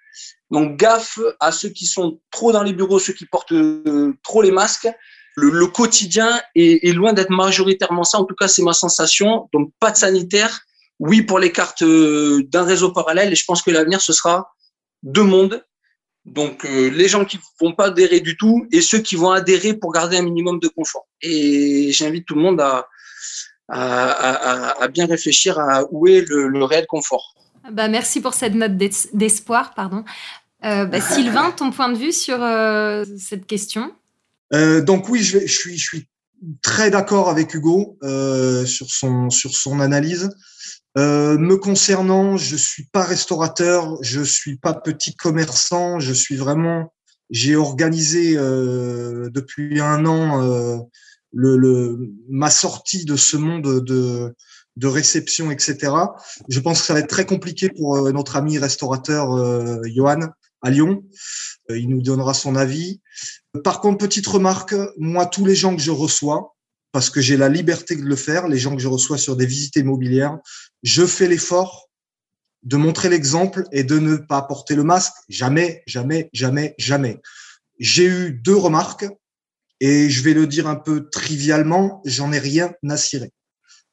Donc 0.51 0.77
gaffe 0.77 1.19
à 1.41 1.53
ceux 1.53 1.71
qui 1.71 1.87
sont 1.87 2.21
trop 2.31 2.53
dans 2.53 2.63
les 2.63 2.75
bureaux, 2.75 2.99
ceux 2.99 3.15
qui 3.15 3.27
portent 3.27 3.53
euh, 3.53 4.15
trop 4.23 4.43
les 4.43 4.53
masques. 4.53 4.89
Le, 5.35 5.67
quotidien 5.67 6.39
est, 6.55 6.95
loin 6.95 7.15
d'être 7.15 7.31
majoritairement 7.31 8.05
ça. 8.05 8.19
En 8.19 8.25
tout 8.25 8.35
cas, 8.35 8.49
c'est 8.49 8.63
ma 8.63 8.75
sensation. 8.75 9.49
Donc 9.55 9.71
pas 9.81 9.91
de 9.91 9.97
sanitaire. 9.97 10.61
Oui 10.99 11.23
pour 11.23 11.39
les 11.39 11.51
cartes 11.51 11.83
euh, 11.83 12.43
d'un 12.49 12.65
réseau 12.65 12.93
parallèle. 12.93 13.33
Et 13.33 13.35
je 13.35 13.45
pense 13.47 13.63
que 13.63 13.71
l'avenir 13.71 14.03
ce 14.03 14.13
sera 14.13 14.53
deux 15.03 15.23
mondes. 15.23 15.65
Donc 16.25 16.65
euh, 16.65 16.89
les 16.91 17.09
gens 17.09 17.25
qui 17.25 17.41
vont 17.61 17.73
pas 17.73 17.87
adhérer 17.87 18.21
du 18.21 18.37
tout 18.37 18.67
et 18.71 18.81
ceux 18.81 19.01
qui 19.01 19.17
vont 19.17 19.33
adhérer 19.33 19.75
pour 19.75 19.93
garder 19.93 20.19
un 20.19 20.23
minimum 20.23 20.61
de 20.61 20.69
confort. 20.69 21.09
Et 21.21 21.91
j'invite 21.93 22.27
tout 22.27 22.37
le 22.37 22.43
monde 22.43 22.61
à, 22.61 22.87
à, 23.69 24.89
bien 24.89 25.07
réfléchir 25.07 25.59
à 25.59 25.85
où 25.91 26.07
est 26.07 26.25
le, 26.29 26.65
réel 26.65 26.87
confort. 26.87 27.35
Bah, 27.71 27.89
merci 27.89 28.21
pour 28.21 28.35
cette 28.35 28.55
note 28.55 28.77
d'espoir. 29.13 29.75
pardon. 29.75 30.05
Euh, 30.65 30.85
bah, 30.85 31.01
Sylvain, 31.15 31.51
ton 31.51 31.71
point 31.71 31.91
de 31.91 31.99
vue 31.99 32.13
sur 32.13 32.43
euh, 32.43 33.05
cette 33.19 33.47
question? 33.47 33.93
Euh, 34.53 34.81
Donc 34.81 35.09
oui, 35.09 35.23
je, 35.23 35.39
suis, 35.47 35.77
je 35.77 35.85
suis 35.85 36.09
très 36.61 36.91
d'accord 36.91 37.29
avec 37.29 37.55
Hugo 37.55 37.99
sur, 38.67 38.91
son, 38.91 39.31
sur 39.31 39.55
son 39.55 39.81
analyse. 39.81 40.31
Me 40.97 41.57
concernant, 41.57 42.37
je 42.37 42.57
suis 42.57 42.85
pas 42.93 43.05
restaurateur, 43.05 43.97
je 44.03 44.21
suis 44.21 44.57
pas 44.57 44.75
petit 44.75 45.15
commerçant, 45.15 45.99
je 45.99 46.13
suis 46.13 46.37
vraiment, 46.37 46.93
j'ai 47.31 47.57
organisé 47.57 48.35
depuis 48.35 49.81
un 49.81 50.05
an 50.07 50.87
le, 51.33 51.57
le, 51.57 52.11
ma 52.29 52.51
sortie 52.51 53.05
de 53.05 53.17
ce 53.17 53.37
monde 53.37 53.85
de, 53.85 54.35
de 54.77 54.87
réception, 54.87 55.51
etc. 55.51 55.93
Je 56.49 56.61
pense 56.61 56.81
que 56.81 56.87
ça 56.87 56.95
va 56.95 57.01
être 57.01 57.09
très 57.09 57.27
compliqué 57.27 57.69
pour 57.69 57.97
euh, 57.97 58.13
notre 58.13 58.37
ami 58.37 58.59
restaurateur 58.59 59.33
euh, 59.33 59.81
Johan 59.85 60.21
à 60.63 60.71
Lyon. 60.71 61.05
Euh, 61.71 61.79
il 61.79 61.89
nous 61.89 62.03
donnera 62.03 62.35
son 62.35 62.57
avis. 62.57 63.01
Par 63.65 63.81
contre, 63.81 63.99
petite 63.99 64.27
remarque, 64.27 64.75
moi, 64.99 65.27
tous 65.27 65.45
les 65.45 65.55
gens 65.55 65.75
que 65.77 65.83
je 65.83 65.91
reçois, 65.91 66.55
parce 66.93 67.11
que 67.11 67.21
j'ai 67.21 67.37
la 67.37 67.49
liberté 67.49 67.97
de 67.97 68.03
le 68.03 68.17
faire, 68.17 68.49
les 68.49 68.59
gens 68.59 68.77
que 68.77 68.83
je 68.83 68.89
reçois 68.89 69.19
sur 69.19 69.37
des 69.37 69.47
visites 69.47 69.77
immobilières, 69.77 70.39
je 70.83 71.05
fais 71.07 71.27
l'effort 71.27 71.89
de 72.63 72.77
montrer 72.77 73.09
l'exemple 73.09 73.65
et 73.73 73.83
de 73.83 73.99
ne 73.99 74.17
pas 74.17 74.43
porter 74.43 74.75
le 74.75 74.85
masque. 74.85 75.15
Jamais, 75.29 75.83
jamais, 75.87 76.29
jamais, 76.33 76.75
jamais. 76.79 77.21
J'ai 77.79 78.05
eu 78.05 78.33
deux 78.33 78.57
remarques 78.57 79.07
et 79.81 80.11
je 80.11 80.23
vais 80.23 80.35
le 80.35 80.47
dire 80.47 80.69
un 80.69 80.77
peu 80.77 81.09
trivialement, 81.11 82.03
j'en 82.05 82.31
ai 82.31 82.39
rien 82.39 82.73
à 82.89 82.97
cirer. 82.97 83.33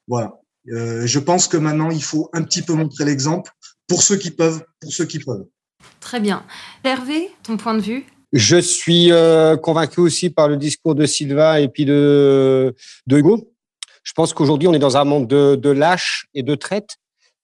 Voilà. 0.06 0.34
Euh, 0.68 1.06
je 1.06 1.18
pense 1.18 1.48
que 1.48 1.56
maintenant, 1.56 1.90
il 1.90 2.04
faut 2.04 2.28
un 2.32 2.42
petit 2.42 2.62
peu 2.62 2.74
montrer 2.74 3.04
l'exemple 3.04 3.50
pour 3.88 4.02
ceux 4.02 4.16
qui 4.16 4.30
peuvent, 4.30 4.62
pour 4.80 4.92
ceux 4.92 5.06
qui 5.06 5.18
peuvent. 5.18 5.46
Très 5.98 6.20
bien. 6.20 6.44
Hervé, 6.84 7.30
ton 7.42 7.56
point 7.56 7.74
de 7.74 7.80
vue? 7.80 8.04
Je 8.32 8.56
suis 8.56 9.10
euh, 9.10 9.56
convaincu 9.56 10.00
aussi 10.00 10.30
par 10.30 10.48
le 10.48 10.56
discours 10.56 10.94
de 10.94 11.04
Sylvain 11.04 11.56
et 11.56 11.68
puis 11.68 11.84
de, 11.84 12.74
de 13.06 13.18
Hugo. 13.18 13.52
Je 14.04 14.12
pense 14.12 14.32
qu'aujourd'hui, 14.32 14.68
on 14.68 14.72
est 14.72 14.78
dans 14.78 14.96
un 14.96 15.04
monde 15.04 15.26
de, 15.26 15.56
de 15.56 15.76
et 16.34 16.42
de 16.42 16.54
traite. 16.54 16.96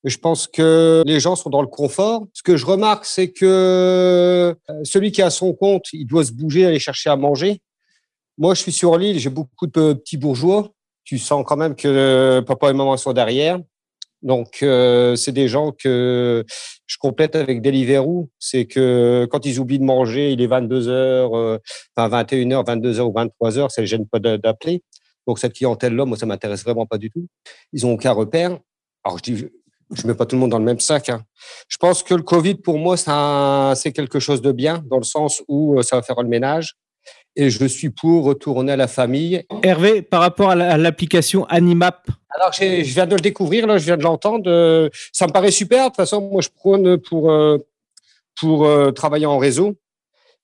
Je 0.05 0.17
pense 0.19 0.47
que 0.47 1.03
les 1.05 1.19
gens 1.19 1.35
sont 1.35 1.51
dans 1.51 1.63
le 1.63 1.67
confort. 1.67 2.27
Ce 2.33 2.43
que 2.43 2.57
je 2.57 2.65
remarque, 2.65 3.05
c'est 3.05 3.33
que 3.33 3.45
euh, 3.45 4.55
celui 4.85 5.11
qui 5.11 5.23
a 5.23 5.31
son 5.31 5.53
compte, 5.53 5.87
il 5.93 6.07
doit 6.07 6.25
se 6.25 6.33
bouger, 6.33 6.65
aller 6.65 6.79
chercher 6.79 7.11
à 7.11 7.17
manger. 7.17 7.61
Moi, 8.39 8.55
je 8.55 8.63
suis 8.63 8.73
sur 8.73 8.97
l'île, 8.97 9.19
j'ai 9.19 9.31
beaucoup 9.31 9.67
de 9.67 9.95
petits 9.95 10.17
bourgeois. 10.17 10.71
Tu 11.05 11.19
sens 11.19 11.45
quand 11.47 11.57
même 11.57 11.75
que 11.75 12.41
papa 12.47 12.71
et 12.71 12.73
maman 12.73 12.97
sont 12.97 13.13
derrière. 13.13 13.59
Donc, 14.27 14.59
euh, 14.65 15.15
c'est 15.15 15.31
des 15.31 15.47
gens 15.47 15.71
que 15.71 16.45
je 16.87 16.97
complète 16.99 17.37
avec 17.37 17.63
Deliveroo. 17.63 18.29
C'est 18.41 18.67
que 18.67 19.25
quand 19.31 19.47
ils 19.47 19.61
oublient 19.61 19.79
de 19.79 19.85
manger, 19.85 20.33
il 20.33 20.43
est 20.43 20.49
22 20.49 20.89
heures, 20.89 21.37
euh, 21.37 21.59
enfin 21.97 22.09
21 22.09 22.49
h 22.49 22.67
22 22.67 22.99
heures 22.99 23.09
ou 23.09 23.13
23 23.13 23.59
heures, 23.59 23.71
ça 23.71 23.83
ne 23.83 23.87
gêne 23.87 24.05
pas 24.05 24.19
d'appeler. 24.19 24.83
Donc, 25.29 25.39
cette 25.39 25.53
clientèle-là, 25.53 26.05
moi, 26.07 26.19
ça 26.19 26.27
m'intéresse 26.27 26.65
vraiment 26.65 26.87
pas 26.87 26.99
du 26.99 27.09
tout. 27.09 27.29
Ils 27.73 27.87
ont 27.87 27.93
aucun 27.93 28.11
repère. 28.11 28.59
Alors, 29.05 29.19
je 29.19 29.23
dis, 29.23 29.47
je 29.93 30.07
mets 30.09 30.15
pas 30.15 30.27
tout 30.27 30.35
le 30.35 30.41
monde 30.41 30.51
dans 30.51 30.59
le 30.59 30.65
même 30.65 30.81
sac. 30.81 31.09
Hein. 31.09 31.23
Je 31.69 31.77
pense 31.77 32.03
que 32.03 32.15
le 32.15 32.23
Covid, 32.23 32.57
pour 32.57 32.79
moi, 32.79 32.97
c'est 33.77 33.93
quelque 33.93 34.19
chose 34.19 34.43
de 34.43 34.51
bien, 34.51 34.83
dans 34.87 34.99
le 34.99 35.05
sens 35.05 35.45
où 35.47 35.79
euh, 35.79 35.83
ça 35.83 35.95
va 35.95 36.03
faire 36.03 36.21
le 36.21 36.29
ménage 36.29 36.75
et 37.37 37.51
je 37.51 37.65
suis 37.67 37.91
pour 37.91 38.25
retourner 38.25 38.73
à 38.73 38.77
la 38.77 38.89
famille. 38.89 39.45
Hervé, 39.63 40.03
par 40.03 40.21
rapport 40.21 40.51
à 40.51 40.77
l'application 40.79 41.45
Animap 41.47 42.09
Alors, 42.31 42.53
je 42.53 42.83
viens 42.83 43.07
de 43.07 43.15
le 43.15 43.21
découvrir, 43.21 43.67
là, 43.67 43.79
je 43.79 43.85
viens 43.85 43.97
de 43.97 44.03
l'entendre. 44.03 44.91
Ça 45.13 45.27
me 45.27 45.33
paraît 45.33 45.51
super. 45.51 45.85
De 45.85 45.89
toute 45.91 45.97
façon, 45.97 46.23
moi, 46.23 46.41
je 46.41 46.49
prône 46.49 46.99
pour, 46.99 47.31
euh, 47.31 47.59
pour 48.41 48.67
euh, 48.67 48.91
travailler 48.91 49.27
en 49.27 49.39
réseau 49.39 49.77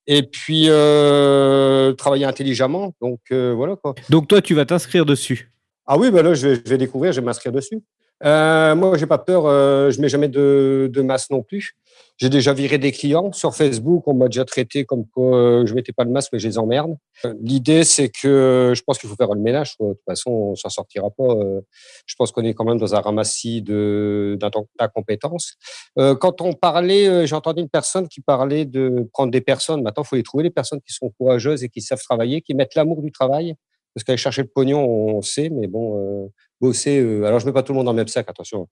et 0.05 0.23
puis 0.23 0.65
euh, 0.67 1.93
travailler 1.93 2.25
intelligemment. 2.25 2.93
Donc, 3.01 3.19
voilà 3.31 3.75
quoi. 3.75 3.95
Donc, 4.09 4.27
toi, 4.27 4.41
tu 4.41 4.53
vas 4.53 4.65
t'inscrire 4.65 5.05
dessus 5.05 5.51
Ah 5.87 5.97
oui, 5.97 6.11
ben 6.11 6.23
là, 6.23 6.35
je 6.35 6.47
vais, 6.47 6.55
je 6.63 6.69
vais 6.69 6.77
découvrir, 6.77 7.11
je 7.11 7.19
vais 7.19 7.25
m'inscrire 7.25 7.51
dessus. 7.51 7.81
Euh, 8.23 8.75
moi, 8.75 8.97
j'ai 8.97 9.05
pas 9.05 9.17
peur. 9.17 9.45
Euh, 9.45 9.91
je 9.91 9.99
mets 10.01 10.09
jamais 10.09 10.27
de, 10.27 10.89
de 10.91 11.01
masse 11.01 11.29
non 11.29 11.41
plus. 11.41 11.75
J'ai 12.17 12.29
déjà 12.29 12.53
viré 12.53 12.77
des 12.77 12.91
clients 12.91 13.31
sur 13.31 13.55
Facebook. 13.55 14.03
On 14.07 14.13
m'a 14.13 14.27
déjà 14.27 14.45
traité 14.45 14.85
comme 14.85 15.05
quoi 15.07 15.35
euh, 15.35 15.65
je 15.65 15.73
mettais 15.73 15.93
pas 15.93 16.05
de 16.05 16.11
masque, 16.11 16.29
mais 16.31 16.39
je 16.39 16.47
les 16.47 16.57
emmerde. 16.59 16.95
L'idée, 17.41 17.83
c'est 17.83 18.09
que 18.09 18.73
je 18.75 18.81
pense 18.83 18.99
qu'il 18.99 19.09
faut 19.09 19.15
faire 19.15 19.33
le 19.33 19.41
ménage. 19.41 19.75
De 19.79 19.93
toute 19.93 20.03
façon, 20.07 20.29
on 20.29 20.55
s'en 20.55 20.69
sortira 20.69 21.09
pas. 21.09 21.23
Euh, 21.23 21.61
je 22.05 22.13
pense 22.15 22.31
qu'on 22.31 22.43
est 22.43 22.53
quand 22.53 22.65
même 22.65 22.77
dans 22.77 22.93
un 22.93 23.01
ramassis 23.01 23.63
de 23.63 24.37
d'incompétences. 24.77 25.55
Euh, 25.97 26.15
quand 26.15 26.41
on 26.41 26.53
parlait, 26.53 27.25
j'ai 27.25 27.35
entendu 27.35 27.61
une 27.61 27.69
personne 27.69 28.07
qui 28.07 28.21
parlait 28.21 28.65
de 28.65 29.09
prendre 29.11 29.31
des 29.31 29.41
personnes. 29.41 29.81
Maintenant, 29.81 30.03
il 30.03 30.07
faut 30.07 30.15
les 30.15 30.23
trouver 30.23 30.43
les 30.43 30.51
personnes 30.51 30.81
qui 30.81 30.93
sont 30.93 31.09
courageuses 31.17 31.63
et 31.63 31.69
qui 31.69 31.81
savent 31.81 32.01
travailler, 32.01 32.41
qui 32.41 32.53
mettent 32.53 32.75
l'amour 32.75 33.01
du 33.01 33.11
travail. 33.11 33.55
Parce 33.95 34.03
qu'aller 34.03 34.17
chercher 34.17 34.43
le 34.43 34.47
pognon, 34.47 34.83
on 34.83 35.21
sait, 35.21 35.49
mais 35.49 35.67
bon, 35.67 36.31
bosser. 36.61 36.99
alors, 37.25 37.39
je 37.39 37.45
mets 37.45 37.53
pas 37.53 37.63
tout 37.63 37.73
le 37.73 37.77
monde 37.77 37.85
dans 37.85 37.91
le 37.91 37.97
même 37.97 38.07
sac, 38.07 38.29
attention. 38.29 38.67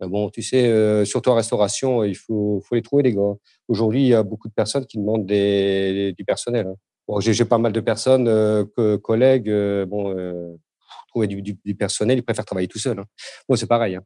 Bon, 0.00 0.28
tu 0.30 0.42
sais, 0.42 1.04
surtout 1.04 1.30
en 1.30 1.34
restauration, 1.34 2.04
il 2.04 2.16
faut, 2.16 2.62
faut 2.68 2.74
les 2.74 2.82
trouver, 2.82 3.04
les 3.04 3.14
gars. 3.14 3.34
Aujourd'hui, 3.68 4.02
il 4.02 4.08
y 4.08 4.14
a 4.14 4.22
beaucoup 4.22 4.48
de 4.48 4.52
personnes 4.52 4.86
qui 4.86 4.98
demandent 4.98 5.26
des, 5.26 6.12
du 6.18 6.24
personnel. 6.24 6.66
Hein. 6.66 6.74
Bon, 7.06 7.20
j'ai 7.20 7.44
pas 7.44 7.58
mal 7.58 7.72
de 7.72 7.80
personnes, 7.80 8.28
collègues, 9.02 9.50
bon, 9.86 10.14
trouver 11.14 11.26
du, 11.28 11.42
du, 11.42 11.74
personnel, 11.74 12.18
ils 12.18 12.22
préfèrent 12.22 12.44
travailler 12.44 12.68
tout 12.68 12.78
seul. 12.78 12.98
Hein. 12.98 13.04
Moi, 13.48 13.56
c'est 13.56 13.66
pareil. 13.66 13.94
Hein. 13.94 14.02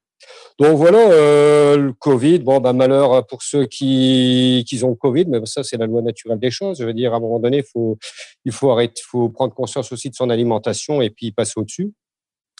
Donc 0.59 0.76
voilà, 0.76 1.76
le 1.76 1.93
Covid, 1.93 2.41
bon, 2.41 2.61
ben, 2.61 2.72
malheur 2.72 3.26
pour 3.26 3.43
ceux 3.43 3.66
qui, 3.66 4.64
qui 4.68 4.82
ont 4.84 4.91
le 4.91 4.95
Covid, 4.95 5.24
mais 5.26 5.41
ça, 5.45 5.62
c'est 5.64 5.76
la 5.76 5.86
loi 5.86 6.03
naturelle 6.03 6.39
des 6.39 6.51
choses. 6.51 6.78
Je 6.78 6.84
veux 6.84 6.95
dire, 6.95 7.14
à 7.14 7.16
un 7.16 7.20
moment 7.20 7.39
donné, 7.39 7.62
faut, 7.62 7.99
il 8.45 8.53
faut 8.53 8.70
arrêter, 8.70 9.01
faut 9.07 9.28
prendre 9.30 9.55
conscience 9.55 9.91
aussi 9.93 10.11
de 10.11 10.14
son 10.14 10.30
alimentation 10.30 11.01
et 11.01 11.11
puis 11.11 11.32
passer 11.32 11.55
au-dessus. 11.57 11.93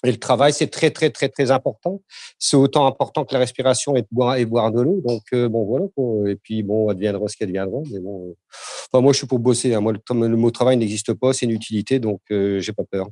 Et 0.05 0.13
le 0.13 0.17
travail, 0.17 0.53
c'est 0.53 0.69
très, 0.69 0.91
très, 0.91 1.11
très, 1.11 1.29
très 1.29 1.51
important. 1.51 2.03
C'est 2.39 2.57
autant 2.57 2.87
important 2.87 3.25
que 3.25 3.35
la 3.35 3.41
respiration 3.41 3.97
et 3.97 4.05
boire, 4.13 4.37
et 4.37 4.47
boire 4.47 4.71
de 4.71 4.81
l'eau. 4.81 5.01
Donc, 5.05 5.23
euh, 5.33 5.49
bon, 5.49 5.65
voilà. 5.65 5.87
Et 6.31 6.37
puis, 6.37 6.63
bon, 6.63 6.89
adviendra 6.89 7.27
ce 7.27 7.37
qui 7.37 7.43
adviendra. 7.43 7.81
Mais 7.91 7.99
bon, 7.99 8.29
euh, 8.29 8.35
enfin, 8.93 9.03
moi, 9.03 9.13
je 9.13 9.19
suis 9.19 9.27
pour 9.27 9.41
bosser. 9.41 9.75
Hein. 9.75 9.81
Moi, 9.81 9.93
le, 9.93 10.29
le, 10.29 10.37
mot 10.37 10.53
travail 10.53 10.77
n'existe 10.77 11.15
pas. 11.15 11.33
C'est 11.33 11.47
une 11.47 11.53
utilité. 11.53 11.99
Donc, 11.99 12.21
euh, 12.31 12.61
j'ai 12.61 12.73
pas 12.73 12.85
peur. 12.85 13.09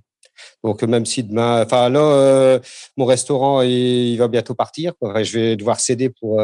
Donc, 0.62 0.82
même 0.84 1.06
si 1.06 1.24
demain, 1.24 1.64
enfin, 1.64 1.88
là, 1.88 2.00
euh, 2.00 2.60
mon 2.96 3.04
restaurant, 3.04 3.62
il, 3.62 4.16
va 4.16 4.28
bientôt 4.28 4.54
partir. 4.54 4.92
Je 5.02 5.38
vais 5.38 5.56
devoir 5.56 5.80
céder 5.80 6.10
pour, 6.10 6.40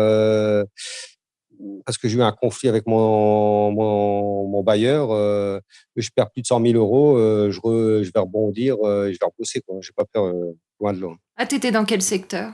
parce 1.85 1.99
que 1.99 2.09
j'ai 2.09 2.19
eu 2.19 2.23
un 2.23 2.33
conflit 2.33 2.69
avec 2.69 2.87
mon, 2.87 3.71
mon, 3.73 4.49
mon 4.49 4.63
bailleur, 4.63 5.11
euh, 5.11 5.61
je 5.97 6.09
perds 6.15 6.31
plus 6.31 6.43
de 6.43 6.47
100 6.47 6.61
000 6.65 6.75
euros, 6.75 7.17
euh, 7.17 7.51
je, 7.51 7.61
je, 8.03 8.11
vais 8.13 8.21
rebondir, 8.21 8.77
euh, 8.85 9.07
je 9.07 9.19
vais 9.19 9.27
rebosser. 9.27 9.63
Je 9.69 9.75
n'ai 9.75 9.95
pas 9.97 10.05
peur, 10.05 10.27
euh, 10.27 10.57
loin 10.81 10.93
de 10.93 11.01
là. 11.01 11.09
Ah, 11.37 11.47
tu 11.47 11.57
étais 11.57 11.71
dans 11.71 11.85
quel 11.85 12.03
secteur? 12.03 12.53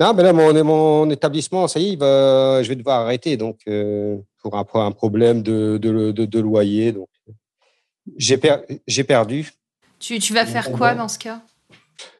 Non, 0.00 0.14
mais 0.14 0.22
là, 0.22 0.32
mon, 0.32 0.64
mon 0.64 1.10
établissement, 1.10 1.66
ça 1.66 1.80
y 1.80 1.92
est, 1.92 1.96
va, 1.96 2.62
je 2.62 2.68
vais 2.68 2.76
devoir 2.76 3.00
arrêter 3.00 3.36
donc, 3.36 3.58
pour 4.42 4.56
un, 4.56 4.64
un, 4.74 4.92
problème 4.92 5.42
de, 5.42 5.76
de, 5.78 6.12
de, 6.12 6.24
de 6.24 6.40
loyer. 6.40 6.92
Donc, 6.92 7.08
j'ai 8.16 8.38
per, 8.38 8.58
perdu. 9.06 9.50
Tu, 9.98 10.20
tu, 10.20 10.32
vas 10.32 10.46
faire 10.46 10.70
quoi 10.70 10.94
dans 10.94 11.08
ce 11.08 11.18
cas? 11.18 11.40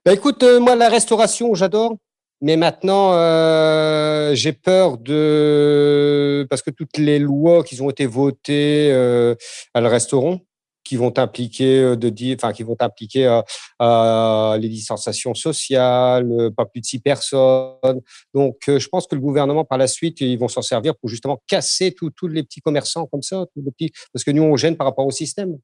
Bah, 0.04 0.12
Écoute, 0.12 0.42
moi, 0.42 0.74
la 0.74 0.88
restauration, 0.88 1.54
j'adore. 1.54 1.96
Mais 2.40 2.56
maintenant, 2.56 3.14
euh, 3.14 4.34
j'ai 4.34 4.52
peur 4.52 4.98
de 4.98 6.46
parce 6.48 6.62
que 6.62 6.70
toutes 6.70 6.96
les 6.96 7.18
lois 7.18 7.64
qui 7.64 7.80
ont 7.82 7.90
été 7.90 8.06
votées, 8.06 8.90
euh, 8.92 9.34
elles 9.74 9.86
resteront, 9.86 10.40
qui 10.84 10.96
vont 10.96 11.12
impliquer 11.18 11.80
euh, 11.80 11.96
de 11.96 12.08
dire, 12.08 12.36
enfin 12.40 12.52
qui 12.52 12.62
vont 12.62 12.76
impliquer 12.78 13.26
à, 13.26 13.44
à 13.80 14.56
les 14.58 14.68
distanciations 14.68 15.34
sociales, 15.34 16.30
euh, 16.30 16.50
pas 16.50 16.64
plus 16.64 16.80
de 16.80 16.86
six 16.86 17.00
personnes. 17.00 18.00
Donc, 18.32 18.56
euh, 18.68 18.78
je 18.78 18.88
pense 18.88 19.06
que 19.06 19.16
le 19.16 19.20
gouvernement, 19.20 19.64
par 19.64 19.76
la 19.76 19.88
suite, 19.88 20.20
ils 20.20 20.38
vont 20.38 20.48
s'en 20.48 20.62
servir 20.62 20.94
pour 20.96 21.08
justement 21.08 21.42
casser 21.46 21.92
tous 21.92 22.28
les 22.28 22.42
petits 22.44 22.60
commerçants 22.60 23.06
comme 23.06 23.22
ça, 23.22 23.46
tous 23.52 23.62
les 23.62 23.72
petits, 23.72 23.92
parce 24.12 24.24
que 24.24 24.30
nous 24.30 24.44
on 24.44 24.56
gêne 24.56 24.76
par 24.76 24.86
rapport 24.86 25.06
au 25.06 25.10
système. 25.10 25.58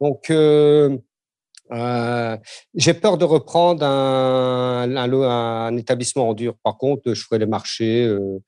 Donc 0.00 0.30
euh, 0.30 0.98
euh, 1.72 2.36
j'ai 2.74 2.94
peur 2.94 3.18
de 3.18 3.24
reprendre 3.24 3.84
un, 3.84 4.96
un, 4.96 5.12
un, 5.12 5.76
établissement 5.76 6.28
en 6.28 6.34
dur. 6.34 6.54
Par 6.62 6.78
contre, 6.78 7.14
je 7.14 7.22
ferai 7.22 7.38
les 7.38 7.46
marchés. 7.46 8.04
Euh, 8.04 8.40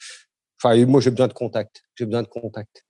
Enfin, 0.62 0.84
moi, 0.86 1.00
j'ai 1.00 1.10
besoin 1.10 1.28
de 1.28 1.32
contact. 1.32 1.82
J'ai 1.96 2.04
besoin 2.04 2.22
de 2.22 2.28
contact. 2.28 2.84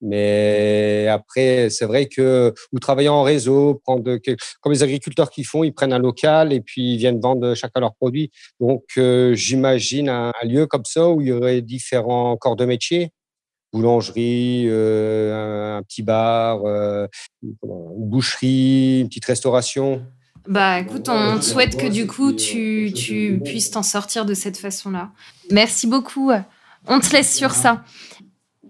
Mais 0.00 1.08
après, 1.08 1.70
c'est 1.70 1.84
vrai 1.84 2.06
que 2.06 2.54
vous 2.72 2.78
travaillez 2.78 3.08
en 3.08 3.24
réseau, 3.24 3.80
prendre 3.84 4.16
comme 4.60 4.72
les 4.72 4.84
agriculteurs 4.84 5.28
qui 5.28 5.42
font, 5.42 5.64
ils 5.64 5.74
prennent 5.74 5.92
un 5.92 5.98
local 5.98 6.52
et 6.52 6.60
puis 6.60 6.94
ils 6.94 6.98
viennent 6.98 7.20
vendre 7.20 7.54
chacun 7.54 7.80
leurs 7.80 7.96
produits. 7.96 8.30
Donc, 8.60 8.84
euh, 8.96 9.34
j'imagine 9.34 10.08
un, 10.08 10.32
lieu 10.44 10.66
comme 10.66 10.84
ça 10.84 11.10
où 11.10 11.20
il 11.20 11.28
y 11.28 11.32
aurait 11.32 11.62
différents 11.62 12.36
corps 12.36 12.54
de 12.54 12.64
métier, 12.64 13.10
boulangerie, 13.72 14.64
euh, 14.66 15.78
un, 15.78 15.82
petit 15.82 16.02
bar, 16.02 16.64
euh, 16.64 17.06
une 17.42 17.54
boucherie, 17.62 19.00
une 19.00 19.08
petite 19.08 19.26
restauration. 19.26 20.04
Bah 20.46 20.80
écoute, 20.80 21.08
on 21.08 21.42
souhaite 21.42 21.76
que 21.76 21.86
du 21.86 22.06
coup 22.06 22.32
tu 22.32 23.40
puisses 23.44 23.70
t'en 23.70 23.82
sortir 23.82 24.24
de 24.24 24.34
cette 24.34 24.56
façon-là. 24.56 25.10
Merci 25.50 25.86
beaucoup. 25.86 26.32
On 26.86 27.00
te 27.00 27.12
laisse 27.12 27.36
sur 27.36 27.50
ça. 27.52 27.84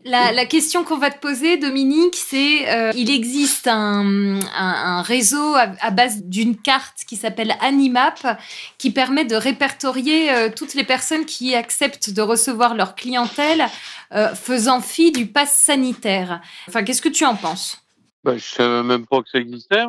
La, 0.05 0.46
question 0.46 0.84
qu'on 0.84 0.99
va 0.99 1.11
te 1.11 1.18
poser, 1.18 1.57
Dominique, 1.57 2.14
c'est 2.16 2.68
euh, 2.68 2.92
il 2.94 3.11
existe 3.11 3.66
un, 3.66 5.03
réseau 5.03 5.55
à, 5.55 5.90
base 5.90 6.24
d'une 6.24 6.57
carte 6.57 7.05
qui 7.07 7.16
s'appelle 7.16 7.55
Animap 7.61 8.40
qui 8.78 8.90
permet 8.90 9.24
de 9.24 9.36
répertorier 9.36 10.32
euh, 10.32 10.49
toutes 10.55 10.74
les 10.74 10.84
personnes 10.84 11.24
qui 11.24 11.55
acceptent 11.55 12.11
de 12.11 12.22
recevoir 12.22 12.74
leur 12.74 12.94
clientèle 12.94 13.66
euh, 14.14 14.34
faisant 14.34 14.80
fi 14.80 15.12
du 15.12 15.26
pass 15.26 15.59
sanitaire. 15.59 16.40
Enfin, 16.68 16.84
qu'est-ce 16.84 17.03
que 17.03 17.09
tu 17.09 17.24
en 17.24 17.36
penses? 17.36 17.80
Bah, 18.24 18.36
Je 18.36 18.44
savais 18.44 18.82
même 18.82 19.07
pas 19.07 19.22
que 19.22 19.28
ça 19.30 19.38
existait. 19.38 19.84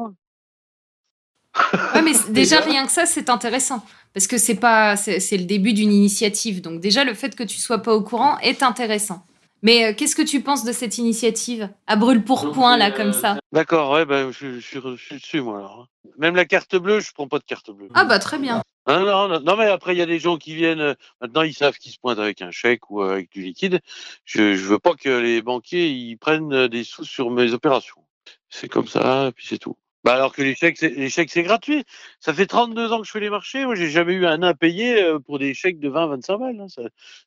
mais 1.96 2.14
déjà 2.30 2.60
rien 2.62 2.86
que 2.86 2.92
ça, 2.92 3.06
c'est 3.06 3.30
intéressant 3.30 3.84
parce 4.14 4.28
que 4.28 4.38
c'est 4.38 4.56
pas 4.56 4.96
c'est 4.96 5.38
le 5.38 5.46
début 5.46 5.74
d'une 5.74 5.94
initiative. 5.94 6.62
Donc 6.62 6.82
déjà 6.82 7.04
le 7.04 7.14
fait 7.14 7.36
que 7.36 7.44
tu 7.44 7.60
sois 7.60 7.80
pas 7.80 7.94
au 7.94 8.02
courant 8.02 8.38
est 8.40 8.64
intéressant. 8.64 9.24
Mais 9.62 9.86
euh, 9.86 9.94
qu'est-ce 9.94 10.16
que 10.16 10.22
tu 10.22 10.42
penses 10.42 10.64
de 10.64 10.72
cette 10.72 10.98
initiative? 10.98 11.70
À 11.88 11.96
brûle 11.96 12.24
pour 12.24 12.52
point 12.52 12.78
là 12.78 12.92
comme 12.92 13.14
ça 13.14 13.34
euh, 13.34 13.40
D'accord, 13.52 13.92
ouais, 13.92 14.06
ben, 14.06 14.32
je, 14.32 14.60
suis 14.60 15.16
dessus 15.16 15.42
moi 15.42 15.60
alors. 15.60 15.82
Hein. 15.82 16.10
Même 16.18 16.36
la 16.36 16.46
carte 16.46 16.76
bleue, 16.76 17.00
je 17.00 17.12
prends 17.14 17.28
pas 17.28 17.40
de 17.40 17.44
carte 17.44 17.72
bleue. 17.72 17.90
Ah 17.94 18.06
bah 18.06 18.20
très 18.20 18.38
bien. 18.38 18.62
Ah, 18.86 19.00
non, 19.00 19.28
non, 19.28 19.40
non, 19.40 19.58
mais 19.58 19.68
après 19.68 19.94
il 19.94 19.98
y 19.98 20.02
a 20.02 20.06
des 20.06 20.20
gens 20.20 20.38
qui 20.38 20.56
viennent. 20.56 20.82
Euh, 20.82 20.94
maintenant 21.22 21.42
ils 21.42 21.54
savent 21.54 21.78
qu'ils 21.78 21.92
se 21.92 22.00
pointent 22.00 22.20
avec 22.20 22.42
un 22.42 22.52
chèque 22.52 22.90
ou 22.90 23.02
avec 23.02 23.32
du 23.32 23.42
liquide. 23.42 23.80
Je, 24.26 24.56
je 24.56 24.66
veux 24.66 24.80
pas 24.80 24.94
que 24.94 25.10
les 25.10 25.42
banquiers 25.42 25.90
ils 25.90 26.18
prennent 26.18 26.68
des 26.68 26.84
sous 26.84 27.04
sur 27.04 27.30
mes 27.30 27.54
opérations. 27.54 28.04
C'est 28.50 28.68
comme 28.68 28.88
ça, 28.88 29.28
et 29.28 29.32
puis 29.32 29.46
c'est 29.48 29.58
tout. 29.58 29.78
Bah 30.06 30.14
alors 30.14 30.34
que 30.34 30.42
les 30.42 30.56
chèques, 30.56 30.78
c'est 30.78 31.44
gratuit. 31.44 31.84
Ça 32.22 32.34
fait 32.34 32.46
32 32.46 32.94
ans 32.94 33.02
que 33.02 33.08
je 33.08 33.12
fais 33.12 33.20
les 33.20 33.30
marchés. 33.30 33.66
Moi, 33.66 33.76
j'ai 33.76 33.90
jamais 33.90 34.14
eu 34.14 34.26
un 34.26 34.42
impayé 34.44 35.02
euh, 35.02 35.20
pour 35.20 35.40
des 35.40 35.54
chèques 35.54 35.80
de 35.80 35.90
20, 35.90 36.08
25 36.08 36.38
balles. 36.38 36.62
Hein. 36.62 36.68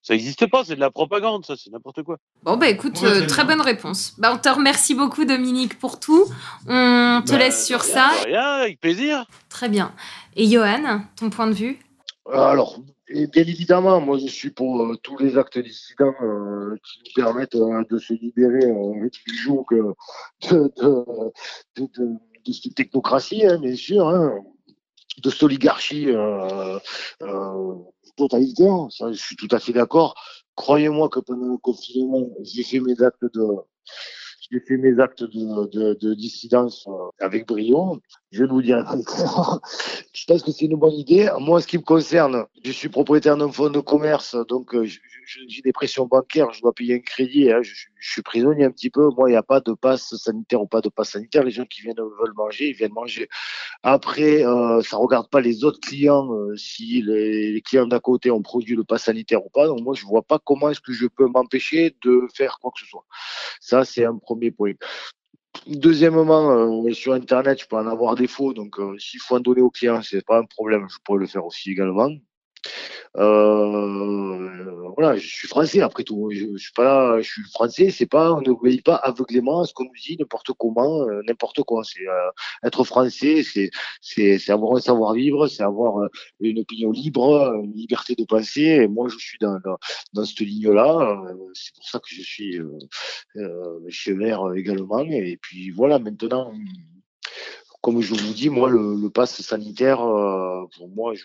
Ça 0.02 0.14
n'existe 0.14 0.46
pas. 0.46 0.64
C'est 0.64 0.76
de 0.76 0.80
la 0.80 0.90
propagande, 0.90 1.44
ça. 1.44 1.54
C'est 1.56 1.70
n'importe 1.70 2.02
quoi. 2.02 2.16
Bon, 2.44 2.56
bah 2.56 2.68
écoute, 2.68 3.02
euh, 3.02 3.26
très 3.26 3.44
bonne 3.44 3.60
réponse. 3.60 4.14
Bah, 4.18 4.32
on 4.34 4.38
te 4.38 4.48
remercie 4.48 4.94
beaucoup, 4.94 5.26
Dominique, 5.26 5.78
pour 5.78 6.00
tout. 6.00 6.24
On 6.66 7.22
te 7.24 7.32
bah, 7.32 7.38
laisse 7.38 7.66
sur 7.66 7.82
ça. 7.82 8.10
Rien, 8.24 8.40
avec 8.40 8.80
plaisir. 8.80 9.26
Très 9.50 9.68
bien. 9.68 9.92
Et 10.34 10.46
Johan, 10.46 11.02
ton 11.16 11.28
point 11.28 11.48
de 11.48 11.54
vue? 11.54 11.78
Alors, 12.32 12.78
bien 13.10 13.44
évidemment, 13.44 14.00
moi, 14.00 14.16
je 14.16 14.28
suis 14.28 14.50
pour 14.50 14.82
euh, 14.82 14.96
tous 15.02 15.18
les 15.18 15.36
actes 15.36 15.58
dissidents 15.58 16.14
qui 16.82 17.00
nous 17.04 17.22
permettent 17.22 17.56
de 17.56 17.98
se 17.98 18.14
libérer 18.14 18.64
du 19.26 19.36
jour 19.36 19.66
que 19.68 19.74
de 20.50 20.72
de 21.76 22.18
cette 22.46 22.74
technocratie, 22.74 23.44
hein, 23.46 23.58
bien 23.58 23.76
sûr, 23.76 24.08
hein, 24.08 24.40
de 25.22 25.30
cette 25.30 25.42
oligarchie 25.42 26.08
euh, 26.08 26.78
euh, 27.22 27.74
totalitaire. 28.16 28.86
Ça, 28.90 29.12
je 29.12 29.18
suis 29.18 29.36
tout 29.36 29.48
à 29.50 29.58
fait 29.58 29.72
d'accord. 29.72 30.14
Croyez-moi 30.54 31.08
que 31.08 31.20
pendant 31.20 31.46
le 31.46 31.58
confinement, 31.58 32.28
j'ai 32.42 32.62
fait 32.62 32.80
mes 32.80 33.00
actes 33.02 33.24
de, 33.34 33.42
j'ai 34.52 34.60
fait 34.60 34.76
mes 34.76 35.00
actes 35.00 35.24
de, 35.24 35.66
de, 35.70 35.94
de 35.94 36.14
dissidence 36.14 36.86
euh, 36.86 36.92
avec 37.20 37.46
brio. 37.46 38.00
Je 38.30 38.44
vais 38.44 38.50
vous 38.50 38.60
dire 38.60 38.84
je 40.12 40.24
pense 40.26 40.42
que 40.42 40.52
c'est 40.52 40.66
une 40.66 40.76
bonne 40.76 40.92
idée. 40.92 41.30
Moi, 41.40 41.62
ce 41.62 41.66
qui 41.66 41.78
me 41.78 41.82
concerne, 41.82 42.44
je 42.62 42.70
suis 42.70 42.90
propriétaire 42.90 43.36
d'un 43.36 43.50
fonds 43.50 43.70
de 43.70 43.80
commerce, 43.80 44.36
donc 44.48 44.74
euh, 44.74 44.86
j'ai 44.86 45.62
des 45.62 45.72
pressions 45.72 46.06
bancaires, 46.06 46.52
je 46.52 46.60
dois 46.60 46.72
payer 46.72 46.96
un 46.96 47.00
crédit, 47.00 47.50
hein, 47.50 47.60
je, 47.62 47.72
suis 48.00 48.22
prisonnier 48.22 48.64
un 48.64 48.70
petit 48.70 48.90
peu. 48.90 49.08
Moi, 49.16 49.28
il 49.28 49.32
n'y 49.32 49.36
a 49.36 49.42
pas 49.42 49.60
de 49.60 49.72
passe 49.72 50.14
sanitaire 50.16 50.60
ou 50.60 50.66
pas 50.66 50.80
de 50.80 50.88
passe 50.88 51.10
sanitaire. 51.10 51.44
Les 51.44 51.52
gens 51.52 51.64
qui 51.64 51.82
viennent 51.82 51.96
veulent 51.96 52.34
manger, 52.36 52.70
ils 52.70 52.74
viennent 52.74 52.92
manger. 52.92 53.28
Après, 53.82 54.44
euh, 54.44 54.82
ça 54.82 54.96
regarde 54.96 55.28
pas 55.30 55.40
les 55.40 55.64
autres 55.64 55.80
clients, 55.80 56.32
euh, 56.32 56.56
si 56.56 57.02
les, 57.02 57.62
clients 57.64 57.86
d'à 57.86 58.00
côté 58.00 58.30
ont 58.30 58.42
produit 58.42 58.74
le 58.74 58.84
passe 58.84 59.04
sanitaire 59.04 59.44
ou 59.44 59.50
pas. 59.50 59.66
Donc 59.66 59.80
moi, 59.82 59.94
je 59.94 60.04
vois 60.04 60.22
pas 60.22 60.38
comment 60.44 60.70
est-ce 60.70 60.80
que 60.80 60.92
je 60.92 61.06
peux 61.06 61.26
m'empêcher 61.26 61.96
de 62.02 62.26
faire 62.34 62.58
quoi 62.60 62.72
que 62.74 62.80
ce 62.80 62.86
soit. 62.86 63.04
Ça, 63.60 63.84
c'est 63.84 64.04
un 64.04 64.16
premier 64.16 64.41
Deuxièmement, 65.66 66.50
euh, 66.50 66.92
sur 66.92 67.12
Internet, 67.12 67.60
je 67.60 67.66
peux 67.66 67.76
en 67.76 67.86
avoir 67.86 68.14
des 68.14 68.26
faux, 68.26 68.52
donc 68.52 68.78
euh, 68.78 68.98
s'il 68.98 69.20
faut 69.20 69.36
en 69.36 69.40
donner 69.40 69.60
au 69.60 69.70
client, 69.70 70.00
c'est 70.02 70.24
pas 70.24 70.38
un 70.38 70.44
problème, 70.44 70.88
je 70.90 70.96
pourrais 71.04 71.20
le 71.20 71.26
faire 71.26 71.44
aussi 71.44 71.70
également. 71.70 72.10
Euh, 73.18 74.90
voilà, 74.96 75.16
je 75.16 75.26
suis 75.26 75.48
français 75.48 75.80
après 75.80 76.04
tout. 76.04 76.30
Je, 76.32 76.56
suis 76.56 76.72
pas 76.72 77.20
je 77.20 77.28
suis 77.28 77.42
français. 77.50 77.90
C'est 77.90 78.06
pas, 78.06 78.32
on 78.32 78.42
pas 78.84 78.96
aveuglément 78.96 79.60
à 79.60 79.66
ce 79.66 79.74
qu'on 79.74 79.84
nous 79.84 79.90
dit 80.02 80.16
n'importe 80.18 80.52
comment, 80.58 81.02
euh, 81.02 81.20
n'importe 81.26 81.62
quoi. 81.62 81.82
C'est 81.84 82.06
euh, 82.06 82.30
être 82.64 82.84
français, 82.84 83.42
c'est 83.42 83.70
c'est 84.00 84.50
avoir 84.50 84.76
un 84.76 84.80
savoir-vivre, 84.80 85.46
c'est 85.46 85.62
avoir 85.62 86.08
une 86.40 86.60
opinion 86.60 86.90
libre, 86.90 87.54
une 87.62 87.72
liberté 87.74 88.14
de 88.14 88.24
penser. 88.24 88.62
Et 88.62 88.88
moi, 88.88 89.08
je 89.08 89.18
suis 89.18 89.38
dans 89.40 89.58
dans, 89.64 89.76
dans 90.14 90.24
cette 90.24 90.40
ligne-là. 90.40 91.22
c'est 91.54 91.74
pour 91.74 91.88
ça 91.88 91.98
que 91.98 92.08
je 92.08 92.22
suis 92.22 92.58
chez 93.88 94.12
Vert 94.14 94.52
également. 94.54 95.00
Et 95.00 95.38
puis 95.40 95.70
voilà, 95.70 95.98
maintenant 95.98 96.52
comme 97.82 98.00
je 98.00 98.14
vous 98.14 98.32
dis, 98.32 98.48
moi, 98.48 98.70
le, 98.70 98.94
le 98.94 99.10
pass 99.10 99.42
sanitaire, 99.42 99.98
pour 99.98 100.88
moi, 100.94 101.14
je, 101.14 101.24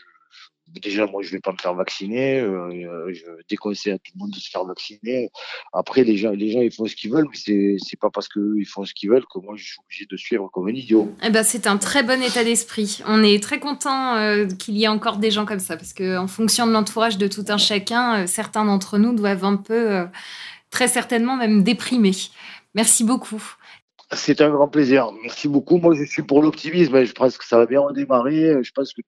déjà, 0.68 1.06
moi, 1.06 1.22
je 1.24 1.32
vais 1.32 1.40
pas 1.40 1.52
me 1.52 1.58
faire 1.58 1.74
vacciner. 1.74 2.40
Euh, 2.40 2.70
euh, 2.72 3.14
je 3.14 3.26
déconseille 3.50 3.94
à 3.94 3.98
tout 3.98 4.12
le 4.16 4.20
monde 4.20 4.32
de 4.32 4.40
se 4.40 4.50
faire 4.50 4.64
vacciner. 4.66 5.30
Après, 5.74 6.04
les 6.04 6.18
gens, 6.18 6.32
les 6.32 6.52
gens, 6.52 6.62
ils 6.62 6.72
font 6.72 6.86
ce 6.86 6.96
qu'ils 6.96 7.12
veulent, 7.12 7.28
mais 7.30 7.38
c'est, 7.38 7.78
c'est 7.80 8.00
pas 8.00 8.10
parce 8.10 8.28
qu'ils 8.28 8.66
font 8.68 8.86
ce 8.86 8.94
qu'ils 8.94 9.10
veulent 9.10 9.26
que 9.26 9.40
moi, 9.40 9.56
je 9.56 9.64
suis 9.64 9.78
obligé 9.86 10.06
de 10.10 10.18
suivre 10.18 10.50
comme 10.52 10.68
un 10.68 10.74
idiot. 10.74 11.12
Eh 11.24 11.30
ben, 11.30 11.44
c'est 11.44 11.68
un 11.68 11.78
très 11.78 12.04
bon 12.04 12.22
état 12.22 12.44
d'esprit. 12.44 13.02
On 13.06 13.24
est 13.24 13.42
très 13.42 13.60
content 13.60 14.16
euh, 14.16 14.48
qu'il 14.48 14.78
y 14.78 14.84
ait 14.84 14.90
encore 14.90 15.18
des 15.18 15.32
gens 15.32 15.46
comme 15.46 15.60
ça, 15.60 15.78
parce 15.78 15.94
que 15.94 16.18
en 16.18 16.28
fonction 16.28 16.68
de 16.68 16.72
l'entourage 16.72 17.18
de 17.18 17.28
tout 17.28 17.46
un 17.50 17.58
chacun, 17.58 18.28
certains 18.28 18.66
d'entre 18.66 18.98
nous 18.98 19.14
doivent 19.14 19.46
un 19.46 19.58
peu, 19.58 20.06
très 20.70 20.88
certainement 20.88 21.36
même 21.38 21.64
déprimer. 21.64 22.12
Merci 22.76 23.04
beaucoup. 23.04 23.42
C'est 24.14 24.40
un 24.40 24.50
grand 24.50 24.70
plaisir. 24.70 25.12
Merci 25.22 25.50
beaucoup. 25.50 25.78
Moi, 25.78 25.94
je 25.96 26.04
suis 26.06 26.22
pour 26.22 26.42
l'optimisme. 26.42 27.04
Je 27.04 27.12
pense 27.12 27.38
que 27.38 27.46
ça 27.46 27.58
va 27.58 27.66
bien 27.66 27.82
redémarrer. 27.82 28.64
Je 28.64 28.72
pense 28.72 28.94
que 28.94 29.02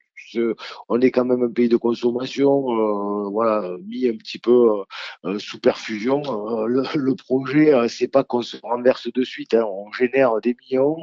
on 0.87 1.01
est 1.01 1.11
quand 1.11 1.25
même 1.25 1.43
un 1.43 1.51
pays 1.51 1.69
de 1.69 1.77
consommation, 1.77 2.71
euh, 2.71 3.29
voilà, 3.29 3.77
mis 3.85 4.07
un 4.07 4.15
petit 4.15 4.39
peu 4.39 4.51
euh, 4.51 4.83
euh, 5.25 5.39
sous 5.39 5.59
perfusion. 5.59 6.21
Le, 6.65 7.15
projet, 7.15 7.73
c'est 7.89 8.07
pas 8.07 8.23
qu'on 8.23 8.41
se 8.41 8.57
renverse 8.63 9.11
de 9.11 9.23
suite. 9.23 9.53
Hein. 9.53 9.65
On 9.65 9.91
génère 9.91 10.39
des 10.41 10.55
millions. 10.61 10.97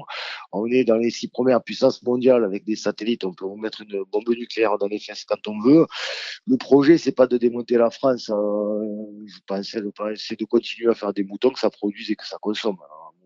On 0.52 0.66
est 0.66 0.84
dans 0.84 0.96
les 0.96 1.10
six 1.10 1.28
premières 1.28 1.62
puissances 1.62 2.02
mondiales 2.02 2.44
avec 2.44 2.64
des 2.64 2.76
satellites. 2.76 3.24
On 3.24 3.34
peut 3.34 3.46
mettre 3.56 3.82
une 3.82 4.04
bombe 4.10 4.28
nucléaire 4.28 4.78
dans 4.78 4.88
les 4.88 4.98
fesses 4.98 5.24
quand 5.24 5.48
on 5.48 5.58
veut. 5.60 5.86
Le 6.46 6.56
projet, 6.56 6.98
c'est 6.98 7.12
pas 7.12 7.26
de 7.26 7.36
démonter 7.38 7.76
la 7.76 7.90
France. 7.90 8.26
je 8.28 9.38
pense, 9.46 9.76
c'est 10.16 10.38
de 10.38 10.44
continuer 10.44 10.90
à 10.90 10.94
faire 10.94 11.12
des 11.12 11.24
moutons 11.24 11.50
que 11.50 11.58
ça 11.58 11.70
produise 11.70 12.10
et 12.10 12.16
que 12.16 12.26
ça 12.26 12.38
consomme 12.40 12.78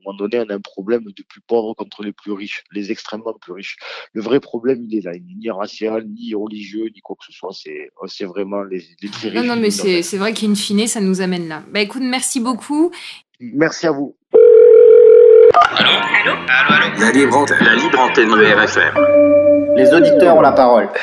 moment 0.05 0.16
donné, 0.16 0.40
on 0.40 0.51
a 0.51 0.55
un 0.55 0.61
problème 0.61 1.05
de 1.05 1.22
plus 1.22 1.40
pauvres 1.40 1.74
contre 1.74 2.03
les 2.03 2.12
plus 2.12 2.32
riches, 2.32 2.64
les 2.72 2.90
extrêmement 2.90 3.34
plus 3.34 3.53
riches. 3.53 3.76
Le 4.12 4.22
vrai 4.22 4.40
problème, 4.40 4.84
il 4.88 4.98
est 4.98 5.03
là. 5.03 5.14
Il 5.14 5.26
n'est 5.26 5.34
ni 5.34 5.51
racial, 5.51 6.05
ni 6.07 6.34
religieux, 6.34 6.86
ni 6.94 7.01
quoi 7.01 7.16
que 7.18 7.24
ce 7.24 7.32
soit. 7.32 7.53
C'est, 7.53 7.90
c'est 8.07 8.24
vraiment 8.24 8.62
les, 8.62 8.84
les 9.03 9.30
Non, 9.32 9.44
non, 9.44 9.57
mais 9.57 9.70
c'est, 9.70 10.03
c'est 10.03 10.18
vrai 10.18 10.32
qu'in 10.32 10.55
fine, 10.55 10.86
ça 10.86 11.01
nous 11.01 11.20
amène 11.20 11.48
là. 11.48 11.62
Bah 11.72 11.80
écoute, 11.80 12.03
merci 12.05 12.40
beaucoup. 12.40 12.90
Merci 13.40 13.86
à 13.86 13.92
vous. 13.92 14.16
Allô 15.76 15.90
Allô 15.90 16.32
Allô, 16.48 16.74
allô 16.74 17.01
La 17.01 17.12
libre 17.12 17.38
antenne, 17.38 17.64
la 17.64 17.74
libre 17.74 18.01
antenne 18.01 18.28
de 18.28 18.44
RFM. 18.44 19.76
Les 19.76 19.92
auditeurs 19.94 20.36
ont 20.36 20.40
la 20.40 20.53
parole. 20.53 20.86
Bah, 20.86 21.01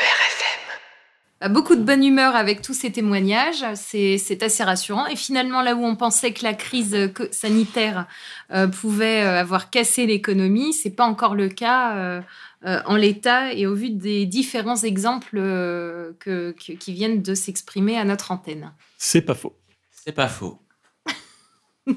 beaucoup 1.49 1.75
de 1.75 1.83
bonne 1.83 2.03
humeur 2.03 2.35
avec 2.35 2.61
tous 2.61 2.73
ces 2.73 2.91
témoignages, 2.91 3.63
c'est 3.75 4.41
assez 4.41 4.63
rassurant. 4.63 5.05
Et 5.07 5.15
finalement, 5.15 5.61
là 5.61 5.75
où 5.75 5.85
on 5.85 5.95
pensait 5.95 6.33
que 6.33 6.43
la 6.43 6.53
crise 6.53 6.95
euh, 6.95 7.09
sanitaire 7.31 8.07
euh, 8.51 8.67
pouvait 8.67 9.23
euh, 9.23 9.39
avoir 9.39 9.69
cassé 9.69 10.07
l'économie, 10.07 10.73
c'est 10.73 10.95
pas 10.95 11.05
encore 11.05 11.35
le 11.35 11.49
cas 11.49 12.23
en 12.63 12.95
l'état 12.95 13.53
et 13.53 13.67
au 13.67 13.75
vu 13.75 13.91
des 13.91 14.25
différents 14.25 14.81
exemples 14.81 15.37
que, 16.19 16.51
qui 16.57 16.93
viennent 16.93 17.21
de 17.21 17.35
s'exprimer 17.35 17.97
à 17.97 18.03
notre 18.03 18.31
antenne. 18.31 18.73
C'est 18.97 19.21
pas 19.21 19.35
faux. 19.35 19.55
C'est 19.91 20.11
pas 20.11 20.27
faux. 20.27 20.59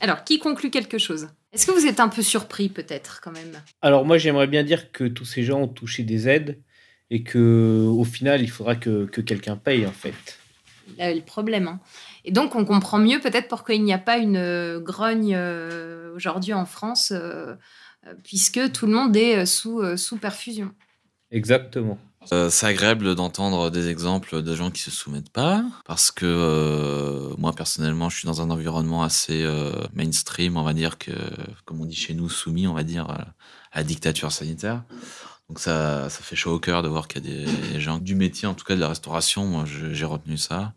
Alors, 0.00 0.24
qui 0.24 0.40
conclut 0.40 0.70
quelque 0.70 0.98
chose? 0.98 1.28
Est-ce 1.52 1.66
que 1.66 1.70
vous 1.70 1.86
êtes 1.86 2.00
un 2.00 2.08
peu 2.08 2.22
surpris 2.22 2.68
peut-être 2.68 3.20
quand 3.22 3.30
même? 3.30 3.62
Alors 3.82 4.04
moi, 4.04 4.18
j'aimerais 4.18 4.48
bien 4.48 4.64
dire 4.64 4.90
que 4.90 5.04
tous 5.04 5.24
ces 5.24 5.44
gens 5.44 5.60
ont 5.60 5.68
touché 5.68 6.02
des 6.02 6.28
aides 6.28 6.58
et 7.12 7.22
que 7.22 7.86
au 7.86 8.04
final, 8.04 8.40
il 8.42 8.50
faudra 8.50 8.74
que, 8.74 9.04
que 9.04 9.20
quelqu'un 9.20 9.56
paye 9.56 9.86
en 9.86 9.92
fait. 9.92 10.38
le 10.98 11.20
problème. 11.20 11.68
Hein. 11.68 11.80
Et 12.24 12.32
donc, 12.32 12.54
on 12.54 12.64
comprend 12.64 12.98
mieux 12.98 13.20
peut-être 13.20 13.48
pourquoi 13.48 13.74
il 13.74 13.84
n'y 13.84 13.92
a 13.92 13.98
pas 13.98 14.16
une 14.16 14.78
grogne 14.78 15.36
aujourd'hui 16.14 16.54
en 16.54 16.64
France, 16.64 17.12
puisque 18.22 18.72
tout 18.72 18.86
le 18.86 18.92
monde 18.92 19.16
est 19.16 19.44
sous, 19.44 19.96
sous 19.96 20.16
perfusion. 20.16 20.70
Exactement. 21.32 21.98
Euh, 22.30 22.50
c'est 22.50 22.66
agréable 22.66 23.14
d'entendre 23.14 23.70
des 23.70 23.88
exemples 23.88 24.42
de 24.42 24.54
gens 24.54 24.70
qui 24.70 24.80
se 24.80 24.90
soumettent 24.90 25.30
pas, 25.30 25.64
parce 25.84 26.10
que 26.12 26.26
euh, 26.26 27.34
moi 27.36 27.52
personnellement, 27.52 28.08
je 28.08 28.18
suis 28.18 28.26
dans 28.26 28.40
un 28.40 28.50
environnement 28.50 29.02
assez 29.02 29.42
euh, 29.42 29.72
mainstream, 29.92 30.56
on 30.56 30.62
va 30.62 30.72
dire 30.72 30.98
que, 30.98 31.10
comme 31.64 31.80
on 31.80 31.84
dit 31.84 31.96
chez 31.96 32.14
nous, 32.14 32.28
soumis, 32.28 32.68
on 32.68 32.74
va 32.74 32.84
dire 32.84 33.10
à, 33.10 33.34
la 33.74 33.82
dictature 33.82 34.30
sanitaire. 34.30 34.84
Donc 35.48 35.58
ça, 35.58 36.08
ça 36.08 36.22
fait 36.22 36.36
chaud 36.36 36.52
au 36.52 36.58
cœur 36.58 36.82
de 36.82 36.88
voir 36.88 37.08
qu'il 37.08 37.24
y 37.26 37.42
a 37.42 37.46
des 37.46 37.80
gens 37.80 37.98
du 37.98 38.14
métier, 38.14 38.48
en 38.48 38.54
tout 38.54 38.64
cas 38.64 38.74
de 38.74 38.80
la 38.80 38.88
restauration. 38.88 39.44
Moi, 39.44 39.64
j'ai 39.66 40.04
retenu 40.04 40.38
ça. 40.38 40.72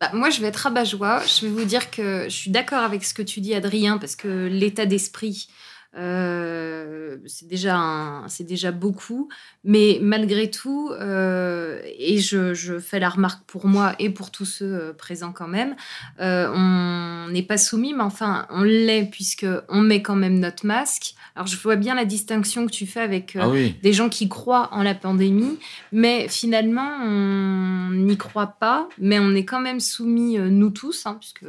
Bah, 0.00 0.10
moi, 0.12 0.30
je 0.30 0.40
vais 0.40 0.48
être 0.48 0.56
rabat-joie. 0.56 1.22
Je 1.24 1.46
vais 1.46 1.52
vous 1.52 1.64
dire 1.64 1.90
que 1.90 2.24
je 2.24 2.34
suis 2.34 2.50
d'accord 2.50 2.82
avec 2.82 3.04
ce 3.04 3.14
que 3.14 3.22
tu 3.22 3.40
dis, 3.40 3.54
Adrien, 3.54 3.98
parce 3.98 4.16
que 4.16 4.46
l'état 4.46 4.86
d'esprit 4.86 5.48
euh, 5.96 7.16
c'est 7.26 7.48
déjà, 7.48 8.22
c'est 8.28 8.44
déjà 8.44 8.70
beaucoup. 8.72 9.28
Mais 9.64 9.98
malgré 10.02 10.50
tout, 10.50 10.90
euh, 10.92 11.80
et 11.84 12.18
je, 12.18 12.54
je, 12.54 12.78
fais 12.78 13.00
la 13.00 13.08
remarque 13.08 13.44
pour 13.46 13.66
moi 13.66 13.94
et 13.98 14.10
pour 14.10 14.30
tous 14.30 14.44
ceux 14.44 14.74
euh, 14.74 14.92
présents 14.92 15.32
quand 15.32 15.48
même, 15.48 15.76
on 16.18 17.28
n'est 17.30 17.42
pas 17.42 17.58
soumis, 17.58 17.94
mais 17.94 18.02
enfin, 18.02 18.46
on 18.50 18.62
l'est 18.62 19.08
puisque 19.10 19.46
on 19.68 19.80
met 19.80 20.02
quand 20.02 20.16
même 20.16 20.38
notre 20.38 20.66
masque. 20.66 21.14
Alors, 21.38 21.46
je 21.46 21.56
vois 21.56 21.76
bien 21.76 21.94
la 21.94 22.04
distinction 22.04 22.66
que 22.66 22.72
tu 22.72 22.84
fais 22.84 22.98
avec 22.98 23.38
ah 23.40 23.48
des 23.82 23.92
gens 23.92 24.08
qui 24.08 24.28
croient 24.28 24.70
en 24.72 24.82
la 24.82 24.96
pandémie, 24.96 25.56
mais 25.92 26.26
finalement, 26.28 26.98
on 27.04 27.92
n'y 27.92 28.16
croit 28.16 28.56
pas, 28.58 28.88
mais 28.98 29.20
on 29.20 29.32
est 29.36 29.44
quand 29.44 29.60
même 29.60 29.78
soumis, 29.78 30.36
nous 30.36 30.70
tous, 30.70 31.06
hein, 31.06 31.16
puisque 31.20 31.44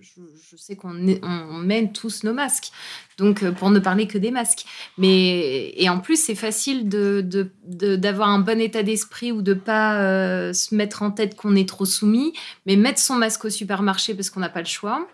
je, 0.00 0.20
je 0.50 0.56
sais 0.58 0.76
qu'on 0.76 0.94
on 1.22 1.58
met 1.58 1.90
tous 1.90 2.22
nos 2.22 2.34
masques. 2.34 2.70
Donc, 3.16 3.42
euh, 3.42 3.52
pour 3.52 3.70
ne 3.70 3.78
parler 3.78 4.06
que 4.06 4.18
des 4.18 4.30
masques. 4.30 4.64
Mais, 4.98 5.72
et 5.76 5.88
en 5.88 6.00
plus, 6.00 6.22
c'est 6.22 6.34
facile 6.34 6.88
d'avoir 6.88 7.48
de, 7.64 7.96
de, 7.96 8.20
un 8.20 8.38
bon 8.40 8.60
état 8.60 8.82
d'esprit 8.82 9.32
ou 9.32 9.42
de 9.42 9.54
pas 9.54 10.00
euh, 10.00 10.52
se 10.52 10.74
mettre 10.74 11.02
en 11.02 11.10
tête 11.10 11.34
qu'on 11.36 11.56
est 11.56 11.68
trop 11.68 11.84
soumis, 11.84 12.32
mais 12.66 12.76
mettre 12.76 13.00
son 13.00 13.14
masque 13.14 13.44
au 13.44 13.50
supermarché 13.50 14.14
parce 14.14 14.30
qu'on 14.30 14.40
n'a 14.40 14.48
pas 14.48 14.60
le 14.60 14.66
choix. 14.66 15.06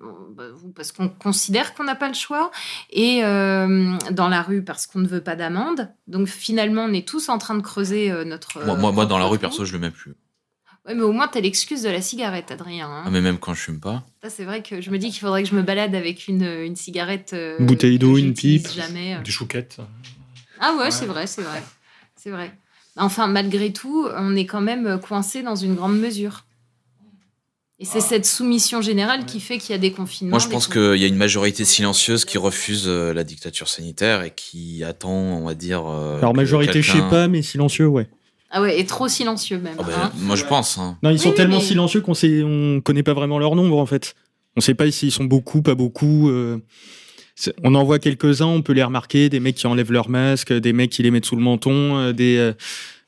Bah, 0.00 0.44
parce 0.76 0.92
qu'on 0.92 1.08
considère 1.08 1.74
qu'on 1.74 1.84
n'a 1.84 1.96
pas 1.96 2.08
le 2.08 2.14
choix, 2.14 2.52
et 2.90 3.24
euh, 3.24 3.96
dans 4.12 4.28
la 4.28 4.42
rue 4.42 4.62
parce 4.62 4.86
qu'on 4.86 5.00
ne 5.00 5.08
veut 5.08 5.22
pas 5.22 5.34
d'amende. 5.34 5.88
Donc 6.06 6.28
finalement, 6.28 6.84
on 6.84 6.92
est 6.92 7.06
tous 7.06 7.28
en 7.28 7.38
train 7.38 7.56
de 7.56 7.62
creuser 7.62 8.12
notre... 8.24 8.64
Moi, 8.64 8.76
moi, 8.76 8.92
moi 8.92 9.06
dans 9.06 9.18
la 9.18 9.26
rue, 9.26 9.38
perso, 9.38 9.64
je 9.64 9.72
le 9.72 9.80
mets 9.80 9.90
plus. 9.90 10.14
Ouais, 10.88 10.94
mais 10.94 11.02
au 11.02 11.12
moins, 11.12 11.28
t'as 11.28 11.40
l'excuse 11.40 11.82
de 11.82 11.90
la 11.90 12.00
cigarette, 12.00 12.50
Adrien. 12.50 12.88
Hein. 12.88 13.02
Ah, 13.04 13.10
mais 13.10 13.20
même 13.20 13.38
quand 13.38 13.52
je 13.52 13.60
fume 13.60 13.78
pas. 13.78 14.04
c'est 14.28 14.44
vrai 14.44 14.62
que 14.62 14.80
je 14.80 14.90
me 14.90 14.98
dis 14.98 15.10
qu'il 15.10 15.20
faudrait 15.20 15.42
que 15.42 15.48
je 15.48 15.54
me 15.54 15.62
balade 15.62 15.94
avec 15.94 16.28
une, 16.28 16.44
une 16.44 16.76
cigarette. 16.76 17.32
Euh, 17.34 17.56
une 17.58 17.66
bouteille 17.66 17.98
d'eau, 17.98 18.16
une 18.16 18.32
pipe. 18.32 18.68
Jamais. 18.68 19.16
Euh. 19.16 19.22
Des 19.22 19.30
chouquettes. 19.30 19.78
Ah 20.60 20.74
ouais, 20.78 20.90
c'est 20.90 21.04
vrai, 21.04 21.26
c'est 21.26 21.42
vrai. 21.42 21.62
C'est 22.16 22.30
vrai. 22.30 22.56
Enfin, 22.96 23.26
malgré 23.26 23.72
tout, 23.72 24.08
on 24.16 24.34
est 24.34 24.46
quand 24.46 24.62
même 24.62 24.98
coincé 24.98 25.42
dans 25.42 25.54
une 25.54 25.74
grande 25.74 25.98
mesure. 25.98 26.44
Et 27.80 27.84
c'est 27.84 28.00
cette 28.00 28.26
soumission 28.26 28.82
générale 28.82 29.24
qui 29.24 29.38
fait 29.38 29.58
qu'il 29.58 29.70
y 29.70 29.74
a 29.74 29.78
des 29.78 29.92
confinements. 29.92 30.32
Moi, 30.32 30.38
je 30.40 30.48
pense 30.48 30.66
qu'il 30.66 30.96
y 30.96 31.04
a 31.04 31.06
une 31.06 31.16
majorité 31.16 31.64
silencieuse 31.64 32.24
qui 32.24 32.36
refuse 32.36 32.84
euh, 32.88 33.12
la 33.12 33.22
dictature 33.22 33.68
sanitaire 33.68 34.22
et 34.22 34.32
qui 34.34 34.82
attend, 34.82 35.12
on 35.12 35.46
va 35.46 35.54
dire. 35.54 35.86
Alors, 35.86 36.34
majorité, 36.34 36.82
je 36.82 36.92
sais 36.92 37.08
pas, 37.08 37.28
mais 37.28 37.42
silencieux, 37.42 37.86
ouais. 37.86 38.08
Ah 38.50 38.62
ouais, 38.62 38.80
et 38.80 38.86
trop 38.86 39.08
silencieux 39.08 39.58
même. 39.58 39.76
Ah 39.78 39.82
bah, 39.82 39.92
hein. 40.04 40.12
moi 40.20 40.34
je 40.34 40.44
pense. 40.44 40.78
Hein. 40.78 40.96
Non, 41.02 41.10
ils 41.10 41.18
sont 41.18 41.32
tellement 41.32 41.60
silencieux 41.60 42.00
qu'on 42.00 42.14
sait, 42.14 42.42
on 42.42 42.80
connaît 42.80 43.02
pas 43.02 43.12
vraiment 43.12 43.38
leur 43.38 43.54
nombre 43.54 43.78
en 43.78 43.86
fait. 43.86 44.14
On 44.56 44.60
sait 44.60 44.74
pas 44.74 44.90
s'ils 44.90 45.12
sont 45.12 45.24
beaucoup, 45.24 45.60
pas 45.60 45.74
beaucoup. 45.74 46.30
Euh, 46.30 46.58
on 47.62 47.74
en 47.74 47.84
voit 47.84 47.98
quelques-uns, 47.98 48.46
on 48.46 48.62
peut 48.62 48.72
les 48.72 48.82
remarquer, 48.82 49.28
des 49.28 49.38
mecs 49.38 49.56
qui 49.56 49.66
enlèvent 49.66 49.92
leur 49.92 50.08
masque, 50.08 50.52
des 50.52 50.72
mecs 50.72 50.90
qui 50.90 51.02
les 51.02 51.10
mettent 51.10 51.26
sous 51.26 51.36
le 51.36 51.42
menton, 51.42 51.98
euh, 51.98 52.12
des. 52.12 52.52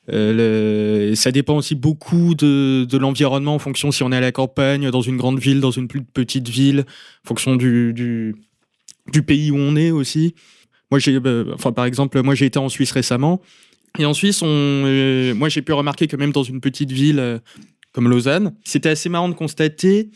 Euh, 0.09 1.13
ça 1.15 1.31
dépend 1.31 1.57
aussi 1.57 1.75
beaucoup 1.75 2.33
de, 2.33 2.97
l'environnement 2.97 3.55
en 3.55 3.59
fonction 3.59 3.91
si 3.91 4.03
on 4.03 4.11
est 4.11 4.17
à 4.17 4.21
la 4.21 4.31
campagne, 4.31 4.89
dans 4.89 5.01
une 5.01 5.17
grande 5.17 5.39
ville, 5.39 5.61
dans 5.61 5.71
une 5.71 5.87
plus 5.87 6.01
petite 6.01 6.49
ville, 6.49 6.85
en 7.23 7.27
fonction 7.27 7.55
du, 7.55 8.35
pays 9.25 9.51
où 9.51 9.57
on 9.57 9.75
est 9.75 9.91
aussi. 9.91 10.35
Moi, 10.89 10.99
j'ai, 10.99 11.19
enfin, 11.53 11.71
par 11.71 11.85
exemple, 11.85 12.21
moi 12.21 12.35
j'ai 12.35 12.45
été 12.45 12.59
en 12.59 12.69
Suisse 12.69 12.91
récemment. 12.91 13.41
Et 13.99 14.05
en 14.05 14.13
Suisse, 14.13 14.41
euh, 14.43 15.33
moi 15.35 15.49
j'ai 15.49 15.61
pu 15.61 15.73
remarquer 15.73 16.07
que 16.07 16.15
même 16.15 16.31
dans 16.31 16.43
une 16.43 16.61
petite 16.61 16.91
ville 16.91 17.19
euh, 17.19 17.39
comme 17.91 18.07
Lausanne, 18.07 18.53
c'était 18.63 18.89
assez 18.89 19.09
marrant 19.09 19.29
de 19.29 19.33
constater 19.33 20.09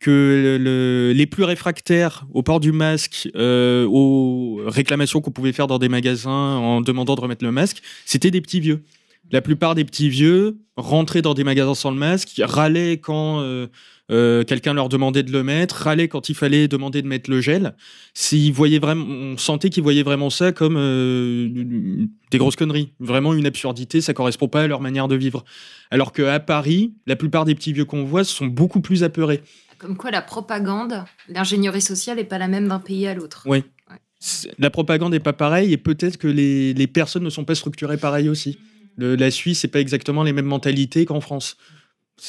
que 0.00 1.12
les 1.14 1.26
plus 1.26 1.44
réfractaires 1.44 2.26
au 2.34 2.42
port 2.42 2.58
du 2.58 2.72
masque, 2.72 3.30
euh, 3.36 3.86
aux 3.88 4.60
réclamations 4.66 5.20
qu'on 5.20 5.30
pouvait 5.30 5.52
faire 5.52 5.68
dans 5.68 5.78
des 5.78 5.88
magasins 5.88 6.30
en 6.30 6.80
demandant 6.80 7.14
de 7.14 7.20
remettre 7.20 7.44
le 7.44 7.52
masque, 7.52 7.82
c'était 8.04 8.32
des 8.32 8.40
petits 8.40 8.58
vieux. 8.58 8.82
La 9.32 9.40
plupart 9.40 9.74
des 9.74 9.84
petits 9.84 10.08
vieux 10.08 10.58
rentraient 10.76 11.22
dans 11.22 11.34
des 11.34 11.44
magasins 11.44 11.74
sans 11.74 11.90
le 11.90 11.96
masque, 11.96 12.40
râlaient 12.44 12.98
quand 12.98 13.42
euh, 14.12 14.44
quelqu'un 14.44 14.74
leur 14.74 14.90
demandait 14.90 15.22
de 15.22 15.32
le 15.32 15.42
mettre, 15.42 15.76
râlait 15.76 16.08
quand 16.08 16.28
il 16.28 16.34
fallait 16.34 16.68
demander 16.68 17.00
de 17.00 17.06
mettre 17.06 17.30
le 17.30 17.40
gel. 17.40 17.74
S'ils 18.12 18.52
voyaient 18.52 18.78
vraiment, 18.78 19.06
on 19.06 19.38
sentait 19.38 19.70
qu'ils 19.70 19.82
voyaient 19.82 20.02
vraiment 20.02 20.28
ça 20.28 20.52
comme 20.52 20.76
euh, 20.76 21.48
des 22.30 22.38
grosses 22.38 22.56
conneries, 22.56 22.92
vraiment 23.00 23.32
une 23.32 23.46
absurdité. 23.46 24.02
Ça 24.02 24.12
correspond 24.12 24.48
pas 24.48 24.62
à 24.62 24.66
leur 24.66 24.80
manière 24.80 25.08
de 25.08 25.16
vivre. 25.16 25.44
Alors 25.90 26.12
qu'à 26.12 26.40
Paris, 26.40 26.92
la 27.06 27.16
plupart 27.16 27.46
des 27.46 27.54
petits 27.54 27.72
vieux 27.72 27.86
qu'on 27.86 28.04
voit 28.04 28.24
sont 28.24 28.46
beaucoup 28.46 28.80
plus 28.80 29.02
apeurés. 29.02 29.42
Comme 29.78 29.96
quoi, 29.96 30.10
la 30.10 30.22
propagande, 30.22 31.04
l'ingénierie 31.28 31.80
sociale 31.80 32.18
n'est 32.18 32.24
pas 32.24 32.38
la 32.38 32.48
même 32.48 32.68
d'un 32.68 32.80
pays 32.80 33.06
à 33.06 33.14
l'autre. 33.14 33.44
Oui. 33.46 33.64
La 34.58 34.70
propagande 34.70 35.12
n'est 35.12 35.20
pas 35.20 35.32
pareille 35.32 35.72
et 35.72 35.78
peut-être 35.78 36.16
que 36.16 36.28
les, 36.28 36.74
les, 36.74 36.86
personnes 36.86 37.24
ne 37.24 37.30
sont 37.30 37.44
pas 37.44 37.56
structurées 37.56 37.96
pareil 37.96 38.28
aussi. 38.28 38.58
La 38.98 39.30
Suisse, 39.30 39.64
n'est 39.64 39.70
pas 39.70 39.80
exactement 39.80 40.22
les 40.22 40.32
mêmes 40.32 40.46
mentalités 40.46 41.04
qu'en 41.04 41.20
France. 41.20 41.56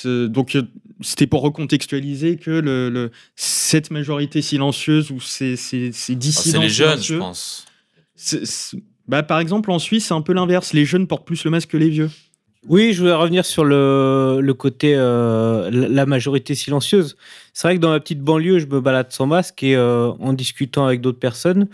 Donc, 0.05 0.55
euh, 0.55 0.64
c'était 1.01 1.28
pour 1.28 1.41
recontextualiser 1.41 2.38
que 2.38 2.51
le, 2.51 3.11
cette 3.36 3.91
majorité 3.91 4.41
silencieuse 4.41 5.11
ou 5.11 5.20
ces, 5.20 5.55
ces, 5.55 5.91
ces 5.91 6.16
dissidents. 6.16 6.59
c'est 6.59 6.66
les 6.66 6.70
jeunes, 6.70 7.01
je 7.01 7.16
pense. 7.16 7.66
bah, 9.07 9.24
par 9.24 9.39
exemple, 9.39 9.70
en 9.72 9.80
Suisse, 9.80 10.07
c'est 10.07 10.14
un 10.14 10.22
peu 10.22 10.34
l'inverse. 10.34 10.74
Les 10.74 10.86
jeunes 10.86 11.07
portent 11.07 11.28
plus 11.28 11.43
le 11.43 11.51
masque 11.51 11.70
que 11.70 11.78
les 11.78 11.89
vieux. 11.89 12.09
Oui, 12.70 12.93
je 12.93 13.01
voulais 13.01 13.14
revenir 13.14 13.45
sur 13.45 13.66
le, 13.66 14.39
le 14.41 14.53
côté 14.53 14.93
euh, 14.95 15.70
la 15.70 16.05
majorité 16.05 16.55
silencieuse. 16.55 17.18
C'est 17.53 17.68
vrai 17.68 17.76
que 17.76 17.82
dans 17.82 17.91
la 17.91 17.99
petite 17.99 18.22
banlieue, 18.22 18.59
je 18.59 18.68
me 18.68 18.80
balade 18.80 19.11
sans 19.11 19.26
masque 19.26 19.64
et 19.64 19.76
euh, 19.76 20.11
en 20.20 20.32
discutant 20.32 20.86
avec 20.86 21.01
d'autres 21.01 21.20
personnes, 21.20 21.68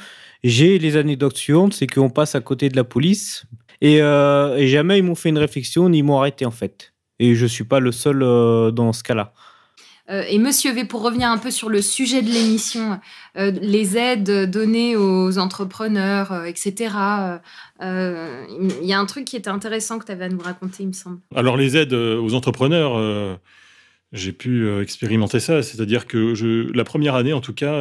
j'ai 0.43 0.79
les 0.79 0.97
anecdotes 0.97 1.37
suivantes, 1.37 1.73
c'est 1.73 1.85
qu'on 1.85 2.09
passe 2.09 2.33
à 2.33 2.41
côté 2.41 2.69
de 2.69 2.75
la 2.75 2.83
police 2.83 3.45
et, 3.81 3.97
et 3.97 4.67
jamais 4.67 4.99
ils 4.99 5.03
m'ont 5.03 5.15
fait 5.15 5.29
une 5.29 5.37
réflexion 5.37 5.89
ni 5.89 5.99
ils 5.99 6.03
m'ont 6.03 6.17
arrêté 6.17 6.45
en 6.45 6.51
fait. 6.51 6.93
Et 7.19 7.35
je 7.35 7.43
ne 7.43 7.49
suis 7.49 7.65
pas 7.65 7.79
le 7.79 7.91
seul 7.91 8.23
euh, 8.23 8.71
dans 8.71 8.93
ce 8.93 9.03
cas-là. 9.03 9.33
Euh, 10.09 10.23
et 10.27 10.39
Monsieur 10.39 10.73
V, 10.73 10.85
pour 10.85 11.03
revenir 11.03 11.29
un 11.29 11.37
peu 11.37 11.51
sur 11.51 11.69
le 11.69 11.83
sujet 11.83 12.23
de 12.23 12.29
l'émission, 12.29 12.99
euh, 13.37 13.51
les 13.51 13.95
aides 13.95 14.49
données 14.49 14.95
aux 14.95 15.37
entrepreneurs, 15.37 16.45
etc. 16.45 16.95
Il 17.79 18.67
y 18.81 18.93
a 18.93 18.99
un 18.99 19.05
truc 19.05 19.25
qui 19.25 19.35
était 19.35 19.51
intéressant 19.51 19.99
que 19.99 20.05
tu 20.05 20.11
avais 20.11 20.25
à 20.25 20.29
nous 20.29 20.39
raconter, 20.39 20.83
il 20.83 20.87
me 20.87 20.93
semble. 20.93 21.19
Alors 21.35 21.57
les 21.57 21.77
aides 21.77 21.93
aux 21.93 22.33
entrepreneurs, 22.33 23.39
j'ai 24.11 24.31
pu 24.31 24.67
expérimenter 24.81 25.39
ça. 25.39 25.61
C'est-à-dire 25.61 26.07
que 26.07 26.71
la 26.73 26.83
première 26.83 27.15
année, 27.15 27.33
en 27.33 27.41
tout 27.41 27.53
cas, 27.53 27.79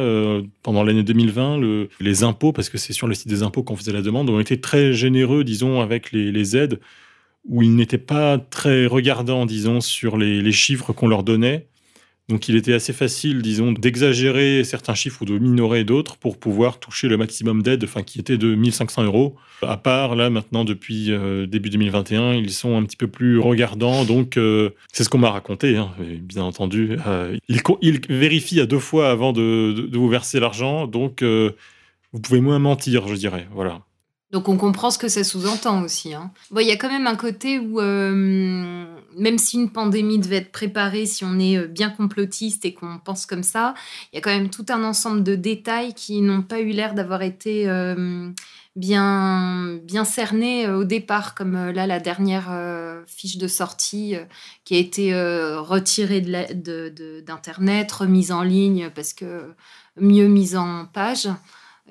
pendant 0.63 0.83
l'année 0.83 1.03
2020, 1.03 1.57
le, 1.57 1.89
les 1.99 2.23
impôts, 2.23 2.51
parce 2.51 2.69
que 2.69 2.77
c'est 2.77 2.93
sur 2.93 3.07
le 3.07 3.15
site 3.15 3.27
des 3.27 3.43
impôts 3.43 3.63
qu'on 3.63 3.75
faisait 3.75 3.93
la 3.93 4.01
demande, 4.01 4.29
ont 4.29 4.39
été 4.39 4.61
très 4.61 4.93
généreux, 4.93 5.43
disons, 5.43 5.81
avec 5.81 6.11
les 6.11 6.55
aides 6.55 6.79
où 7.45 7.63
ils 7.63 7.75
n'étaient 7.75 7.97
pas 7.97 8.37
très 8.37 8.85
regardants, 8.85 9.45
disons, 9.45 9.81
sur 9.81 10.17
les, 10.17 10.51
chiffres 10.51 10.93
qu'on 10.93 11.07
leur 11.07 11.23
donnait. 11.23 11.67
Donc 12.29 12.47
il 12.47 12.55
était 12.55 12.73
assez 12.73 12.93
facile, 12.93 13.41
disons, 13.41 13.71
d'exagérer 13.71 14.63
certains 14.63 14.93
chiffres 14.93 15.23
ou 15.23 15.25
de 15.25 15.39
minorer 15.39 15.83
d'autres 15.83 16.15
pour 16.15 16.37
pouvoir 16.37 16.79
toucher 16.79 17.07
le 17.07 17.17
maximum 17.17 17.63
d'aide, 17.63 17.83
enfin 17.83 18.03
qui 18.03 18.19
était 18.19 18.37
de 18.37 18.53
1500 18.53 19.03
euros. 19.03 19.35
À 19.63 19.77
part, 19.77 20.15
là, 20.15 20.29
maintenant, 20.29 20.63
depuis 20.63 21.11
euh, 21.11 21.47
début 21.47 21.71
2021, 21.71 22.35
ils 22.35 22.51
sont 22.51 22.77
un 22.77 22.83
petit 22.83 22.97
peu 22.97 23.07
plus 23.07 23.39
regardants. 23.39 24.05
Donc 24.05 24.37
euh, 24.37 24.69
c'est 24.93 25.03
ce 25.03 25.09
qu'on 25.09 25.17
m'a 25.17 25.31
raconté, 25.31 25.75
hein, 25.75 25.91
bien 26.21 26.43
entendu. 26.43 26.97
Euh, 27.07 27.35
ils, 27.49 27.99
vérifient 28.09 28.61
à 28.61 28.67
deux 28.67 28.79
fois 28.79 29.09
avant 29.09 29.33
de, 29.33 29.89
vous 29.91 30.07
verser 30.07 30.39
l'argent. 30.39 30.85
Donc 30.85 31.23
vous 31.23 32.19
pouvez 32.21 32.41
moins 32.41 32.59
mentir, 32.59 33.07
je 33.07 33.15
dirais. 33.15 33.47
Voilà. 33.55 33.81
Donc 34.31 34.47
on 34.47 34.57
comprend 34.57 34.91
ce 34.91 34.99
que 34.99 35.07
ça 35.07 35.23
sous-entend 35.23 35.81
aussi. 35.81 36.13
Hein. 36.13 36.31
il 36.55 36.67
y 36.67 36.71
a 36.71 36.75
quand 36.75 36.89
même 36.89 37.07
un 37.07 37.15
côté 37.15 37.57
où, 37.57 37.79
même 39.19 39.37
si 39.37 39.57
une 39.57 39.69
pandémie 39.69 40.19
devait 40.19 40.37
être 40.37 40.51
préparée, 40.51 41.05
si 41.05 41.23
on 41.23 41.37
est 41.39 41.57
euh, 41.57 41.67
bien 41.67 41.89
complotiste 41.89 42.65
et 42.65 42.73
qu'on 42.73 42.99
pense 42.99 43.25
comme 43.25 43.43
ça, 43.43 43.73
il 44.11 44.15
y 44.15 44.19
a 44.19 44.21
quand 44.21 44.31
même 44.31 44.49
tout 44.49 44.65
un 44.69 44.83
ensemble 44.83 45.23
de 45.23 45.35
détails 45.35 45.93
qui 45.93 46.21
n'ont 46.21 46.41
pas 46.41 46.59
eu 46.59 46.69
l'air 46.69 46.93
d'avoir 46.93 47.21
été 47.21 47.69
euh, 47.69 48.31
bien, 48.75 49.77
bien 49.83 50.05
cernées 50.05 50.67
au 50.69 50.83
départ, 50.83 51.35
comme 51.35 51.71
là 51.71 51.85
la 51.85 51.99
dernière 51.99 52.49
fiche 53.07 53.37
de 53.37 53.47
sortie 53.47 54.15
qui 54.63 54.75
a 54.75 54.77
été 54.77 55.13
retirée 55.57 56.21
d'Internet, 56.21 57.91
remise 57.91 58.31
en 58.31 58.43
ligne 58.43 58.89
parce 58.93 59.13
que 59.13 59.53
mieux 59.99 60.27
mise 60.27 60.55
en 60.55 60.85
page. 60.85 61.27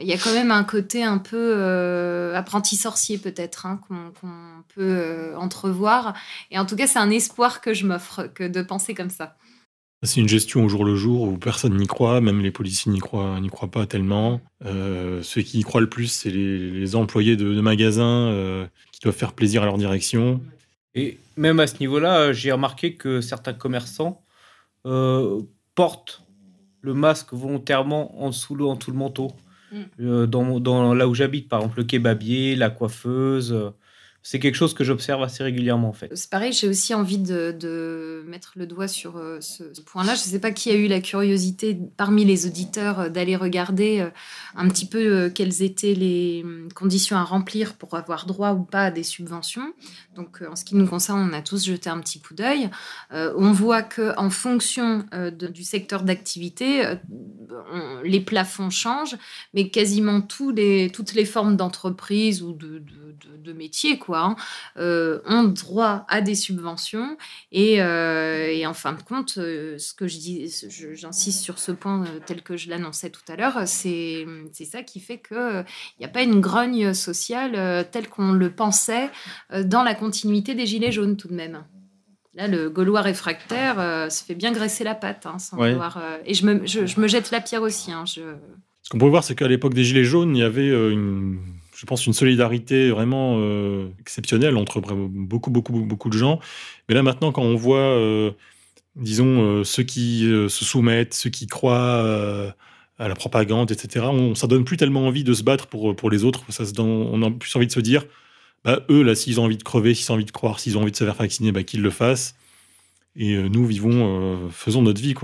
Il 0.01 0.07
y 0.07 0.13
a 0.13 0.19
quand 0.19 0.33
même 0.33 0.51
un 0.51 0.65
côté 0.65 1.03
un 1.03 1.19
peu 1.19 2.33
apprenti 2.35 2.77
sorcier 2.77 3.19
peut-être 3.19 3.67
hein, 3.67 3.81
qu'on 3.89 4.63
peut 4.75 5.33
entrevoir. 5.37 6.15
Et 6.51 6.59
en 6.59 6.67
tout 6.67 6.77
cas, 6.77 6.87
c'est 6.87 6.99
un 6.99 7.11
espoir 7.11 7.61
que 7.61 7.75
je 7.75 7.87
m'offre 7.87 8.25
que 8.33 8.45
de 8.45 8.63
penser 8.63 8.95
comme 8.95 9.11
ça. 9.11 9.37
C'est 10.05 10.21
une 10.21 10.29
gestion 10.29 10.65
au 10.65 10.69
jour 10.69 10.85
le 10.85 10.95
jour 10.95 11.23
où 11.23 11.39
personne 11.39 11.77
n'y 11.77 11.89
croit, 11.89 12.21
même 12.21 12.41
les 12.41 12.53
policiers 12.53 12.93
n'y 12.93 13.01
croient, 13.01 13.41
n'y 13.41 13.49
croient 13.49 13.71
pas 13.71 13.85
tellement. 13.85 14.41
Euh, 14.65 15.23
ceux 15.23 15.43
qui 15.43 15.59
y 15.59 15.63
croient 15.65 15.81
le 15.81 15.89
plus, 15.89 16.07
c'est 16.07 16.31
les, 16.31 16.95
employés 16.95 17.37
de, 17.37 17.61
magasins 17.61 18.29
euh, 18.29 18.67
qui 18.93 19.01
doivent 19.01 19.17
faire 19.17 19.33
plaisir 19.33 19.63
à 19.63 19.67
leur 19.67 19.77
direction. 19.77 20.41
Et 20.95 21.19
même 21.37 21.59
à 21.59 21.67
ce 21.67 21.81
niveau-là, 21.81 22.33
j'ai 22.33 22.53
remarqué 22.53 22.95
que 22.95 23.21
certains 23.21 23.55
commerçants 23.55 24.23
euh, 24.87 25.41
portent 25.75 26.23
le 26.81 26.95
masque 26.95 27.33
volontairement 27.33 28.23
en 28.23 28.29
dessous, 28.29 28.57
en 28.69 28.77
tout 28.77 28.93
le 28.93 28.97
manteau. 28.97 29.33
Mm. 29.73 30.27
Dans, 30.27 30.61
dans, 30.61 30.95
là 30.95 31.09
où 31.09 31.14
j'habite, 31.14 31.49
par 31.49 31.61
exemple, 31.61 31.79
le 31.79 31.85
kebabier, 31.85 32.57
la 32.57 32.71
coiffeuse 32.71 33.73
c'est 34.31 34.41
quelque 34.41 34.57
chose 34.57 34.74
que 34.74 34.85
j'observe 34.85 35.22
assez 35.22 35.43
régulièrement 35.43 35.89
en 35.89 35.95
fait. 35.95 36.11
C'est 36.14 36.29
pareil, 36.29 36.53
j'ai 36.53 36.68
aussi 36.68 36.93
envie 36.93 37.16
de, 37.16 38.22
mettre 38.26 38.53
le 38.57 38.66
doigt 38.66 38.87
sur 38.87 39.16
euh, 39.16 39.41
ce, 39.41 39.62
point-là. 39.81 40.16
Je 40.16 40.20
ne 40.20 40.26
sais 40.26 40.39
pas 40.39 40.51
qui 40.51 40.70
a 40.70 40.74
eu 40.74 40.87
la 40.87 41.01
curiosité 41.01 41.79
parmi 41.97 42.26
les 42.26 42.45
auditeurs 42.45 43.01
euh, 43.01 43.09
d'aller 43.09 43.37
regarder 43.37 44.01
euh, 44.01 44.11
un 44.55 44.68
petit 44.68 44.85
peu 44.85 45.31
quelles 45.31 45.62
étaient 45.62 45.95
les 45.95 46.43
hum, 46.45 46.68
conditions 46.74 47.16
à 47.16 47.22
remplir 47.22 47.72
pour 47.76 47.95
avoir 47.95 48.26
droit 48.26 48.53
ou 48.53 48.64
pas 48.64 48.83
à 48.83 48.91
des 48.91 49.03
subventions. 49.03 49.72
Donc 50.14 50.43
en 50.43 50.57
ce 50.57 50.64
qui 50.66 50.76
nous 50.76 50.87
concerne, 50.87 51.26
on 51.31 51.33
a 51.33 51.41
tous 51.41 51.64
jeté 51.64 51.89
un 51.89 52.01
petit 52.01 52.20
coup 52.20 52.35
d'œil. 52.35 52.68
on 53.11 53.53
voit 53.53 53.83
que 53.83 54.12
en 54.18 54.31
fonction 54.31 55.07
du 55.33 55.62
secteur 55.62 56.03
d'activité, 56.03 56.97
les 58.03 58.20
plafonds 58.20 58.68
changent, 58.68 59.16
mais 59.55 59.70
quasiment 59.70 60.20
toutes 60.20 60.57
les 60.59 61.24
formes 61.24 61.57
d'entreprise 61.57 62.43
ou 62.43 62.53
de, 62.53 62.83
de 63.49 63.53
métiers 63.53 63.99
quoi, 63.99 64.18
hein, 64.25 64.37
euh, 64.77 65.21
ont 65.27 65.45
droit 65.45 66.05
à 66.09 66.21
des 66.21 66.35
subventions. 66.35 67.16
Et, 67.53 67.83
euh, 67.83 68.66
en 68.66 68.75
fin 68.75 68.93
de 68.93 69.03
compte, 69.03 69.39
euh, 69.39 69.79
ce 69.79 69.95
que 69.95 70.07
je 70.07 70.19
dis, 70.19 70.53
j'insiste 70.95 71.41
sur 71.41 71.59
ce 71.59 71.73
point 71.73 72.05
tel 72.27 72.43
que 72.43 72.57
je 72.57 72.69
l'annonçais 72.69 73.11
tout 73.11 73.23
à 73.29 73.37
l'heure, 73.37 73.66
c'est 73.66 74.27
ça 74.71 74.83
qui 74.83 75.01
fait 75.01 75.19
qu'il 75.19 75.64
n'y 76.01 76.05
a 76.05 76.09
pas 76.09 76.23
une 76.23 76.41
grogne 76.41 76.93
sociale 76.93 77.89
telle 77.91 78.09
qu'on 78.09 78.33
le 78.33 78.51
pensait 78.51 79.11
dans 79.64 79.83
la 79.83 79.95
continuité 79.95 80.55
des 80.55 80.66
Gilets 80.66 80.93
jaunes 80.93 81.16
tout 81.16 81.29
de 81.29 81.35
même. 81.35 81.64
Là, 82.35 82.47
le 82.47 82.69
Gaulois 82.69 83.01
réfractaire 83.01 84.11
se 84.11 84.23
fait 84.23 84.35
bien 84.35 84.53
graisser 84.53 84.85
la 84.85 84.95
patte, 84.95 85.27
hein, 85.27 85.39
sans 85.39 85.57
et 85.64 86.35
je 86.35 86.47
me, 86.47 86.66
je, 86.66 87.01
me, 87.01 87.09
jette 87.09 87.31
la 87.31 87.41
pierre 87.41 87.62
aussi. 87.62 87.91
Hein, 87.91 88.05
je... 88.07 88.21
Ce 88.83 88.91
qu'on 88.91 88.99
peut 88.99 89.09
voir, 89.09 89.25
c'est 89.25 89.35
qu'à 89.35 89.49
l'époque 89.49 89.75
des 89.75 89.85
Gilets 89.85 90.05
jaunes, 90.05 90.37
il 90.37 90.41
y 90.41 90.45
avait 90.45 90.69
une 90.69 91.39
je 91.79 91.87
pense, 91.87 92.07
une 92.09 92.12
solidarité 92.12 92.91
vraiment 92.91 93.37
euh, 93.39 93.87
exceptionnelle 94.01 94.57
entre 94.57 94.81
beaucoup, 94.81 95.53
beaucoup, 95.53 95.72
beaucoup 95.72 96.11
de 96.11 96.18
gens. 96.18 96.41
Mais 96.89 96.95
là, 96.97 97.05
maintenant, 97.05 97.31
quand 97.31 97.43
on 97.43 97.55
voit, 97.55 97.79
euh, 97.79 98.33
disons, 98.97 99.61
euh, 99.61 99.64
ceux 99.64 99.85
qui 99.85 100.22
se 100.22 100.64
soumettent, 100.64 101.14
ceux 101.14 101.31
qui 101.31 101.47
croient 101.47 102.53
à 102.99 103.07
la 103.07 103.14
propagande, 103.14 103.70
etc., 103.70 104.07
on, 104.11 104.35
ça 104.35 104.49
donne 104.49 104.64
plus 104.64 104.76
tellement 104.76 105.07
envie 105.07 105.22
de 105.22 105.33
se 105.33 105.45
battre 105.45 105.68
pour, 105.68 105.95
pour 105.95 106.11
les 106.11 106.24
autres. 106.24 106.43
On 106.81 107.22
a 107.22 107.31
plus 107.31 107.55
envie 107.55 107.68
de 107.68 107.72
se 107.72 107.79
dire, 107.79 108.05
bah, 108.64 108.81
eux, 108.91 109.05
là, 109.05 109.14
s'ils 109.14 109.39
ont 109.39 109.45
envie 109.45 109.57
de 109.57 109.62
crever, 109.62 109.95
s'ils 109.95 110.11
ont 110.11 110.16
envie 110.16 110.24
de 110.24 110.33
croire, 110.33 110.59
s'ils 110.59 110.76
ont 110.76 110.83
envie 110.83 110.91
de 110.91 110.97
se 110.97 111.05
faire 111.05 111.14
vacciner, 111.14 111.53
bah, 111.53 111.62
qu'ils 111.62 111.83
le 111.83 111.91
fassent. 111.91 112.35
Et 113.14 113.37
nous, 113.37 113.64
vivons, 113.64 114.51
faisons 114.51 114.83
notre 114.83 115.01
vie, 115.01 115.14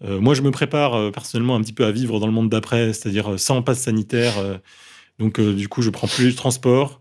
moi, 0.00 0.32
je 0.32 0.40
me 0.40 0.50
prépare 0.50 1.12
personnellement 1.12 1.54
un 1.54 1.60
petit 1.60 1.74
peu 1.74 1.84
à 1.84 1.90
vivre 1.90 2.18
dans 2.18 2.26
le 2.26 2.32
monde 2.32 2.48
d'après, 2.48 2.94
c'est-à-dire 2.94 3.38
sans 3.38 3.60
passe 3.60 3.80
sanitaire 3.80 4.32
donc, 5.18 5.38
euh, 5.38 5.52
du 5.52 5.68
coup, 5.68 5.82
je 5.82 5.90
prends 5.90 6.08
plus 6.08 6.32
de 6.32 6.36
transport. 6.36 7.00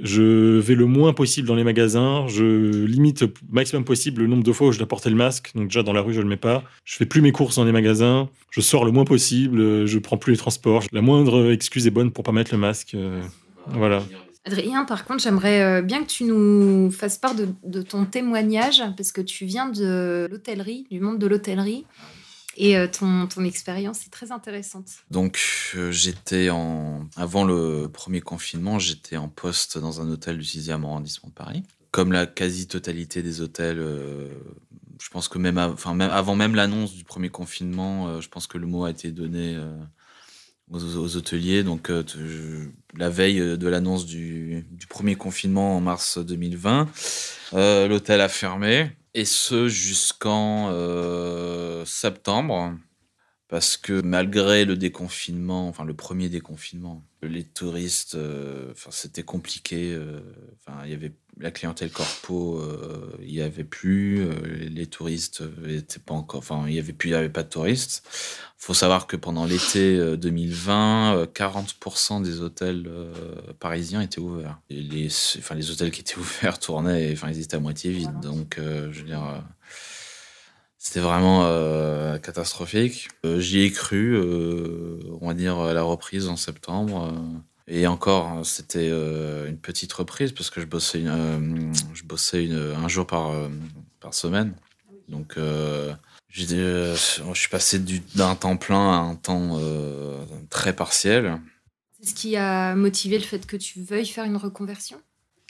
Je 0.00 0.58
vais 0.58 0.74
le 0.74 0.86
moins 0.86 1.12
possible 1.12 1.46
dans 1.46 1.54
les 1.54 1.62
magasins. 1.62 2.26
Je 2.26 2.84
limite 2.84 3.22
au 3.22 3.28
maximum 3.50 3.84
possible 3.84 4.22
le 4.22 4.28
nombre 4.28 4.42
de 4.42 4.52
fois 4.52 4.68
où 4.68 4.72
je 4.72 4.78
dois 4.78 4.88
porter 4.88 5.08
le 5.08 5.16
masque. 5.16 5.52
Donc, 5.54 5.68
déjà, 5.68 5.82
dans 5.84 5.92
la 5.92 6.00
rue, 6.00 6.12
je 6.12 6.18
ne 6.18 6.24
le 6.24 6.30
mets 6.30 6.36
pas. 6.36 6.64
Je 6.84 6.96
fais 6.96 7.06
plus 7.06 7.20
mes 7.20 7.30
courses 7.30 7.56
dans 7.56 7.64
les 7.64 7.72
magasins. 7.72 8.28
Je 8.50 8.60
sors 8.60 8.84
le 8.84 8.90
moins 8.90 9.04
possible. 9.04 9.86
Je 9.86 9.98
prends 9.98 10.16
plus 10.16 10.32
les 10.32 10.38
transports. 10.38 10.82
La 10.90 11.00
moindre 11.00 11.52
excuse 11.52 11.86
est 11.86 11.90
bonne 11.90 12.10
pour 12.10 12.24
pas 12.24 12.32
mettre 12.32 12.52
le 12.52 12.58
masque. 12.58 12.94
Euh, 12.94 13.22
voilà. 13.68 14.02
Adrien, 14.46 14.84
par 14.84 15.04
contre, 15.04 15.22
j'aimerais 15.22 15.62
euh, 15.62 15.82
bien 15.82 16.02
que 16.02 16.08
tu 16.08 16.24
nous 16.24 16.90
fasses 16.90 17.18
part 17.18 17.34
de 17.36 17.82
ton 17.82 18.04
témoignage, 18.04 18.82
parce 18.96 19.12
que 19.12 19.20
tu 19.20 19.44
viens 19.44 19.68
de 19.68 20.26
l'hôtellerie, 20.30 20.86
du 20.90 21.00
monde 21.00 21.18
de 21.18 21.26
l'hôtellerie. 21.26 21.86
Et 22.56 22.76
euh, 22.76 22.86
ton, 22.86 23.44
expérience 23.44 24.06
est 24.06 24.10
très 24.10 24.32
intéressante. 24.32 24.86
Donc, 25.10 25.40
euh, 25.74 25.90
j'étais 25.90 26.50
en. 26.50 27.08
Avant 27.16 27.44
le 27.44 27.88
premier 27.92 28.20
confinement, 28.20 28.78
j'étais 28.78 29.16
en 29.16 29.28
poste 29.28 29.78
dans 29.78 30.00
un 30.00 30.10
hôtel 30.10 30.38
du 30.38 30.44
6e 30.44 30.84
arrondissement 30.84 31.30
de 31.30 31.34
Paris. 31.34 31.62
Comme 31.90 32.12
la 32.12 32.26
quasi-totalité 32.26 33.22
des 33.22 33.40
hôtels, 33.40 33.78
euh, 33.78 34.28
je 35.00 35.08
pense 35.10 35.28
que 35.28 35.38
même, 35.38 35.58
avant 35.58 36.34
même 36.34 36.54
l'annonce 36.54 36.94
du 36.94 37.04
premier 37.04 37.28
confinement, 37.28 38.20
je 38.20 38.28
pense 38.28 38.46
que 38.46 38.58
le 38.58 38.66
mot 38.66 38.84
a 38.84 38.90
été 38.90 39.10
donné 39.10 39.56
aux, 40.70 41.16
hôteliers. 41.16 41.62
Donc, 41.62 41.90
la 42.96 43.10
veille 43.10 43.38
de 43.38 43.68
l'annonce 43.68 44.06
du, 44.06 44.66
premier 44.88 45.14
confinement 45.14 45.76
en 45.76 45.80
mars 45.80 46.18
2020, 46.18 46.88
l'hôtel 47.88 48.20
a 48.20 48.28
fermé. 48.28 48.90
Et 49.14 49.24
ce 49.24 49.68
jusqu'en 49.68 50.70
euh, 50.72 51.84
septembre, 51.84 52.76
parce 53.48 53.76
que 53.76 54.00
malgré 54.00 54.64
le 54.64 54.76
déconfinement, 54.76 55.68
enfin 55.68 55.84
le 55.84 55.94
premier 55.94 56.28
déconfinement, 56.28 57.04
les 57.22 57.44
touristes, 57.44 58.16
euh, 58.16 58.72
enfin 58.72 58.90
c'était 58.90 59.22
compliqué. 59.22 59.92
Euh, 59.94 60.20
enfin 60.56 60.84
il 60.84 60.90
y 60.90 60.94
avait 60.94 61.12
la 61.38 61.50
clientèle 61.50 61.90
corpo, 61.90 62.62
il 63.20 63.32
y 63.32 63.42
avait 63.42 63.64
plus, 63.64 64.28
les 64.68 64.86
touristes 64.86 65.42
étaient 65.68 65.98
pas 65.98 66.14
encore, 66.14 66.38
enfin 66.38 66.64
il 66.68 66.74
y 66.74 66.78
avait 66.78 66.92
plus, 66.92 67.10
il 67.10 67.12
y 67.12 67.16
avait 67.16 67.28
pas 67.28 67.42
de 67.42 67.48
touristes. 67.48 68.02
Faut 68.56 68.74
savoir 68.74 69.06
que 69.06 69.16
pendant 69.16 69.44
l'été 69.44 70.16
2020, 70.16 71.24
40% 71.34 72.22
des 72.22 72.40
hôtels 72.40 72.88
parisiens 73.58 74.00
étaient 74.00 74.20
ouverts. 74.20 74.60
les, 74.70 75.08
enfin 75.38 75.54
les 75.54 75.70
hôtels 75.70 75.90
qui 75.90 76.00
étaient 76.00 76.16
ouverts 76.18 76.58
tournaient, 76.58 77.10
enfin 77.12 77.30
ils 77.30 77.40
étaient 77.40 77.56
à 77.56 77.60
moitié 77.60 77.90
vides. 77.90 78.20
Donc 78.20 78.56
je 78.58 79.00
veux 79.00 79.06
dire 79.06 79.42
c'était 80.84 81.00
vraiment 81.00 81.46
euh, 81.46 82.18
catastrophique. 82.18 83.08
Euh, 83.24 83.40
j'y 83.40 83.60
ai 83.60 83.70
cru, 83.70 84.14
euh, 84.14 84.98
on 85.22 85.28
va 85.28 85.34
dire, 85.34 85.58
à 85.58 85.72
la 85.72 85.82
reprise 85.82 86.28
en 86.28 86.36
septembre. 86.36 87.10
Et 87.66 87.86
encore, 87.86 88.44
c'était 88.44 88.90
une 88.90 89.58
petite 89.58 89.92
reprise 89.92 90.32
parce 90.32 90.50
que 90.50 90.60
je 90.60 90.66
bossais, 90.66 91.02
je 91.02 92.02
bossais 92.04 92.48
un 92.50 92.88
jour 92.88 93.06
par, 93.06 93.32
par 94.00 94.14
semaine. 94.14 94.54
Donc, 95.08 95.36
je 96.28 96.94
suis 97.34 97.48
passé 97.48 97.78
d'un 98.14 98.34
temps 98.34 98.56
plein 98.56 98.92
à 98.92 98.96
un 98.96 99.14
temps 99.14 99.58
très 100.50 100.74
partiel. 100.74 101.40
C'est 102.00 102.10
ce 102.10 102.14
qui 102.14 102.36
a 102.36 102.74
motivé 102.74 103.18
le 103.18 103.24
fait 103.24 103.46
que 103.46 103.56
tu 103.56 103.80
veuilles 103.80 104.06
faire 104.06 104.24
une 104.24 104.36
reconversion? 104.36 104.98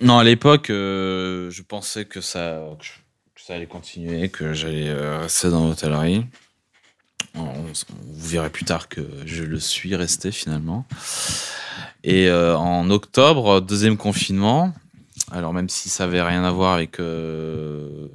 Non, 0.00 0.18
à 0.18 0.24
l'époque, 0.24 0.66
je 0.68 1.62
pensais 1.62 2.04
que 2.04 2.20
ça 2.20 2.62
ça 3.46 3.54
allait 3.54 3.66
continuer, 3.66 4.30
que 4.30 4.54
j'allais 4.54 4.88
euh, 4.88 5.18
rester 5.18 5.50
dans 5.50 5.68
l'hôtellerie. 5.68 6.24
Vous 7.34 8.28
verrez 8.28 8.50
plus 8.50 8.64
tard 8.64 8.88
que 8.88 9.00
je 9.24 9.42
le 9.42 9.58
suis 9.58 9.94
resté 9.96 10.30
finalement. 10.32 10.86
Et 12.02 12.28
euh, 12.28 12.56
en 12.56 12.90
octobre, 12.90 13.60
deuxième 13.60 13.96
confinement. 13.96 14.72
Alors 15.30 15.52
même 15.52 15.68
si 15.68 15.88
ça 15.88 16.04
avait 16.04 16.22
rien 16.22 16.44
à 16.44 16.50
voir 16.50 16.74
avec 16.74 17.00
euh, 17.00 18.08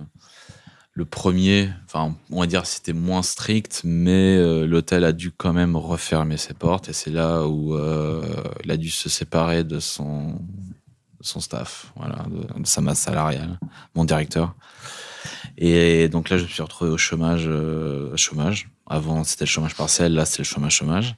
le 0.94 1.06
premier, 1.06 1.70
enfin 1.86 2.16
on 2.30 2.42
va 2.42 2.46
dire 2.46 2.66
c'était 2.66 2.94
moins 2.94 3.24
strict, 3.24 3.82
mais 3.84 4.38
l'hôtel 4.66 5.04
a 5.04 5.12
dû 5.12 5.32
quand 5.32 5.54
même 5.54 5.76
refermer 5.76 6.38
ses 6.38 6.54
portes 6.54 6.90
et 6.90 6.94
c'est 6.94 7.10
là 7.10 7.48
où 7.48 7.78
il 8.64 8.72
a 8.72 8.78
dû 8.78 8.90
se 8.90 9.10
séparer 9.10 9.64
de 9.64 9.80
son 9.80 10.40
son 11.22 11.40
staff, 11.40 11.92
voilà, 11.96 12.26
de 12.56 12.66
sa 12.66 12.82
masse 12.82 13.00
salariale, 13.00 13.60
mon 13.96 14.06
directeur. 14.06 14.56
Et 15.58 16.08
donc 16.08 16.30
là, 16.30 16.38
je 16.38 16.44
me 16.44 16.48
suis 16.48 16.62
retrouvé 16.62 16.92
au. 16.92 16.96
Euh, 16.96 18.16
chômage. 18.16 18.70
Avant, 18.90 19.24
c'était 19.24 19.46
le 19.46 19.50
chômage 19.50 19.76
partiel. 19.76 20.14
Là, 20.14 20.26
c'est 20.26 20.40
le 20.40 20.44
chômage 20.44 20.74
chômage. 20.74 21.16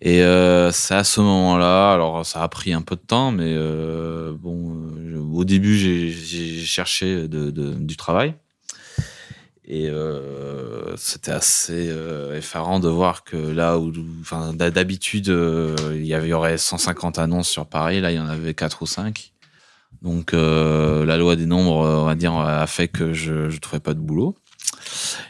Et 0.00 0.22
euh, 0.22 0.72
c'est 0.72 0.94
à 0.94 1.04
ce 1.04 1.20
moment-là, 1.20 1.92
alors 1.92 2.24
ça 2.24 2.42
a 2.42 2.48
pris 2.48 2.72
un 2.72 2.80
peu 2.80 2.96
de 2.96 3.02
temps, 3.02 3.32
mais 3.32 3.52
euh, 3.54 4.32
bon, 4.32 4.74
au 5.34 5.44
début, 5.44 5.76
j'ai 5.76 6.64
cherché 6.64 7.28
du 7.28 7.96
travail. 7.96 8.34
Et 9.66 9.88
c'était 10.96 11.30
assez 11.30 11.94
effarant 12.34 12.80
de 12.80 12.88
voir 12.88 13.24
que 13.24 13.36
là 13.36 13.78
où, 13.78 13.92
enfin, 14.20 14.52
d'habitude, 14.54 15.28
il 15.92 16.04
y, 16.04 16.14
avait, 16.14 16.28
y 16.28 16.32
aurait 16.32 16.58
150 16.58 17.18
annonces 17.18 17.48
sur 17.48 17.66
Paris, 17.66 18.00
là, 18.00 18.10
il 18.10 18.16
y 18.16 18.20
en 18.20 18.26
avait 18.26 18.54
4 18.54 18.82
ou 18.82 18.86
5. 18.86 19.32
Donc, 20.02 20.32
la 20.32 21.16
loi 21.18 21.36
des 21.36 21.46
nombres, 21.46 21.86
on 21.86 22.04
va 22.04 22.14
dire, 22.14 22.34
a 22.34 22.66
fait 22.66 22.88
que 22.88 23.12
je 23.12 23.32
ne 23.32 23.56
trouvais 23.58 23.80
pas 23.80 23.94
de 23.94 24.00
boulot. 24.00 24.34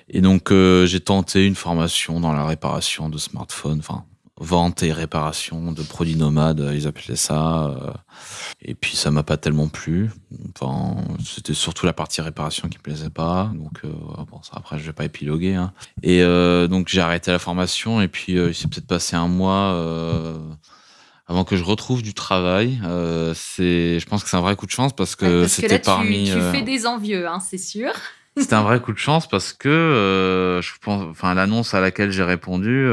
Et 0.08 0.20
donc, 0.20 0.52
j'ai 0.52 1.00
tenté 1.00 1.46
une 1.46 1.54
formation 1.54 2.20
dans 2.20 2.32
la 2.32 2.44
réparation 2.44 3.08
de 3.08 3.18
smartphones, 3.18 3.80
enfin, 3.80 4.04
vente 4.40 4.82
et 4.82 4.92
réparation 4.92 5.70
de 5.70 5.82
produits 5.82 6.16
nomades, 6.16 6.70
ils 6.74 6.86
appelaient 6.86 7.14
ça. 7.14 7.66
Euh, 7.66 7.92
et 8.62 8.74
puis 8.74 8.96
ça 8.96 9.10
m'a 9.10 9.22
pas 9.22 9.36
tellement 9.36 9.68
plu. 9.68 10.10
Enfin, 10.58 10.96
c'était 11.24 11.52
surtout 11.52 11.84
la 11.84 11.92
partie 11.92 12.22
réparation 12.22 12.68
qui 12.68 12.78
me 12.78 12.82
plaisait 12.82 13.10
pas. 13.10 13.52
Donc 13.54 13.80
euh, 13.84 13.92
bon, 14.30 14.42
ça, 14.42 14.52
après 14.56 14.78
je 14.78 14.84
vais 14.84 14.94
pas 14.94 15.04
épiloguer. 15.04 15.54
Hein. 15.54 15.72
Et 16.02 16.22
euh, 16.22 16.66
donc 16.68 16.88
j'ai 16.88 17.02
arrêté 17.02 17.30
la 17.30 17.38
formation 17.38 18.00
et 18.00 18.08
puis 18.08 18.32
il 18.32 18.54
s'est 18.54 18.66
peut-être 18.66 18.86
passé 18.86 19.14
un 19.14 19.28
mois 19.28 19.78
avant 21.26 21.44
que 21.44 21.54
je 21.54 21.62
retrouve 21.62 22.02
du 22.02 22.14
travail. 22.14 22.80
c'est, 23.34 24.00
je 24.00 24.06
pense 24.06 24.24
que 24.24 24.30
c'est 24.30 24.38
un 24.38 24.40
vrai 24.40 24.56
coup 24.56 24.66
de 24.66 24.72
chance 24.72 24.94
parce 24.94 25.16
que 25.16 25.46
c'était 25.48 25.78
parmi. 25.78 26.24
Tu, 26.24 26.32
tu 26.32 26.40
fais 26.50 26.62
des 26.62 26.86
envieux, 26.86 27.28
hein, 27.28 27.40
c'est 27.40 27.58
sûr. 27.58 27.92
C'était 28.36 28.54
un 28.54 28.62
vrai 28.62 28.80
coup 28.80 28.92
de 28.92 28.98
chance 28.98 29.28
parce 29.28 29.52
que 29.52 30.60
je 30.62 30.70
pense, 30.80 31.04
enfin 31.10 31.34
l'annonce 31.34 31.74
à 31.74 31.80
laquelle 31.80 32.10
j'ai 32.10 32.22
répondu 32.22 32.86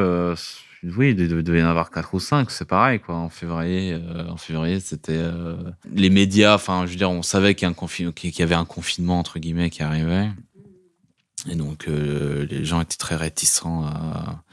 oui, 0.83 1.15
il 1.17 1.43
devait 1.43 1.59
y 1.59 1.63
en 1.63 1.67
avoir 1.67 1.89
quatre 1.89 2.13
ou 2.13 2.19
cinq, 2.19 2.51
c'est 2.51 2.65
pareil 2.65 2.99
quoi. 2.99 3.15
En 3.15 3.29
février, 3.29 3.93
euh, 3.93 4.27
en 4.29 4.37
février, 4.37 4.79
c'était 4.79 5.13
euh, 5.13 5.55
les 5.91 6.09
médias. 6.09 6.55
Enfin, 6.55 6.85
je 6.85 6.91
veux 6.91 6.97
dire, 6.97 7.09
on 7.09 7.23
savait 7.23 7.55
qu'il 7.55 7.67
y, 7.67 8.41
avait 8.41 8.55
un 8.55 8.65
confinement 8.65 9.19
entre 9.19 9.39
guillemets 9.39 9.69
qui 9.69 9.81
arrivait, 9.81 10.29
et 11.49 11.55
donc 11.55 11.87
euh, 11.87 12.45
les 12.49 12.63
gens 12.63 12.81
étaient 12.81 12.97
très 12.97 13.15
réticents 13.15 13.85
à, 13.85 14.43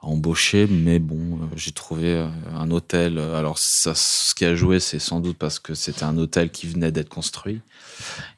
embaucher. 0.00 0.66
Mais 0.68 1.00
bon, 1.00 1.40
j'ai 1.56 1.72
trouvé 1.72 2.26
un 2.54 2.70
hôtel. 2.70 3.18
Alors, 3.18 3.58
ce 3.58 4.34
qui 4.34 4.44
a 4.44 4.54
joué, 4.54 4.80
c'est 4.80 5.00
sans 5.00 5.20
doute 5.20 5.36
parce 5.36 5.58
que 5.58 5.74
c'était 5.74 6.04
un 6.04 6.16
hôtel 6.16 6.50
qui 6.50 6.66
venait 6.68 6.92
d'être 6.92 7.08
construit 7.08 7.60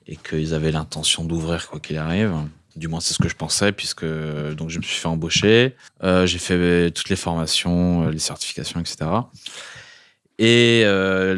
et 0.06 0.16
qu'ils 0.16 0.54
avaient 0.54 0.72
l'intention 0.72 1.24
d'ouvrir 1.24 1.68
quoi 1.68 1.80
qu'il 1.80 1.96
arrive. 1.98 2.34
Du 2.76 2.88
moins, 2.88 3.00
c'est 3.00 3.14
ce 3.14 3.18
que 3.18 3.28
je 3.28 3.34
pensais, 3.34 3.72
puisque 3.72 4.04
donc 4.04 4.70
je 4.70 4.78
me 4.78 4.82
suis 4.82 5.00
fait 5.00 5.08
embaucher. 5.08 5.74
Euh, 6.04 6.24
j'ai 6.26 6.38
fait 6.38 6.90
toutes 6.92 7.08
les 7.08 7.16
formations, 7.16 8.04
euh, 8.04 8.10
les 8.10 8.18
certifications, 8.18 8.80
etc. 8.80 9.10
Et 10.38 10.82
euh, 10.84 11.34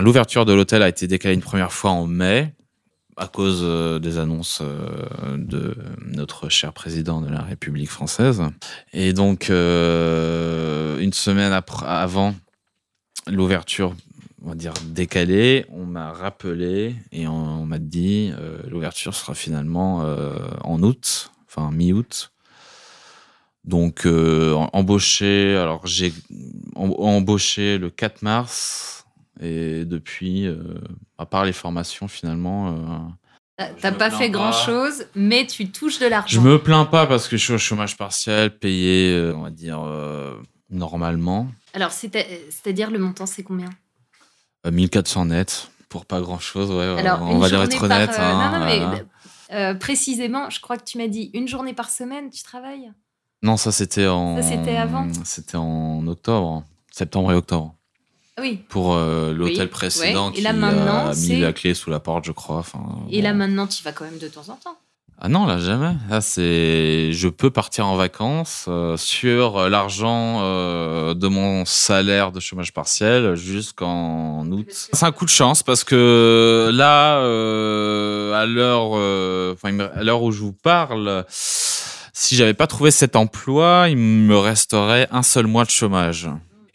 l'ouverture 0.00 0.44
de 0.44 0.52
l'hôtel 0.52 0.82
a 0.82 0.88
été 0.88 1.06
décalée 1.06 1.34
une 1.34 1.40
première 1.40 1.72
fois 1.72 1.90
en 1.92 2.06
mai 2.06 2.52
à 3.16 3.26
cause 3.26 3.64
des 4.00 4.18
annonces 4.18 4.62
de 5.36 5.76
notre 6.06 6.48
cher 6.48 6.72
président 6.72 7.20
de 7.20 7.28
la 7.28 7.42
République 7.42 7.90
française. 7.90 8.40
Et 8.92 9.12
donc, 9.12 9.48
une 9.48 11.12
semaine 11.12 11.60
avant 11.84 12.36
l'ouverture 13.26 13.96
on 14.44 14.50
va 14.50 14.54
dire, 14.54 14.72
décalé, 14.86 15.66
on 15.70 15.84
m'a 15.84 16.12
rappelé 16.12 16.94
et 17.12 17.26
on, 17.26 17.66
m'a 17.66 17.78
dit 17.78 18.32
euh, 18.38 18.58
l'ouverture 18.68 19.14
sera 19.14 19.34
finalement 19.34 20.02
euh, 20.02 20.36
en 20.62 20.82
août, 20.82 21.32
enfin 21.46 21.70
mi-août. 21.72 22.32
Donc 23.64 24.06
euh, 24.06 24.54
embauché, 24.72 25.56
alors 25.56 25.86
j'ai 25.86 26.12
embauché 26.76 27.78
le 27.78 27.90
4 27.90 28.22
mars 28.22 29.06
et 29.40 29.84
depuis, 29.84 30.48
à 31.18 31.26
part 31.26 31.44
les 31.44 31.52
formations 31.52 32.08
finalement. 32.08 33.12
T'as 33.56 33.92
pas 33.92 34.10
fait 34.10 34.30
grand 34.30 34.52
chose, 34.52 35.06
mais 35.14 35.46
tu 35.46 35.70
touches 35.70 35.98
de 35.98 36.06
l'argent. 36.06 36.40
Je 36.40 36.40
me 36.40 36.58
plains 36.58 36.84
pas 36.84 37.06
parce 37.06 37.28
que 37.28 37.36
je 37.36 37.44
suis 37.44 37.52
au 37.52 37.58
chômage 37.58 37.96
partiel, 37.96 38.56
payé, 38.56 39.32
on 39.34 39.42
va 39.42 39.50
dire, 39.50 39.84
normalement. 40.70 41.48
Alors, 41.74 41.92
c'est-à-dire 41.92 42.90
le 42.90 42.98
montant, 42.98 43.26
c'est 43.26 43.42
combien? 43.42 43.70
1400 44.70 45.26
net 45.26 45.70
pour 45.88 46.04
pas 46.04 46.20
grand 46.20 46.38
chose, 46.38 46.70
ouais. 46.70 46.84
Alors, 46.84 47.22
on 47.22 47.38
va 47.38 47.48
dire 47.48 47.62
être 47.62 47.82
honnête. 47.82 48.10
Euh, 48.10 48.22
hein, 48.22 48.52
non, 48.52 48.58
non, 48.58 48.66
mais 48.66 49.04
euh, 49.54 49.74
précisément, 49.74 50.50
je 50.50 50.60
crois 50.60 50.76
que 50.76 50.84
tu 50.84 50.98
m'as 50.98 51.08
dit 51.08 51.30
une 51.32 51.48
journée 51.48 51.72
par 51.72 51.90
semaine, 51.90 52.30
tu 52.30 52.42
travailles? 52.42 52.92
Non, 53.42 53.56
ça 53.56 53.72
c'était 53.72 54.06
en. 54.06 54.36
Ça 54.36 54.42
c'était 54.42 54.76
avant? 54.76 55.06
C'était 55.24 55.56
en 55.56 56.06
octobre, 56.06 56.64
septembre 56.90 57.32
et 57.32 57.34
octobre. 57.34 57.74
Oui. 58.40 58.60
Pour 58.68 58.94
euh, 58.94 59.32
l'hôtel 59.32 59.68
précédent 59.68 60.30
qui 60.30 60.46
a 60.46 60.52
mis 60.52 61.40
la 61.40 61.52
clé 61.52 61.74
sous 61.74 61.90
la 61.90 62.00
porte, 62.00 62.24
je 62.24 62.32
crois. 62.32 62.64
et 63.10 63.22
là 63.22 63.34
maintenant, 63.34 63.66
tu 63.66 63.82
vas 63.82 63.92
quand 63.92 64.04
même 64.04 64.18
de 64.18 64.28
temps 64.28 64.48
en 64.48 64.56
temps 64.56 64.78
ah 65.20 65.28
non, 65.28 65.46
là 65.46 65.58
jamais. 65.58 65.96
Là, 66.08 66.20
c'est, 66.20 67.12
je 67.12 67.28
peux 67.28 67.50
partir 67.50 67.88
en 67.88 67.96
vacances 67.96 68.66
euh, 68.68 68.96
sur 68.96 69.68
l'argent 69.68 70.38
euh, 70.42 71.14
de 71.14 71.26
mon 71.26 71.64
salaire 71.64 72.30
de 72.30 72.38
chômage 72.38 72.72
partiel 72.72 73.34
jusqu'en 73.34 74.46
août. 74.46 74.66
C'est 74.70 75.04
un 75.04 75.10
coup 75.10 75.24
de 75.24 75.30
chance 75.30 75.64
parce 75.64 75.82
que 75.82 76.70
là, 76.72 77.18
euh, 77.18 78.32
à 78.32 78.46
l'heure, 78.46 78.94
à 78.94 80.04
l'heure 80.04 80.22
où 80.22 80.30
je 80.30 80.38
vous 80.40 80.52
parle, 80.52 81.24
si 81.28 82.36
j'avais 82.36 82.54
pas 82.54 82.68
trouvé 82.68 82.92
cet 82.92 83.16
emploi, 83.16 83.86
il 83.88 83.96
me 83.96 84.38
resterait 84.38 85.08
un 85.10 85.24
seul 85.24 85.48
mois 85.48 85.64
de 85.64 85.70
chômage. 85.70 86.28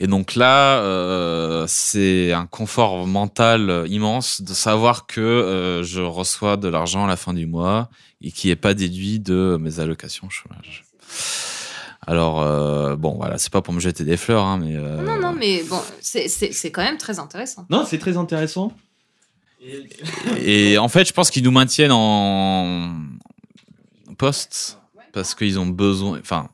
Et 0.03 0.07
donc 0.07 0.35
là, 0.35 0.81
euh, 0.81 1.63
c'est 1.65 2.33
un 2.33 2.45
confort 2.45 3.07
mental 3.07 3.85
immense 3.87 4.41
de 4.41 4.53
savoir 4.53 5.07
que 5.07 5.21
euh, 5.21 5.81
je 5.81 6.01
reçois 6.01 6.57
de 6.57 6.67
l'argent 6.67 7.05
à 7.05 7.07
la 7.07 7.15
fin 7.15 7.33
du 7.33 7.45
mois 7.45 7.89
et 8.21 8.33
qui 8.33 8.49
n'est 8.49 8.57
pas 8.57 8.73
déduit 8.73 9.21
de 9.21 9.57
mes 9.61 9.79
allocations 9.79 10.29
chômage. 10.29 10.83
Alors, 12.05 12.41
euh, 12.41 12.97
bon, 12.97 13.15
voilà, 13.15 13.37
c'est 13.37 13.49
pas 13.49 13.61
pour 13.61 13.73
me 13.73 13.79
jeter 13.79 14.03
des 14.03 14.17
fleurs, 14.17 14.43
hein, 14.43 14.57
mais. 14.57 14.73
Non, 14.73 15.21
non, 15.21 15.31
mais 15.31 15.63
bon, 15.63 15.79
c'est 16.01 16.71
quand 16.71 16.83
même 16.83 16.97
très 16.97 17.19
intéressant. 17.19 17.65
Non, 17.69 17.85
c'est 17.87 17.97
très 17.97 18.17
intéressant. 18.17 18.73
Et 20.41 20.77
en 20.77 20.89
fait, 20.89 21.07
je 21.07 21.13
pense 21.13 21.31
qu'ils 21.31 21.45
nous 21.45 21.51
maintiennent 21.51 21.93
en 21.93 22.93
poste 24.17 24.79
parce 25.13 25.33
qu'ils 25.33 25.59
ont 25.59 25.67
besoin. 25.67 26.19
Enfin, 26.19 26.49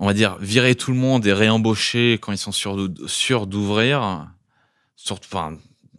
on 0.00 0.06
va 0.06 0.14
dire, 0.14 0.38
virer 0.40 0.74
tout 0.74 0.92
le 0.92 0.96
monde 0.96 1.26
et 1.26 1.32
réembaucher 1.32 2.14
quand 2.14 2.32
ils 2.32 2.38
sont 2.38 2.52
sûrs 2.52 3.46
d'ouvrir, 3.46 4.26
surtout 4.96 5.28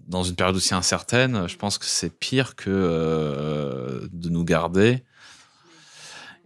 dans 0.08 0.24
une 0.24 0.36
période 0.36 0.56
aussi 0.56 0.74
incertaine, 0.74 1.48
je 1.48 1.56
pense 1.56 1.78
que 1.78 1.86
c'est 1.86 2.10
pire 2.10 2.56
que 2.56 2.70
euh, 2.70 4.08
de 4.12 4.30
nous 4.30 4.44
garder 4.44 5.04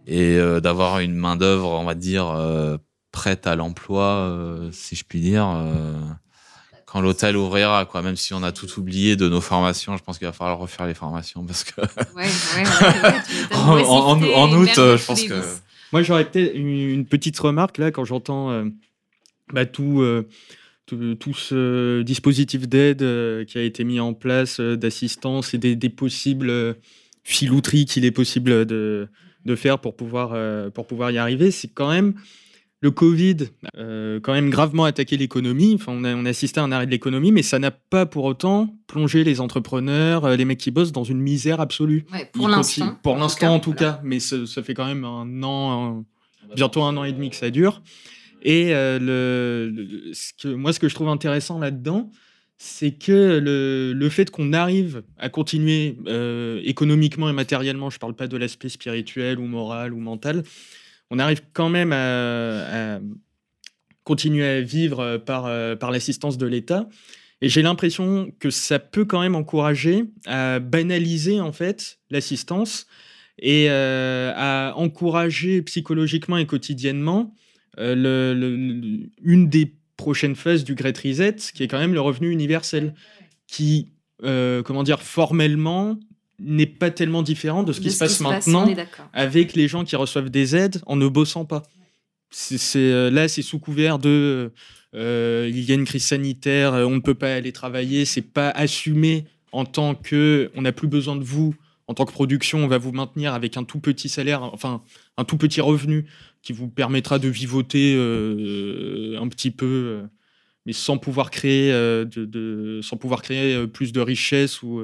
et 0.06 0.36
euh, 0.36 0.60
d'avoir 0.60 1.00
une 1.00 1.14
main-d'œuvre, 1.14 1.70
on 1.70 1.84
va 1.84 1.94
dire, 1.94 2.28
euh, 2.28 2.76
prête 3.10 3.46
à 3.46 3.56
l'emploi, 3.56 4.38
si 4.72 4.94
je 4.94 5.04
puis 5.04 5.22
dire. 5.22 5.48
quand 6.84 7.00
l'hôtel 7.00 7.38
ouvrira, 7.38 7.86
quoi, 7.86 8.02
même 8.02 8.16
si 8.16 8.34
on 8.34 8.42
a 8.42 8.52
tout 8.52 8.78
oublié 8.78 9.16
de 9.16 9.30
nos 9.30 9.40
formations, 9.40 9.96
je 9.96 10.02
pense 10.02 10.18
qu'il 10.18 10.26
va 10.26 10.34
falloir 10.34 10.58
refaire 10.58 10.86
les 10.86 10.92
formations 10.92 11.42
parce 11.42 11.64
que 11.64 11.80
en, 13.54 14.52
août, 14.52 14.68
je 14.74 15.06
pense 15.06 15.22
que 15.22 15.42
moi, 15.96 16.02
j'aurais 16.02 16.30
peut-être 16.30 16.54
une, 16.54 17.06
petite 17.06 17.38
remarque 17.38 17.78
là 17.78 17.90
quand 17.90 18.04
j'entends 18.04 18.50
euh, 18.50 18.66
bah, 19.50 19.64
tout, 19.64 20.02
euh, 20.02 20.28
tout, 20.84 21.32
ce 21.32 22.02
dispositif 22.02 22.68
d'aide 22.68 23.00
euh, 23.00 23.46
qui 23.46 23.56
a 23.56 23.62
été 23.62 23.82
mis 23.82 23.98
en 23.98 24.12
place, 24.12 24.60
d'assistance 24.60 25.54
et 25.54 25.58
des, 25.58 25.88
possibles 25.88 26.76
filouteries 27.24 27.86
qu'il 27.86 28.04
est 28.04 28.10
possible 28.10 28.66
de, 28.66 29.08
de, 29.46 29.56
faire 29.56 29.78
pour 29.78 29.96
pouvoir, 29.96 30.36
pour 30.72 30.86
pouvoir 30.86 31.12
y 31.12 31.16
arriver. 31.16 31.50
C'est 31.50 31.68
quand 31.68 31.88
même 31.88 32.12
le 32.86 32.92
Covid 32.92 33.36
euh, 33.76 34.20
quand 34.20 34.32
même 34.32 34.48
gravement 34.48 34.84
attaqué 34.84 35.16
l'économie. 35.16 35.74
Enfin, 35.74 35.92
on 35.92 36.04
a, 36.04 36.14
on 36.14 36.24
assisté 36.24 36.60
à 36.60 36.62
un 36.62 36.70
arrêt 36.70 36.86
de 36.86 36.92
l'économie, 36.92 37.32
mais 37.32 37.42
ça 37.42 37.58
n'a 37.58 37.72
pas 37.72 38.06
pour 38.06 38.24
autant 38.24 38.68
plongé 38.86 39.24
les 39.24 39.40
entrepreneurs, 39.40 40.24
euh, 40.24 40.36
les 40.36 40.44
mecs 40.44 40.58
qui 40.58 40.70
bossent 40.70 40.92
dans 40.92 41.02
une 41.02 41.18
misère 41.18 41.60
absolue. 41.60 42.06
pour 42.32 42.48
l'instant. 42.48 42.96
Pour 43.02 43.16
l'instant, 43.16 43.54
en 43.54 43.58
tout 43.58 43.72
cas. 43.72 44.00
Mais 44.04 44.20
ça, 44.20 44.62
fait 44.62 44.74
quand 44.74 44.86
même 44.86 45.04
un 45.04 45.42
an, 45.42 46.04
bientôt 46.54 46.82
un 46.84 46.96
an 46.96 47.02
et 47.02 47.12
demi 47.12 47.28
que 47.30 47.36
ça 47.36 47.50
dure. 47.50 47.82
Et 48.42 48.72
euh, 48.72 49.00
le, 49.00 50.12
ce 50.12 50.32
que, 50.40 50.54
moi, 50.54 50.72
ce 50.72 50.78
que 50.78 50.88
je 50.88 50.94
trouve 50.94 51.08
intéressant 51.08 51.58
là-dedans, 51.58 52.12
c'est 52.56 52.92
que 52.92 53.40
le, 53.42 53.94
le, 53.94 54.08
fait 54.08 54.30
qu'on 54.30 54.52
arrive 54.52 55.02
à 55.18 55.28
continuer 55.28 55.98
économiquement 56.62 57.28
et 57.28 57.32
matériellement, 57.32 57.90
je 57.90 57.96
ne 57.96 58.00
parle 58.00 58.14
pas 58.14 58.28
de 58.28 58.36
l'aspect 58.36 58.68
spirituel 58.68 59.40
ou 59.40 59.46
moral 59.46 59.92
ou 59.92 59.98
mental, 59.98 60.44
on 61.10 61.18
arrive 61.18 61.42
quand 61.52 61.68
même 61.68 61.92
à, 61.92 63.00
continuer 64.04 64.46
à 64.46 64.60
vivre 64.60 65.18
par, 65.18 65.46
euh, 65.46 65.74
par 65.76 65.90
l'assistance 65.90 66.38
de 66.38 66.46
l'État. 66.46 66.88
Et 67.42 67.48
j'ai 67.48 67.60
l'impression 67.60 68.32
que 68.38 68.50
ça 68.50 68.78
peut 68.78 69.04
quand 69.04 69.20
même 69.20 69.34
encourager 69.34 70.04
à 70.26 70.58
banaliser 70.58 71.40
en 71.40 71.52
fait 71.52 71.98
l'assistance 72.08 72.86
et 73.38 73.66
euh, 73.68 74.32
à 74.34 74.74
encourager 74.76 75.60
psychologiquement 75.62 76.38
et 76.38 76.46
quotidiennement 76.46 77.34
euh, 77.78 78.98
une 79.22 79.48
des 79.50 79.74
prochaines 79.98 80.36
phases 80.36 80.64
du 80.64 80.74
Great 80.74 80.96
Reset, 80.96 81.36
qui 81.52 81.62
est 81.62 81.68
quand 81.68 81.78
même 81.78 81.92
le 81.92 82.00
revenu 82.00 82.30
universel, 82.30 82.94
qui, 83.46 83.92
comment 84.22 84.82
dire, 84.82 85.02
formellement 85.02 85.98
n'est 86.38 86.66
pas 86.66 86.90
tellement 86.90 87.22
différent 87.22 87.62
de 87.62 87.72
ce 87.72 87.80
qui 87.80 87.90
se 87.90 87.98
passe 87.98 88.20
maintenant 88.20 88.68
avec 89.12 89.54
les 89.54 89.68
gens 89.68 89.84
qui 89.84 89.96
reçoivent 89.96 90.30
des 90.30 90.54
aides 90.54 90.82
en 90.86 90.96
ne 90.96 91.08
bossant 91.08 91.44
pas. 91.44 91.62
C'est, 92.30 92.78
euh, 92.78 93.10
là, 93.10 93.28
c'est 93.28 93.42
sous 93.42 93.58
couvert 93.58 93.98
de 93.98 94.52
euh, 94.94 95.48
il 95.48 95.60
y 95.60 95.72
a 95.72 95.74
une 95.74 95.84
crise 95.84 96.04
sanitaire, 96.04 96.72
on 96.74 96.90
ne 96.90 97.00
peut 97.00 97.14
pas 97.14 97.34
aller 97.34 97.52
travailler, 97.52 98.04
c'est 98.04 98.22
pas 98.22 98.50
assumé 98.50 99.24
en 99.52 99.64
tant 99.64 99.94
que 99.94 100.50
on 100.54 100.62
n'a 100.62 100.72
plus 100.72 100.88
besoin 100.88 101.16
de 101.16 101.24
vous 101.24 101.54
en 101.88 101.94
tant 101.94 102.04
que 102.04 102.12
production, 102.12 102.64
on 102.64 102.66
va 102.66 102.78
vous 102.78 102.90
maintenir 102.90 103.32
avec 103.32 103.56
un 103.56 103.62
tout 103.62 103.78
petit 103.78 104.08
salaire, 104.08 104.42
enfin 104.42 104.82
un 105.16 105.24
tout 105.24 105.36
petit 105.36 105.60
revenu 105.60 106.06
qui 106.42 106.52
vous 106.52 106.68
permettra 106.68 107.20
de 107.20 107.28
vivoter 107.28 107.94
euh, 107.96 109.16
un 109.20 109.28
petit 109.28 109.52
peu, 109.52 110.02
mais 110.66 110.72
sans 110.72 110.98
pouvoir 110.98 111.30
créer, 111.30 111.70
de, 111.70 112.80
sans 112.82 112.96
pouvoir 112.96 113.22
créer 113.22 113.68
plus 113.68 113.92
de 113.92 114.00
richesse 114.00 114.62
ou 114.62 114.82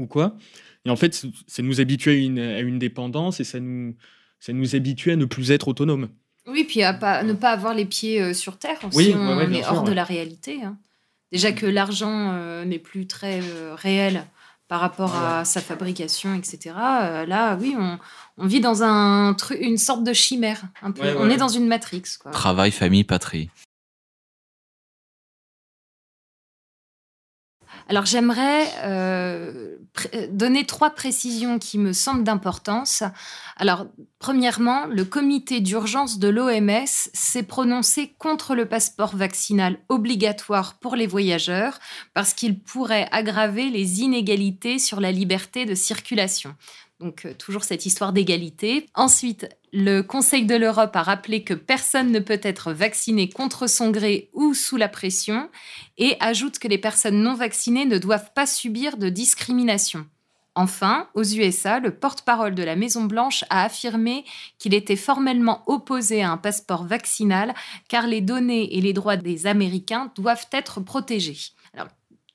ou 0.00 0.06
quoi. 0.06 0.36
Et 0.84 0.90
en 0.90 0.96
fait, 0.96 1.26
ça 1.46 1.62
nous 1.62 1.80
habitue 1.80 2.10
à 2.10 2.14
une, 2.14 2.38
à 2.38 2.60
une 2.60 2.78
dépendance 2.78 3.40
et 3.40 3.44
ça 3.44 3.60
nous, 3.60 3.94
ça 4.38 4.52
nous 4.52 4.74
habitue 4.74 5.12
à 5.12 5.16
ne 5.16 5.26
plus 5.26 5.50
être 5.50 5.68
autonome. 5.68 6.08
Oui, 6.46 6.64
puis 6.64 6.82
à 6.82 6.94
pas, 6.94 7.22
ne 7.22 7.34
pas 7.34 7.50
avoir 7.50 7.74
les 7.74 7.84
pieds 7.84 8.20
euh, 8.20 8.32
sur 8.32 8.58
terre. 8.58 8.78
Oui, 8.94 9.14
on 9.14 9.52
est 9.52 9.64
hors 9.66 9.82
de 9.82 9.92
la 9.92 10.04
réalité. 10.04 10.62
Hein. 10.64 10.76
Déjà 11.32 11.52
que 11.52 11.66
l'argent 11.66 12.32
euh, 12.32 12.64
n'est 12.64 12.78
plus 12.78 13.06
très 13.06 13.40
euh, 13.42 13.74
réel 13.74 14.24
par 14.66 14.80
rapport 14.80 15.16
à 15.16 15.44
sa 15.44 15.60
fabrication, 15.60 16.32
etc. 16.34 16.76
là, 16.76 17.56
oui, 17.60 17.74
on, 17.76 17.98
on, 18.38 18.46
vit 18.46 18.60
dans 18.60 18.84
un 18.84 19.36
une 19.58 19.78
sorte 19.78 20.04
de 20.04 20.12
chimère. 20.12 20.62
Un 20.80 20.92
peu. 20.92 21.02
on 21.18 21.28
est 21.28 21.36
dans 21.36 21.48
une 21.48 21.66
matrix. 21.66 22.04
Quoi. 22.20 22.30
Travail, 22.30 22.70
famille, 22.70 23.02
patrie. 23.02 23.50
Alors 27.90 28.06
j'aimerais 28.06 28.68
euh, 28.84 29.76
donner 30.30 30.64
trois 30.64 30.90
précisions 30.90 31.58
qui 31.58 31.76
me 31.76 31.92
semblent 31.92 32.22
d'importance. 32.22 33.02
Alors 33.56 33.88
premièrement, 34.20 34.86
le 34.86 35.04
comité 35.04 35.58
d'urgence 35.58 36.20
de 36.20 36.28
l'OMS 36.28 36.86
s'est 36.86 37.42
prononcé 37.42 38.14
contre 38.16 38.54
le 38.54 38.66
passeport 38.66 39.16
vaccinal 39.16 39.80
obligatoire 39.88 40.78
pour 40.78 40.94
les 40.94 41.08
voyageurs 41.08 41.80
parce 42.14 42.32
qu'il 42.32 42.60
pourrait 42.60 43.08
aggraver 43.10 43.70
les 43.70 44.02
inégalités 44.02 44.78
sur 44.78 45.00
la 45.00 45.10
liberté 45.10 45.66
de 45.66 45.74
circulation. 45.74 46.54
Donc 47.00 47.26
euh, 47.26 47.34
toujours 47.34 47.64
cette 47.64 47.86
histoire 47.86 48.12
d'égalité. 48.12 48.86
Ensuite, 48.94 49.48
le 49.72 50.02
Conseil 50.02 50.46
de 50.46 50.56
l'Europe 50.56 50.96
a 50.96 51.02
rappelé 51.02 51.44
que 51.44 51.54
personne 51.54 52.10
ne 52.10 52.18
peut 52.18 52.40
être 52.42 52.72
vacciné 52.72 53.28
contre 53.28 53.68
son 53.68 53.90
gré 53.90 54.28
ou 54.32 54.54
sous 54.54 54.76
la 54.76 54.88
pression 54.88 55.48
et 55.98 56.16
ajoute 56.20 56.58
que 56.58 56.68
les 56.68 56.78
personnes 56.78 57.22
non 57.22 57.34
vaccinées 57.34 57.86
ne 57.86 57.98
doivent 57.98 58.32
pas 58.34 58.46
subir 58.46 58.96
de 58.96 59.08
discrimination. 59.08 60.06
Enfin, 60.56 61.08
aux 61.14 61.22
USA, 61.22 61.78
le 61.78 61.94
porte-parole 61.94 62.56
de 62.56 62.64
la 62.64 62.74
Maison-Blanche 62.74 63.44
a 63.50 63.62
affirmé 63.64 64.24
qu'il 64.58 64.74
était 64.74 64.96
formellement 64.96 65.62
opposé 65.66 66.22
à 66.22 66.32
un 66.32 66.36
passeport 66.36 66.84
vaccinal 66.84 67.54
car 67.88 68.08
les 68.08 68.20
données 68.20 68.76
et 68.76 68.80
les 68.80 68.92
droits 68.92 69.16
des 69.16 69.46
Américains 69.46 70.10
doivent 70.16 70.48
être 70.52 70.80
protégés. 70.80 71.52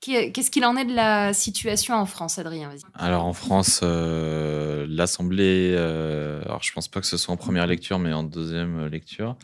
Qu'est-ce 0.01 0.51
qu'il 0.51 0.65
en 0.65 0.75
est 0.77 0.85
de 0.85 0.93
la 0.93 1.33
situation 1.33 1.95
en 1.95 2.05
France, 2.05 2.37
Adrien 2.37 2.69
Alors 2.93 3.25
en 3.25 3.33
France, 3.33 3.79
euh, 3.83 4.85
l'Assemblée, 4.87 5.73
euh, 5.75 6.41
alors 6.45 6.61
je 6.61 6.71
pense 6.73 6.87
pas 6.87 7.01
que 7.01 7.07
ce 7.07 7.17
soit 7.17 7.33
en 7.33 7.37
première 7.37 7.65
lecture, 7.65 7.97
mais 7.97 8.13
en 8.13 8.23
deuxième 8.23 8.85
lecture, 8.85 9.35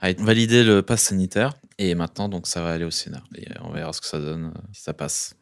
a 0.00 0.12
validé 0.12 0.62
le 0.62 0.82
pass 0.82 1.02
sanitaire. 1.02 1.54
Et 1.82 1.94
maintenant, 1.94 2.28
donc, 2.28 2.46
ça 2.46 2.62
va 2.62 2.72
aller 2.72 2.84
au 2.84 2.90
Sénat. 2.90 3.22
Et 3.34 3.46
on 3.62 3.72
verra 3.72 3.94
ce 3.94 4.02
que 4.02 4.06
ça 4.06 4.18
donne, 4.18 4.52
euh, 4.54 4.60
si 4.72 4.82
ça 4.82 4.92
passe. 4.92 5.34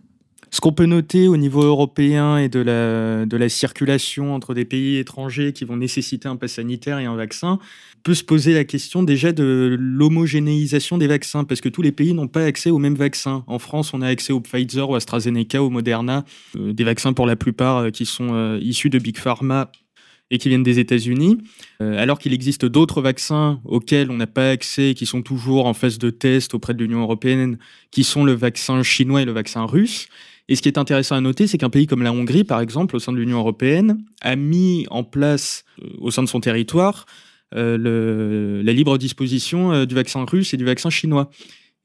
Ce 0.51 0.61
qu'on 0.61 0.73
peut 0.73 0.87
noter 0.87 1.29
au 1.29 1.37
niveau 1.37 1.63
européen 1.63 2.39
et 2.39 2.49
de 2.49 2.61
la, 2.61 3.27
de 3.27 3.37
la 3.37 3.49
circulation 3.49 4.35
entre 4.35 4.55
des 4.55 4.65
pays 4.65 4.97
étrangers 4.97 5.53
qui 5.53 5.65
vont 5.65 5.77
nécessiter 5.77 6.29
un 6.29 6.37
pass 6.37 6.53
sanitaire 6.53 6.99
et 6.99 7.05
un 7.05 7.17
vaccin, 7.17 7.59
peut 8.03 8.15
se 8.15 8.25
poser 8.25 8.55
la 8.55 8.65
question 8.65 9.03
déjà 9.03 9.33
de 9.33 9.77
l'homogénéisation 9.79 10.99
des 10.99 11.07
vaccins, 11.07 11.45
parce 11.45 11.61
que 11.61 11.69
tous 11.69 11.83
les 11.83 11.93
pays 11.93 12.15
n'ont 12.15 12.29
pas 12.29 12.45
accès 12.45 12.71
aux 12.71 12.79
mêmes 12.79 12.95
vaccins. 12.95 13.45
En 13.47 13.59
France, 13.59 13.93
on 13.93 14.03
a 14.03 14.07
accès 14.07 14.33
au 14.33 14.41
Pfizer, 14.41 14.89
au 14.89 14.95
AstraZeneca, 14.95 15.63
au 15.63 15.71
Moderna, 15.71 16.25
euh, 16.57 16.73
des 16.73 16.85
vaccins 16.85 17.13
pour 17.13 17.27
la 17.27 17.37
plupart 17.37 17.79
euh, 17.79 17.91
qui 17.91 18.07
sont 18.07 18.31
euh, 18.33 18.59
issus 18.63 18.91
de 18.91 18.99
Big 18.99 19.19
Pharma 19.19 19.71
et 20.31 20.39
qui 20.39 20.51
viennent 20.51 20.63
des 20.63 20.79
États-Unis, 20.79 21.39
alors 21.81 22.19
qu'il 22.19 22.35
existe 22.35 22.67
d'autres 22.67 23.01
vaccins 23.01 23.63
auxquels 23.65 24.11
on 24.11 24.17
n'a 24.19 24.27
pas 24.27 24.51
accès, 24.51 24.93
qui 24.95 25.07
sont 25.07 25.23
toujours 25.23 25.65
en 25.65 25.73
phase 25.73 25.97
de 25.97 26.11
test 26.11 26.53
auprès 26.53 26.75
de 26.75 26.85
l'Union 26.85 27.01
européenne, 27.01 27.57
qui 27.91 28.05
sont 28.05 28.25
le 28.25 28.35
vaccin 28.35 28.83
chinois 28.83 29.23
et 29.23 29.25
le 29.25 29.33
vaccin 29.33 29.65
russe. 29.65 30.07
Et 30.49 30.57
ce 30.57 30.63
qui 30.63 30.69
est 30.69 30.79
intéressant 30.79 31.15
à 31.15 31.21
noter, 31.21 31.47
c'est 31.47 31.59
qu'un 31.59 31.71
pays 31.71 31.87
comme 31.87 32.03
la 32.03 32.13
Hongrie, 32.13 32.45
par 32.45 32.61
exemple, 32.61 32.97
au 32.97 32.99
sein 32.99 33.13
de 33.13 33.19
l'Union 33.19 33.39
européenne, 33.39 33.99
a 34.23 34.35
mis 34.35 34.87
en 34.91 35.05
place, 35.05 35.65
euh, 35.83 35.89
au 35.99 36.11
sein 36.11 36.23
de 36.23 36.29
son 36.29 36.41
territoire, 36.41 37.07
euh, 37.55 38.63
la 38.63 38.73
libre 38.73 38.99
disposition 38.99 39.73
euh, 39.73 39.85
du 39.85 39.95
vaccin 39.95 40.25
russe 40.25 40.55
et 40.55 40.57
du 40.57 40.65
vaccin 40.65 40.91
chinois. 40.91 41.31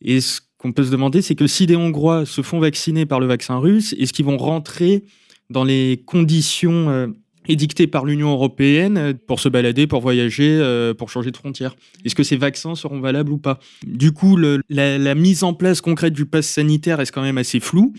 Et 0.02 0.22
ce 0.22 0.40
qu'on 0.58 0.72
peut 0.72 0.84
se 0.84 0.92
demander, 0.92 1.22
c'est 1.22 1.36
que 1.36 1.48
si 1.48 1.66
des 1.66 1.76
Hongrois 1.76 2.26
se 2.26 2.42
font 2.42 2.60
vacciner 2.60 3.06
par 3.06 3.20
le 3.20 3.26
vaccin 3.26 3.58
russe, 3.58 3.94
est-ce 4.00 4.14
qu'ils 4.14 4.26
vont 4.26 4.38
rentrer 4.38 5.04
dans 5.50 5.66
les 5.66 6.02
conditions 6.06 7.14
édictées 7.48 7.88
par 7.88 8.06
l'Union 8.06 8.32
européenne 8.32 9.14
pour 9.28 9.42
se 9.42 9.50
balader, 9.50 9.88
pour 9.88 10.02
voyager, 10.02 10.94
pour 10.98 11.10
changer 11.10 11.32
de 11.32 11.38
frontière 11.38 11.76
Est-ce 12.06 12.16
que 12.16 12.24
ces 12.24 12.38
vaccins 12.38 12.76
seront 12.76 13.02
valables 13.02 13.32
ou 13.32 13.38
pas? 13.38 13.60
Du 13.86 14.14
coup, 14.14 14.38
la, 14.38 14.98
la, 14.98 15.16
mise 15.16 15.44
en 15.44 15.54
place 15.54 15.82
concrète 15.82 16.14
du 16.14 16.26
pass 16.26 16.48
sanitaire 16.48 17.02
est 17.02 17.12
quand 17.12 17.22
même 17.22 17.38
assez 17.38 17.60
floue. 17.60 17.94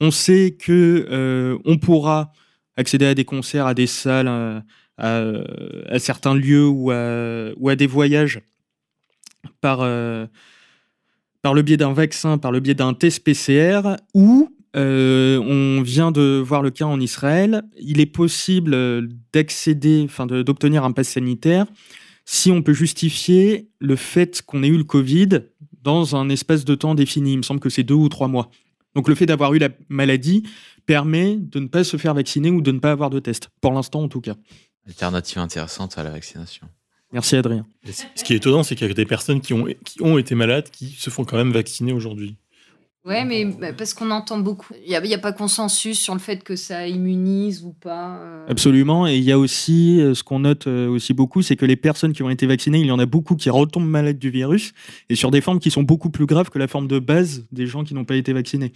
On 0.00 0.10
sait 0.10 0.56
que 0.58 1.06
euh, 1.10 1.58
on 1.64 1.78
pourra 1.78 2.32
accéder 2.76 3.06
à 3.06 3.14
des 3.14 3.24
concerts, 3.24 3.66
à 3.66 3.74
des 3.74 3.86
salles, 3.86 4.28
euh, 5.00 5.44
à, 5.88 5.98
certains 5.98 6.34
lieux 6.34 6.66
ou 6.66 6.90
à, 6.90 7.76
des 7.76 7.86
voyages 7.86 8.40
par, 9.60 9.80
euh, 9.82 10.26
par 11.42 11.54
le 11.54 11.62
biais 11.62 11.76
d'un 11.76 11.92
vaccin, 11.92 12.38
par 12.38 12.52
le 12.52 12.60
biais 12.60 12.74
d'un 12.74 12.94
test 12.94 13.22
PCR, 13.22 13.96
ou 14.14 14.50
on 14.74 15.82
vient 15.82 16.12
de 16.12 16.42
voir 16.44 16.62
le 16.62 16.70
cas 16.70 16.86
en 16.86 17.00
Israël, 17.00 17.62
il 17.78 18.00
est 18.00 18.06
possible 18.06 19.08
d'accéder, 19.32 20.06
d'obtenir 20.44 20.84
un 20.84 20.92
pass 20.92 21.08
sanitaire 21.08 21.66
si 22.24 22.52
on 22.52 22.62
peut 22.62 22.72
justifier 22.72 23.68
le 23.80 23.96
fait 23.96 24.40
qu'on 24.42 24.62
ait 24.62 24.68
eu 24.68 24.76
le 24.76 24.84
Covid 24.84 25.40
dans 25.82 26.14
un 26.14 26.28
espace 26.28 26.64
de 26.64 26.76
temps 26.76 26.94
défini. 26.94 27.32
Il 27.32 27.38
me 27.38 27.42
semble 27.42 27.58
que 27.58 27.70
c'est 27.70 27.82
deux 27.82 27.94
ou 27.94 28.08
trois 28.08 28.28
mois. 28.28 28.50
Donc 28.94 29.08
le 29.08 29.14
fait 29.14 29.26
d'avoir 29.26 29.54
eu 29.54 29.58
la 29.58 29.68
maladie 29.88 30.42
permet 30.86 31.36
de 31.36 31.60
ne 31.60 31.68
pas 31.68 31.84
se 31.84 31.96
faire 31.96 32.14
vacciner 32.14 32.50
ou 32.50 32.60
de 32.60 32.72
ne 32.72 32.78
pas 32.78 32.90
avoir 32.90 33.10
de 33.10 33.20
test, 33.20 33.48
pour 33.60 33.72
l'instant 33.72 34.02
en 34.02 34.08
tout 34.08 34.20
cas. 34.20 34.34
Alternative 34.86 35.38
intéressante 35.38 35.98
à 35.98 36.02
la 36.02 36.10
vaccination. 36.10 36.66
Merci 37.12 37.36
Adrien. 37.36 37.66
Ce 38.14 38.24
qui 38.24 38.34
est 38.34 38.36
étonnant, 38.36 38.62
c'est 38.62 38.76
qu'il 38.76 38.86
y 38.86 38.90
a 38.90 38.94
des 38.94 39.06
personnes 39.06 39.40
qui 39.40 39.52
ont, 39.52 39.66
qui 39.84 40.02
ont 40.02 40.16
été 40.16 40.34
malades 40.34 40.70
qui 40.70 40.90
se 40.90 41.10
font 41.10 41.24
quand 41.24 41.36
même 41.36 41.52
vacciner 41.52 41.92
aujourd'hui. 41.92 42.36
Ouais, 43.06 43.24
mais 43.24 43.46
parce 43.78 43.94
qu'on 43.94 44.10
entend 44.10 44.38
beaucoup. 44.38 44.74
Il 44.84 44.88
n'y 44.88 44.94
a, 44.94 45.16
a, 45.16 45.18
pas 45.18 45.32
consensus 45.32 45.98
sur 45.98 46.12
le 46.12 46.20
fait 46.20 46.44
que 46.44 46.54
ça 46.54 46.86
immunise 46.86 47.62
ou 47.62 47.72
pas. 47.72 48.18
Euh. 48.18 48.46
Absolument. 48.46 49.06
Et 49.06 49.16
il 49.16 49.24
y 49.24 49.32
a 49.32 49.38
aussi, 49.38 50.00
euh, 50.00 50.14
ce 50.14 50.22
qu'on 50.22 50.40
note 50.40 50.66
euh, 50.66 50.86
aussi 50.86 51.14
beaucoup, 51.14 51.40
c'est 51.40 51.56
que 51.56 51.64
les 51.64 51.76
personnes 51.76 52.12
qui 52.12 52.22
ont 52.22 52.28
été 52.28 52.46
vaccinées, 52.46 52.80
il 52.80 52.86
y 52.86 52.90
en 52.90 52.98
a 52.98 53.06
beaucoup 53.06 53.36
qui 53.36 53.48
retombent 53.48 53.88
malades 53.88 54.18
du 54.18 54.28
virus 54.28 54.74
et 55.08 55.14
sur 55.14 55.30
des 55.30 55.40
formes 55.40 55.60
qui 55.60 55.70
sont 55.70 55.82
beaucoup 55.82 56.10
plus 56.10 56.26
graves 56.26 56.50
que 56.50 56.58
la 56.58 56.68
forme 56.68 56.88
de 56.88 56.98
base 56.98 57.46
des 57.52 57.66
gens 57.66 57.84
qui 57.84 57.94
n'ont 57.94 58.04
pas 58.04 58.16
été 58.16 58.34
vaccinés. 58.34 58.72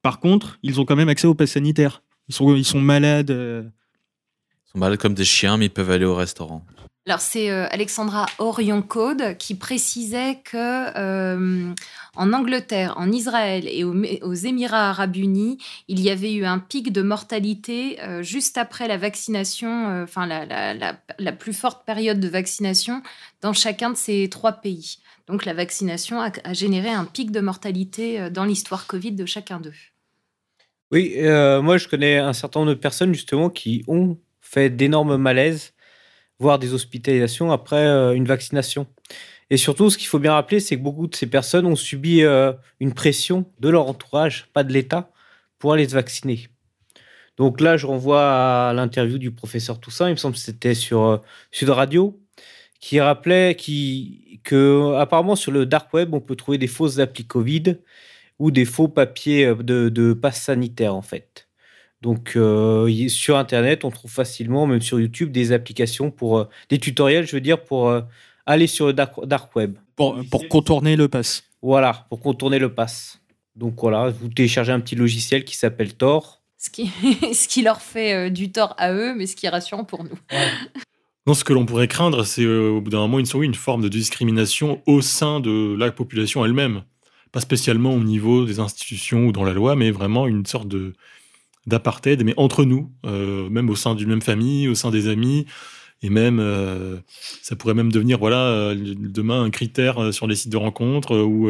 Par 0.00 0.18
contre, 0.18 0.58
ils 0.62 0.80
ont 0.80 0.86
quand 0.86 0.96
même 0.96 1.10
accès 1.10 1.26
au 1.26 1.34
pass 1.34 1.50
sanitaire. 1.50 2.02
Ils 2.28 2.34
sont, 2.34 2.56
ils 2.56 2.64
sont 2.64 2.80
malades. 2.80 3.30
Ils 3.30 4.70
sont 4.72 4.78
malades 4.78 4.98
comme 4.98 5.14
des 5.14 5.26
chiens, 5.26 5.58
mais 5.58 5.66
ils 5.66 5.70
peuvent 5.70 5.90
aller 5.90 6.06
au 6.06 6.14
restaurant. 6.14 6.64
Alors 7.04 7.20
c'est 7.20 7.50
euh, 7.50 7.66
Alexandra 7.70 8.26
Orion 8.38 8.80
Code 8.80 9.36
qui 9.36 9.56
précisait 9.56 10.38
que 10.44 10.56
euh, 10.96 11.74
en 12.14 12.32
Angleterre, 12.32 12.94
en 12.96 13.10
Israël 13.10 13.66
et 13.66 13.82
aux, 13.82 14.34
Émirats 14.34 14.90
arabes 14.90 15.16
unis, 15.16 15.58
il 15.88 15.98
y 15.98 16.10
avait 16.10 16.32
eu 16.32 16.44
un 16.44 16.60
pic 16.60 16.92
de 16.92 17.02
mortalité 17.02 18.00
euh, 18.02 18.22
juste 18.22 18.56
après 18.56 18.86
la 18.86 18.98
vaccination, 18.98 20.02
enfin 20.04 20.26
la, 20.26 21.32
plus 21.32 21.52
forte 21.52 21.84
période 21.84 22.20
de 22.20 22.28
vaccination 22.28 23.02
dans 23.40 23.52
chacun 23.52 23.90
de 23.90 23.96
ces 23.96 24.28
trois 24.28 24.52
pays. 24.52 24.98
Donc 25.26 25.44
la 25.44 25.54
vaccination 25.54 26.20
a, 26.20 26.30
a 26.44 26.52
généré 26.52 26.90
un 26.90 27.04
pic 27.04 27.32
de 27.32 27.40
mortalité 27.40 28.30
dans 28.30 28.44
l'histoire 28.44 28.86
Covid 28.86 29.12
de 29.12 29.26
chacun 29.26 29.58
d'eux. 29.58 29.74
Oui, 30.92 31.16
moi 31.18 31.78
je 31.78 31.88
connais 31.88 32.18
un 32.18 32.32
certain 32.32 32.60
nombre 32.60 32.74
de 32.74 32.78
personnes 32.78 33.12
justement 33.12 33.50
qui 33.50 33.82
ont 33.88 34.18
fait 34.40 34.70
d'énormes 34.70 35.16
malaises 35.16 35.71
voire 36.42 36.58
des 36.58 36.74
hospitalisations 36.74 37.52
après 37.52 37.86
euh, 37.86 38.14
une 38.14 38.26
vaccination. 38.26 38.86
Et 39.48 39.56
surtout, 39.56 39.90
ce 39.90 39.96
qu'il 39.96 40.08
faut 40.08 40.18
bien 40.18 40.32
rappeler, 40.32 40.58
c'est 40.58 40.76
que 40.76 40.82
beaucoup 40.82 41.06
de 41.06 41.14
ces 41.14 41.26
personnes 41.26 41.66
ont 41.66 41.76
subi 41.76 42.22
euh, 42.22 42.52
une 42.80 42.92
pression 42.92 43.46
de 43.60 43.68
leur 43.68 43.86
entourage, 43.88 44.48
pas 44.52 44.64
de 44.64 44.72
l'État, 44.72 45.10
pour 45.58 45.72
aller 45.72 45.88
se 45.88 45.94
vacciner. 45.94 46.48
Donc 47.36 47.60
là, 47.60 47.76
je 47.76 47.86
renvoie 47.86 48.24
à 48.68 48.72
l'interview 48.72 49.18
du 49.18 49.30
professeur 49.30 49.78
Toussaint, 49.78 50.08
il 50.08 50.12
me 50.12 50.16
semble 50.16 50.34
que 50.34 50.40
c'était 50.40 50.74
sur 50.74 51.02
euh, 51.02 51.18
Sud 51.52 51.70
Radio, 51.70 52.20
qui 52.80 53.00
rappelait 53.00 53.54
qui, 53.54 54.40
que 54.42 54.94
apparemment 54.96 55.36
sur 55.36 55.52
le 55.52 55.64
dark 55.64 55.94
web, 55.94 56.12
on 56.12 56.20
peut 56.20 56.34
trouver 56.34 56.58
des 56.58 56.66
fausses 56.66 56.98
applis 56.98 57.26
Covid 57.26 57.76
ou 58.40 58.50
des 58.50 58.64
faux 58.64 58.88
papiers 58.88 59.54
de, 59.54 59.88
de 59.88 60.12
passe 60.12 60.42
sanitaire 60.42 60.96
en 60.96 61.02
fait. 61.02 61.46
Donc 62.02 62.32
euh, 62.34 63.08
sur 63.08 63.36
Internet, 63.36 63.84
on 63.84 63.90
trouve 63.90 64.10
facilement, 64.10 64.66
même 64.66 64.82
sur 64.82 64.98
YouTube, 64.98 65.30
des 65.30 65.52
applications 65.52 66.10
pour 66.10 66.38
euh, 66.38 66.44
des 66.68 66.78
tutoriels, 66.78 67.26
je 67.26 67.36
veux 67.36 67.40
dire, 67.40 67.62
pour 67.62 67.88
euh, 67.88 68.00
aller 68.44 68.66
sur 68.66 68.86
le 68.88 68.92
dark, 68.92 69.54
web. 69.54 69.76
Pour, 69.94 70.18
contourner 70.50 70.96
le 70.96 71.06
pass. 71.06 71.44
Voilà, 71.62 72.06
pour 72.08 72.20
contourner 72.20 72.58
le 72.58 72.74
pass. 72.74 73.20
Donc 73.54 73.74
voilà, 73.80 74.10
vous 74.10 74.28
téléchargez 74.28 74.72
un 74.72 74.80
petit 74.80 74.96
logiciel 74.96 75.44
qui 75.44 75.56
s'appelle 75.56 75.94
Tor. 75.94 76.42
Ce 76.58 76.70
qui, 76.70 76.90
ce 77.32 77.46
qui 77.46 77.62
leur 77.62 77.80
fait 77.80 78.30
du 78.32 78.50
tort 78.50 78.74
à 78.78 78.92
eux, 78.92 79.14
mais 79.14 79.26
ce 79.26 79.36
qui 79.36 79.46
est 79.46 79.50
rassurant 79.50 79.84
pour 79.84 80.04
nous. 80.04 80.18
Non, 81.24 81.34
ce 81.34 81.44
que 81.44 81.52
l'on 81.52 81.66
pourrait 81.66 81.86
craindre, 81.86 82.26
c'est 82.26 82.44
au 82.44 82.80
bout 82.80 82.90
d'un 82.90 82.98
moment 82.98 83.20
une, 83.20 83.42
une 83.44 83.54
forme 83.54 83.80
de 83.80 83.88
discrimination 83.88 84.82
au 84.86 85.00
sein 85.00 85.38
de 85.38 85.76
la 85.78 85.92
population 85.92 86.44
elle-même. 86.44 86.82
Pas 87.30 87.38
spécialement 87.38 87.94
au 87.94 88.00
niveau 88.00 88.44
des 88.44 88.58
institutions 88.58 89.26
ou 89.26 89.30
dans 89.30 89.44
la 89.44 89.52
loi, 89.52 89.76
mais 89.76 89.92
vraiment 89.92 90.26
une 90.26 90.44
sorte 90.44 90.66
de, 90.66 90.94
d'apartheid, 91.66 92.24
mais 92.24 92.34
entre 92.36 92.64
nous, 92.64 92.90
euh, 93.06 93.48
même 93.48 93.70
au 93.70 93.76
sein 93.76 93.94
d'une 93.94 94.08
même 94.08 94.22
famille, 94.22 94.68
au 94.68 94.74
sein 94.74 94.90
des 94.90 95.08
amis, 95.08 95.46
et 96.04 96.10
même 96.10 96.40
euh, 96.40 96.96
ça 97.42 97.54
pourrait 97.54 97.74
même 97.74 97.92
devenir 97.92 98.18
voilà 98.18 98.38
euh, 98.38 98.74
demain 98.76 99.44
un 99.44 99.50
critère 99.50 100.12
sur 100.12 100.26
les 100.26 100.34
sites 100.34 100.50
de 100.50 100.56
rencontres 100.56 101.16
où, 101.16 101.48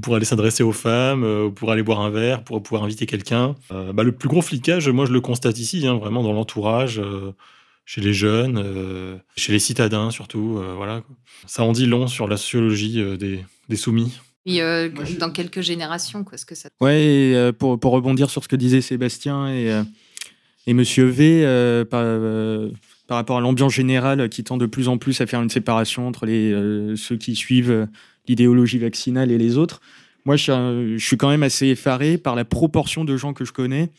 pour 0.00 0.16
aller 0.16 0.26
s'adresser 0.26 0.62
aux 0.62 0.72
femmes, 0.72 1.50
pour 1.54 1.72
aller 1.72 1.82
boire 1.82 2.00
un 2.00 2.10
verre, 2.10 2.44
pour 2.44 2.62
pouvoir 2.62 2.84
inviter 2.84 3.06
quelqu'un. 3.06 3.54
Bah, 3.70 4.02
le 4.02 4.12
plus 4.12 4.28
gros 4.28 4.42
flicage, 4.42 4.88
moi 4.90 5.06
je 5.06 5.12
le 5.12 5.20
constate 5.20 5.58
ici, 5.58 5.86
hein, 5.86 5.94
vraiment 5.96 6.22
dans 6.22 6.32
l'entourage. 6.32 7.00
chez 7.86 8.00
les 8.00 8.12
jeunes, 8.12 9.20
chez 9.36 9.52
les 9.52 9.60
citadins 9.60 10.10
surtout, 10.10 10.60
voilà. 10.76 11.02
Ça 11.46 11.62
en 11.62 11.72
dit 11.72 11.86
long 11.86 12.06
sur 12.06 12.28
la 12.28 12.36
sociologie 12.36 13.02
des 13.16 13.76
soumis. 13.76 14.18
Euh, 14.48 14.88
dans 15.18 15.30
quelques 15.30 15.60
générations, 15.60 16.22
quoi, 16.24 16.38
ce 16.38 16.46
que 16.46 16.54
ça. 16.54 16.68
Ouais, 16.80 17.32
euh, 17.34 17.52
pour, 17.52 17.80
pour, 17.80 17.92
rebondir 17.92 18.30
sur 18.30 18.44
ce 18.44 18.48
que 18.48 18.56
disait 18.56 18.80
Sébastien 18.80 19.48
et, 19.48 19.72
euh, 19.72 19.82
et 20.66 20.74
Monsieur 20.74 21.06
V, 21.06 21.42
par, 21.90 22.04
par, 23.08 23.16
rapport 23.16 23.38
à 23.38 23.40
l'ambiance 23.40 23.74
générale 23.74 24.28
qui 24.28 24.44
tend 24.44 24.56
de 24.56 24.66
plus 24.66 24.88
en 24.88 24.98
plus 24.98 25.20
à 25.20 25.26
faire 25.26 25.42
une 25.42 25.50
séparation 25.50 26.06
entre 26.06 26.26
les, 26.26 26.52
ceux 26.96 27.16
qui 27.16 27.34
suivent 27.34 27.88
l'idéologie 28.28 28.78
vaccinale 28.78 29.32
et 29.32 29.38
les 29.38 29.56
autres, 29.56 29.80
moi 30.24 30.36
je, 30.36 30.94
je, 30.96 31.04
suis 31.04 31.16
quand 31.16 31.28
même 31.28 31.44
assez 31.44 31.66
effaré 31.68 32.18
par 32.18 32.34
la 32.34 32.44
proportion 32.44 33.04
de 33.04 33.16
gens 33.16 33.32
que 33.32 33.44
je 33.44 33.52
connais 33.52 33.90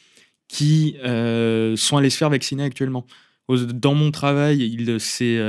qui 0.48 0.96
sont 1.02 1.98
allés 1.98 2.10
se 2.10 2.18
faire 2.18 2.30
vacciner 2.30 2.64
actuellement. 2.64 3.06
Dans 3.50 3.94
mon 3.94 4.12
travail, 4.12 4.78
c'est 5.00 5.40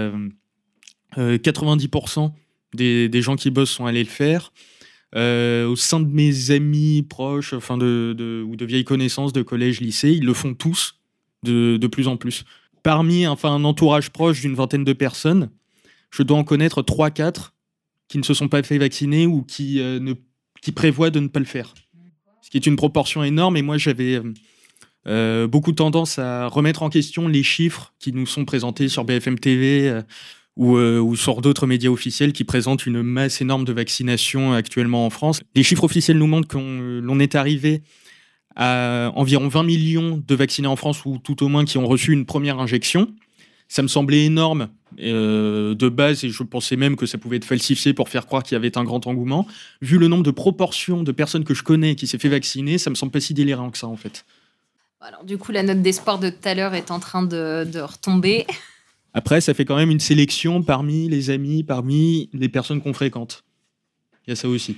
90% 1.16 2.32
des, 2.74 3.08
des 3.08 3.22
gens 3.22 3.36
qui 3.36 3.50
bossent 3.50 3.70
sont 3.70 3.86
allés 3.86 4.04
le 4.04 4.08
faire. 4.08 4.52
Euh, 5.16 5.66
au 5.66 5.76
sein 5.76 6.00
de 6.00 6.06
mes 6.06 6.50
amis 6.50 7.02
proches, 7.02 7.54
enfin 7.54 7.78
de, 7.78 8.44
ou 8.46 8.56
de 8.56 8.64
vieilles 8.66 8.84
connaissances 8.84 9.32
de 9.32 9.40
collège, 9.40 9.80
lycée, 9.80 10.12
ils 10.12 10.24
le 10.24 10.34
font 10.34 10.54
tous 10.54 10.96
de, 11.44 11.86
plus 11.86 12.08
en 12.08 12.16
plus. 12.16 12.44
Parmi 12.82 13.26
enfin, 13.26 13.54
un 13.54 13.64
entourage 13.64 14.10
proche 14.10 14.42
d'une 14.42 14.54
vingtaine 14.54 14.84
de 14.84 14.92
personnes, 14.92 15.50
je 16.10 16.22
dois 16.22 16.36
en 16.36 16.44
connaître 16.44 16.82
3-4 16.82 17.50
qui 18.08 18.18
ne 18.18 18.22
se 18.22 18.34
sont 18.34 18.48
pas 18.48 18.62
fait 18.62 18.78
vacciner 18.78 19.26
ou 19.26 19.42
qui, 19.42 19.80
euh, 19.80 19.98
ne, 19.98 20.14
qui 20.60 20.72
prévoient 20.72 21.10
de 21.10 21.20
ne 21.20 21.28
pas 21.28 21.40
le 21.40 21.46
faire. 21.46 21.74
Ce 22.42 22.50
qui 22.50 22.56
est 22.56 22.66
une 22.66 22.76
proportion 22.76 23.24
énorme. 23.24 23.56
Et 23.56 23.62
moi, 23.62 23.76
j'avais 23.76 24.20
euh, 25.06 25.46
beaucoup 25.46 25.72
tendance 25.72 26.18
à 26.18 26.46
remettre 26.48 26.82
en 26.82 26.90
question 26.90 27.28
les 27.28 27.42
chiffres 27.42 27.94
qui 27.98 28.12
nous 28.12 28.26
sont 28.26 28.44
présentés 28.44 28.88
sur 28.88 29.04
BFM 29.04 29.38
TV 29.38 30.02
euh, 30.58 30.98
ou, 30.98 31.14
sur 31.14 31.40
d'autres 31.40 31.66
médias 31.66 31.90
officiels 31.90 32.32
qui 32.32 32.44
présentent 32.44 32.86
une 32.86 33.02
masse 33.02 33.40
énorme 33.40 33.64
de 33.64 33.72
vaccination 33.72 34.52
actuellement 34.52 35.06
en 35.06 35.10
France. 35.10 35.40
Les 35.54 35.62
chiffres 35.62 35.84
officiels 35.84 36.18
nous 36.18 36.26
montrent 36.26 36.48
qu'on 36.48 37.00
l'on 37.00 37.20
est 37.20 37.34
arrivé 37.34 37.82
à 38.56 39.12
environ 39.14 39.46
20 39.46 39.62
millions 39.62 40.22
de 40.26 40.34
vaccinés 40.34 40.66
en 40.66 40.74
France, 40.74 41.04
ou 41.04 41.18
tout 41.18 41.44
au 41.44 41.48
moins 41.48 41.64
qui 41.64 41.78
ont 41.78 41.86
reçu 41.86 42.12
une 42.12 42.26
première 42.26 42.58
injection. 42.58 43.06
Ça 43.68 43.82
me 43.82 43.88
semblait 43.88 44.24
énorme 44.24 44.68
euh, 44.98 45.76
de 45.76 45.88
base, 45.88 46.24
et 46.24 46.30
je 46.30 46.42
pensais 46.42 46.74
même 46.74 46.96
que 46.96 47.06
ça 47.06 47.18
pouvait 47.18 47.36
être 47.36 47.44
falsifié 47.44 47.92
pour 47.94 48.08
faire 48.08 48.26
croire 48.26 48.42
qu'il 48.42 48.54
y 48.54 48.56
avait 48.56 48.76
un 48.76 48.82
grand 48.82 49.06
engouement. 49.06 49.46
Vu 49.80 49.96
le 49.96 50.08
nombre 50.08 50.24
de 50.24 50.32
proportions 50.32 51.04
de 51.04 51.12
personnes 51.12 51.44
que 51.44 51.54
je 51.54 51.62
connais 51.62 51.94
qui 51.94 52.08
s'est 52.08 52.18
fait 52.18 52.28
vacciner, 52.28 52.78
ça 52.78 52.90
me 52.90 52.96
semble 52.96 53.12
pas 53.12 53.20
si 53.20 53.32
délirant 53.32 53.70
que 53.70 53.78
ça 53.78 53.86
en 53.86 53.96
fait. 53.96 54.24
Alors 55.00 55.22
du 55.22 55.38
coup, 55.38 55.52
la 55.52 55.62
note 55.62 55.82
d'espoir 55.82 56.18
de 56.18 56.28
tout 56.28 56.48
à 56.48 56.54
l'heure 56.54 56.74
est 56.74 56.90
en 56.90 56.98
train 56.98 57.22
de 57.22 57.80
retomber. 57.80 58.44
Après, 59.14 59.40
ça 59.40 59.54
fait 59.54 59.64
quand 59.64 59.76
même 59.76 59.90
une 59.90 60.00
sélection 60.00 60.62
parmi 60.62 61.08
les 61.08 61.30
amis, 61.30 61.64
parmi 61.64 62.28
les 62.32 62.48
personnes 62.48 62.80
qu'on 62.80 62.92
fréquente. 62.92 63.44
Il 64.26 64.30
y 64.30 64.32
a 64.32 64.36
ça 64.36 64.48
aussi. 64.48 64.76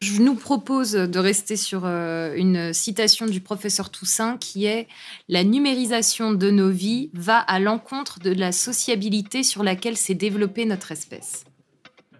Je 0.00 0.22
nous 0.22 0.36
propose 0.36 0.92
de 0.92 1.18
rester 1.18 1.56
sur 1.56 1.82
euh, 1.84 2.32
une 2.36 2.72
citation 2.72 3.26
du 3.26 3.40
professeur 3.40 3.90
Toussaint 3.90 4.36
qui 4.36 4.64
est 4.64 4.86
La 5.28 5.42
numérisation 5.42 6.32
de 6.32 6.50
nos 6.52 6.70
vies 6.70 7.10
va 7.14 7.38
à 7.38 7.58
l'encontre 7.58 8.20
de 8.20 8.32
la 8.32 8.52
sociabilité 8.52 9.42
sur 9.42 9.64
laquelle 9.64 9.96
s'est 9.96 10.14
développée 10.14 10.66
notre 10.66 10.92
espèce. 10.92 11.44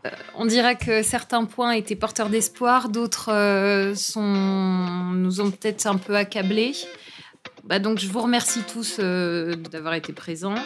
Euh, 0.06 0.10
on 0.34 0.44
dirait 0.44 0.76
que 0.76 1.04
certains 1.04 1.44
points 1.44 1.70
étaient 1.70 1.94
porteurs 1.94 2.30
d'espoir, 2.30 2.88
d'autres 2.88 3.30
euh, 3.32 3.94
nous 4.16 5.40
ont 5.40 5.50
peut-être 5.52 5.86
un 5.86 5.98
peu 5.98 6.16
accablés. 6.16 6.72
Bah 7.62 7.78
donc, 7.78 8.00
je 8.00 8.08
vous 8.08 8.20
remercie 8.20 8.62
tous 8.72 8.98
d'avoir 8.98 9.94
été 9.94 10.12
présents. 10.12 10.56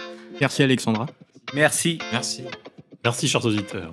Merci 0.40 0.62
Alexandra. 0.62 1.06
Merci. 1.54 1.98
Merci. 2.12 2.44
Merci, 3.04 3.28
chers 3.28 3.44
auditeurs. 3.44 3.92